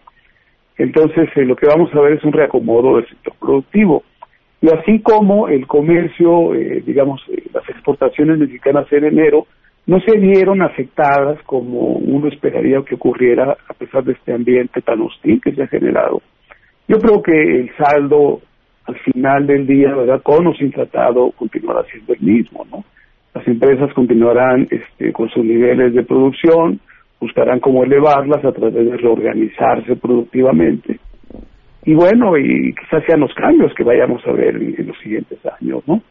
Entonces 0.78 1.30
eh, 1.36 1.46
lo 1.46 1.56
que 1.56 1.68
vamos 1.68 1.94
a 1.94 2.00
ver 2.02 2.14
es 2.14 2.24
un 2.24 2.34
reacomodo 2.34 2.98
del 2.98 3.08
sector 3.08 3.34
productivo 3.40 4.04
y 4.62 4.70
así 4.70 5.00
como 5.00 5.48
el 5.48 5.68
comercio, 5.68 6.54
eh, 6.54 6.84
digamos, 6.86 7.22
eh, 7.30 7.44
las 7.54 7.68
exportaciones 7.70 8.38
mexicanas 8.38 8.92
en 8.92 9.06
enero 9.06 9.48
no 9.86 10.00
se 10.02 10.18
vieron 10.18 10.62
afectadas 10.62 11.42
como 11.44 11.80
uno 11.80 12.28
esperaría 12.28 12.82
que 12.84 12.96
ocurriera 12.96 13.58
a 13.68 13.74
pesar 13.74 14.04
de 14.04 14.14
este 14.14 14.34
ambiente 14.34 14.82
tan 14.82 15.02
hostil 15.02 15.42
que 15.42 15.54
se 15.54 15.64
ha 15.64 15.68
generado. 15.68 16.22
Yo 16.88 17.00
creo 17.00 17.22
que 17.22 17.32
el 17.32 17.72
saldo 17.76 18.42
al 18.90 18.98
final 19.00 19.48
del 19.48 19.66
día, 19.66 19.96
¿verdad? 19.96 20.22
Con 20.22 20.48
o 20.48 20.54
sin 20.54 20.72
tratado, 20.72 21.32
continuará 21.32 21.84
siendo 21.92 22.14
el 22.14 22.20
mismo, 22.22 22.66
¿no? 22.72 22.84
Las 23.34 23.48
empresas 23.48 23.94
continuarán 23.94 24.68
este, 24.70 25.14
con 25.14 25.30
sus 25.30 25.44
niveles 25.44 25.94
de 25.94 26.04
producción, 26.04 26.80
buscarán 27.20 27.60
cómo 27.60 27.84
elevarlas 27.84 28.44
a 28.44 28.52
través 28.52 28.74
de 28.74 28.98
reorganizarse 28.98 29.96
productivamente 29.96 31.00
y 31.90 31.94
bueno, 31.94 32.38
y 32.38 32.74
quizás 32.76 33.04
sean 33.06 33.22
los 33.22 33.34
cambios 33.34 33.74
que 33.74 33.84
vayamos 33.84 34.22
a 34.28 34.32
ver 34.32 34.56
en, 34.56 34.88
los 34.88 34.98
siguientes 35.00 35.40
años, 35.60 35.82
¿no? 35.88 36.02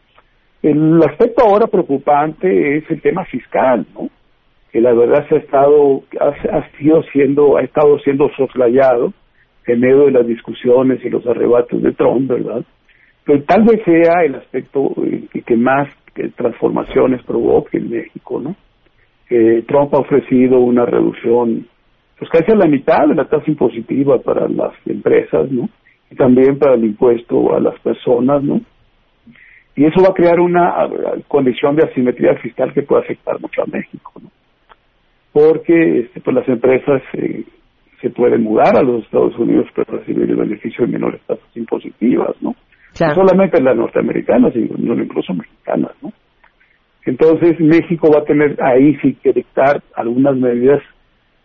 El 0.61 1.01
aspecto 1.03 1.43
ahora 1.43 1.67
preocupante 1.67 2.77
es 2.77 2.89
el 2.89 3.01
tema 3.01 3.23
fiscal, 3.25 3.85
¿no? 3.93 4.09
Que 4.71 4.81
la 4.81 4.93
verdad 4.93 5.25
se 5.29 5.35
ha 5.35 5.37
estado, 5.37 6.03
ha, 6.19 6.77
sido 6.77 7.01
siendo, 7.13 7.57
ha 7.57 7.61
estado 7.61 7.97
siendo 7.99 8.29
soslayado 8.35 9.13
en 9.73 9.79
medio 9.79 10.05
de 10.05 10.11
las 10.11 10.27
discusiones 10.27 11.03
y 11.03 11.09
los 11.09 11.25
arrebatos 11.25 11.81
de 11.81 11.91
Trump, 11.93 12.29
¿verdad? 12.29 12.63
Pero 13.25 13.43
tal 13.43 13.63
vez 13.63 13.81
sea 13.83 14.23
el 14.23 14.35
aspecto 14.35 14.93
eh, 15.05 15.27
que, 15.45 15.55
más 15.55 15.87
transformaciones 16.35 17.23
provoque 17.23 17.77
en 17.77 17.89
México, 17.89 18.41
¿no? 18.41 18.55
Trump 19.67 19.93
ha 19.93 19.99
ofrecido 19.99 20.59
una 20.59 20.85
reducción 20.85 21.67
pues 22.19 22.29
casi 22.31 22.51
a 22.51 22.55
la 22.55 22.67
mitad 22.67 23.07
de 23.07 23.15
la 23.15 23.25
tasa 23.25 23.45
impositiva 23.47 24.19
para 24.19 24.47
las 24.49 24.73
empresas, 24.85 25.49
¿no? 25.49 25.69
Y 26.11 26.15
también 26.15 26.59
para 26.59 26.73
el 26.73 26.83
impuesto 26.83 27.55
a 27.55 27.61
las 27.61 27.79
personas, 27.79 28.43
¿no? 28.43 28.59
Y 29.75 29.85
eso 29.85 30.01
va 30.01 30.09
a 30.09 30.13
crear 30.13 30.41
una 30.41 30.89
condición 31.29 31.77
de 31.77 31.83
asimetría 31.83 32.35
fiscal 32.35 32.73
que 32.73 32.81
puede 32.81 33.03
afectar 33.03 33.39
mucho 33.39 33.61
a 33.61 33.65
México, 33.67 34.11
¿no? 34.21 34.29
Porque 35.31 35.99
este, 35.99 36.19
pues 36.19 36.35
las 36.35 36.49
empresas 36.49 37.01
eh, 37.13 37.45
se 38.01 38.09
pueden 38.09 38.43
mudar 38.43 38.75
a 38.77 38.83
los 38.83 39.03
Estados 39.03 39.37
Unidos 39.37 39.67
para 39.75 39.99
recibir 39.99 40.29
el 40.29 40.35
beneficio 40.35 40.85
de 40.85 40.93
menores 40.93 41.21
tasas 41.27 41.45
impositivas, 41.55 42.35
¿no? 42.41 42.55
No 42.99 43.13
solamente 43.13 43.61
las 43.61 43.75
norteamericanas, 43.75 44.53
sino 44.53 44.93
incluso 45.01 45.33
mexicanas, 45.33 45.91
¿no? 46.01 46.11
Entonces 47.05 47.59
México 47.59 48.11
va 48.13 48.21
a 48.21 48.25
tener 48.25 48.57
ahí 48.61 48.95
sí 49.01 49.15
que 49.21 49.33
dictar 49.33 49.81
algunas 49.95 50.35
medidas 50.35 50.81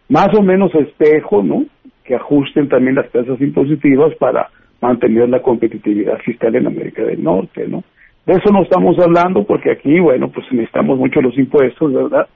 más 0.08 0.28
o 0.36 0.42
menos 0.42 0.74
espejo, 0.74 1.42
¿no? 1.42 1.64
Que 2.04 2.16
ajusten 2.16 2.68
también 2.68 2.96
las 2.96 3.10
tasas 3.10 3.40
impositivas 3.40 4.14
para 4.16 4.50
mantener 4.80 5.28
la 5.28 5.40
competitividad 5.40 6.18
fiscal 6.18 6.54
en 6.54 6.66
América 6.66 7.02
del 7.02 7.22
Norte, 7.22 7.66
¿no? 7.68 7.82
De 8.26 8.34
eso 8.34 8.50
no 8.52 8.62
estamos 8.62 8.98
hablando 8.98 9.44
porque 9.44 9.70
aquí, 9.70 10.00
bueno, 10.00 10.28
pues 10.28 10.46
necesitamos 10.50 10.98
mucho 10.98 11.20
los 11.20 11.36
impuestos, 11.38 11.92
¿verdad? 11.92 12.26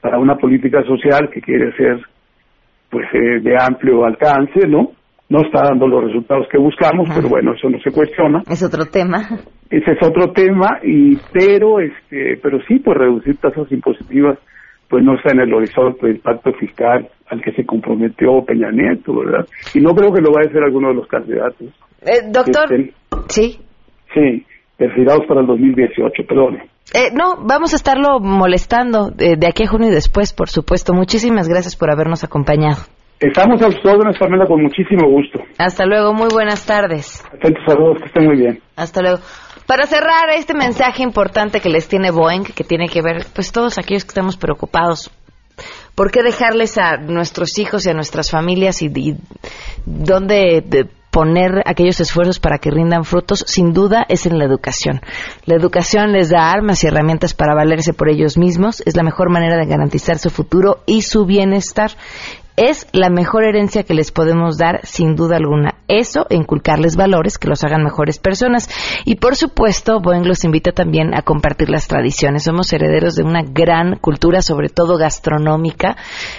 Para 0.00 0.18
una 0.18 0.36
política 0.36 0.82
social 0.84 1.30
que 1.30 1.40
quiere 1.40 1.72
ser, 1.76 2.00
pues, 2.90 3.06
eh, 3.12 3.40
de 3.40 3.54
amplio 3.60 4.04
alcance, 4.04 4.66
¿no? 4.66 4.92
No 5.28 5.42
está 5.42 5.62
dando 5.64 5.86
los 5.86 6.04
resultados 6.04 6.46
que 6.50 6.58
buscamos, 6.58 7.08
pero 7.14 7.28
bueno, 7.28 7.52
eso 7.54 7.68
no 7.68 7.78
se 7.80 7.90
cuestiona. 7.90 8.42
Es 8.48 8.62
otro 8.62 8.86
tema. 8.86 9.18
Ese 9.68 9.92
es 9.92 10.02
otro 10.02 10.32
tema, 10.32 10.78
y 10.82 11.16
pero, 11.32 11.80
este, 11.80 12.38
pero 12.42 12.58
sí, 12.66 12.78
pues 12.78 12.96
reducir 12.96 13.36
tasas 13.36 13.70
impositivas 13.70 14.38
pues 14.88 15.04
no 15.04 15.14
está 15.16 15.32
en 15.32 15.40
el 15.40 15.52
horizonte 15.52 16.06
del 16.06 16.20
pacto 16.20 16.52
fiscal 16.54 17.08
al 17.28 17.42
que 17.42 17.52
se 17.52 17.64
comprometió 17.66 18.42
Peña 18.44 18.70
Nieto, 18.70 19.14
¿verdad? 19.14 19.46
Y 19.74 19.80
no 19.80 19.94
creo 19.94 20.12
que 20.12 20.22
lo 20.22 20.32
vaya 20.32 20.48
a 20.48 20.50
hacer 20.50 20.62
alguno 20.62 20.88
de 20.88 20.94
los 20.94 21.06
candidatos. 21.06 21.68
Eh, 22.00 22.22
doctor, 22.32 22.68
sí. 23.28 23.58
Sí, 24.14 24.46
perfilados 24.78 25.26
para 25.26 25.42
el 25.42 25.46
2018, 25.46 26.22
perdón. 26.26 26.58
Eh, 26.94 27.10
no, 27.12 27.36
vamos 27.44 27.72
a 27.74 27.76
estarlo 27.76 28.18
molestando 28.20 29.10
de, 29.10 29.36
de, 29.36 29.46
aquí 29.46 29.64
a 29.64 29.66
junio 29.66 29.88
y 29.88 29.92
después, 29.92 30.32
por 30.32 30.48
supuesto. 30.48 30.94
Muchísimas 30.94 31.48
gracias 31.48 31.76
por 31.76 31.90
habernos 31.90 32.24
acompañado. 32.24 32.82
Estamos 33.20 33.60
a 33.60 33.66
órdenes, 33.66 34.16
Pamela, 34.18 34.46
con 34.46 34.62
muchísimo 34.62 35.08
gusto. 35.08 35.40
Hasta 35.58 35.84
luego, 35.84 36.14
muy 36.14 36.28
buenas 36.32 36.64
tardes. 36.64 37.24
Atentos 37.26 37.64
saludos, 37.66 37.98
que 37.98 38.06
estén 38.06 38.26
muy 38.26 38.36
bien. 38.36 38.60
Hasta 38.76 39.02
luego. 39.02 39.18
Para 39.66 39.86
cerrar 39.86 40.30
este 40.34 40.54
mensaje 40.54 41.02
importante 41.02 41.60
que 41.60 41.68
les 41.68 41.88
tiene 41.88 42.10
Boeing, 42.10 42.44
que 42.44 42.64
tiene 42.64 42.88
que 42.88 43.02
ver, 43.02 43.26
pues 43.34 43.52
todos 43.52 43.76
aquellos 43.76 44.04
que 44.04 44.10
estamos 44.10 44.36
preocupados, 44.36 45.10
¿por 45.94 46.10
qué 46.10 46.22
dejarles 46.22 46.78
a 46.78 46.96
nuestros 46.96 47.58
hijos 47.58 47.84
y 47.86 47.90
a 47.90 47.92
nuestras 47.92 48.30
familias 48.30 48.80
y, 48.82 49.16
dónde 49.84 50.62
poner 51.18 51.64
aquellos 51.66 51.98
esfuerzos 51.98 52.38
para 52.38 52.58
que 52.58 52.70
rindan 52.70 53.02
frutos, 53.02 53.42
sin 53.44 53.72
duda 53.72 54.06
es 54.08 54.24
en 54.24 54.38
la 54.38 54.44
educación. 54.44 55.00
La 55.46 55.56
educación 55.56 56.12
les 56.12 56.28
da 56.28 56.52
armas 56.52 56.84
y 56.84 56.86
herramientas 56.86 57.34
para 57.34 57.56
valerse 57.56 57.92
por 57.92 58.08
ellos 58.08 58.38
mismos, 58.38 58.84
es 58.86 58.94
la 58.94 59.02
mejor 59.02 59.28
manera 59.28 59.56
de 59.56 59.66
garantizar 59.66 60.20
su 60.20 60.30
futuro 60.30 60.84
y 60.86 61.02
su 61.02 61.26
bienestar 61.26 61.90
es 62.58 62.88
la 62.92 63.08
mejor 63.08 63.44
herencia 63.44 63.84
que 63.84 63.94
les 63.94 64.10
podemos 64.10 64.58
dar, 64.58 64.80
sin 64.82 65.14
duda 65.14 65.36
alguna. 65.36 65.76
Eso, 65.86 66.26
inculcarles 66.28 66.96
valores 66.96 67.38
que 67.38 67.48
los 67.48 67.62
hagan 67.62 67.84
mejores 67.84 68.18
personas. 68.18 68.68
Y 69.04 69.14
por 69.16 69.36
supuesto, 69.36 70.00
Boeing 70.00 70.26
los 70.26 70.44
invita 70.44 70.72
también 70.72 71.14
a 71.14 71.22
compartir 71.22 71.70
las 71.70 71.86
tradiciones. 71.86 72.42
Somos 72.42 72.72
herederos 72.72 73.14
de 73.14 73.22
una 73.22 73.42
gran 73.42 73.96
cultura, 73.96 74.42
sobre 74.42 74.68
todo 74.68 74.98
gastronómica. 74.98 75.96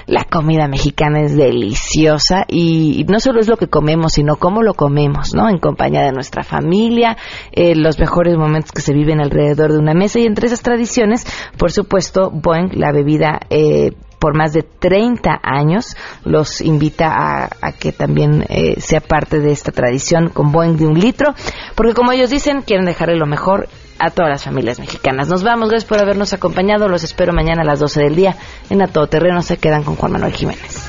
La 0.08 0.26
comida 0.26 0.68
mexicana 0.68 1.22
es 1.22 1.38
deliciosa 1.38 2.44
y 2.48 3.06
no 3.08 3.20
solo 3.22 3.40
es 3.40 3.48
lo 3.48 3.56
que 3.56 3.68
comemos, 3.68 4.14
sino 4.14 4.36
cómo 4.36 4.62
lo 4.62 4.74
comemos, 4.74 5.34
¿no? 5.34 5.50
En 5.50 5.58
compañía 5.58 6.02
de 6.02 6.12
nuestra 6.12 6.44
familia, 6.44 7.18
eh, 7.54 7.76
los 7.76 7.98
mejores 7.98 8.36
momentos 8.38 8.72
que 8.74 8.82
se 8.82 8.94
viven 8.94 9.22
alrededor 9.22 9.72
de 9.72 9.80
una 9.80 9.94
mesa. 9.94 10.20
Y 10.20 10.26
entre 10.26 10.48
esas 10.48 10.62
tradiciones, 10.62 11.26
por 11.58 11.72
supuesto, 11.72 12.30
Boeing, 12.30 12.72
la 12.74 12.92
bebida 12.92 13.40
eh, 13.50 13.94
por 14.20 14.38
más 14.38 14.54
de 14.54 14.64
30 14.64 15.40
años. 15.42 15.96
Los 16.24 16.62
invita 16.62 17.50
a, 17.62 17.72
que 17.74 17.92
también 17.92 18.46
eh, 18.50 18.80
sea 18.80 19.02
parte 19.02 19.40
de 19.40 19.52
esta 19.52 19.72
tradición 19.72 20.30
con 20.30 20.52
Boeing 20.52 20.78
de 20.78 20.86
un 20.86 21.00
litro, 21.00 21.34
porque 21.76 21.94
como 21.94 22.12
ellos 22.12 22.30
dicen, 22.30 22.62
quieren 22.62 22.86
dejarle 22.86 23.16
lo 23.16 23.26
mejor 23.26 23.68
a 23.98 24.12
todas 24.12 24.30
las 24.30 24.44
familias 24.44 24.80
mexicanas. 24.80 25.28
Nos 25.28 25.44
vamos, 25.44 25.70
gracias 25.70 25.90
por 25.90 26.00
habernos 26.00 26.34
acompañado. 26.34 26.88
Los 26.88 27.04
espero 27.04 27.34
mañana 27.34 27.62
a 27.62 27.66
las 27.66 27.80
12 27.80 28.02
del 28.02 28.16
día 28.16 28.36
en 28.70 28.82
A 28.82 28.88
Todo 28.88 29.08
Terreno. 29.08 29.42
Se 29.42 29.58
quedan 29.58 29.84
con 29.84 29.96
Juan 29.96 30.14
Manuel 30.14 30.34
Jiménez. 30.34 30.89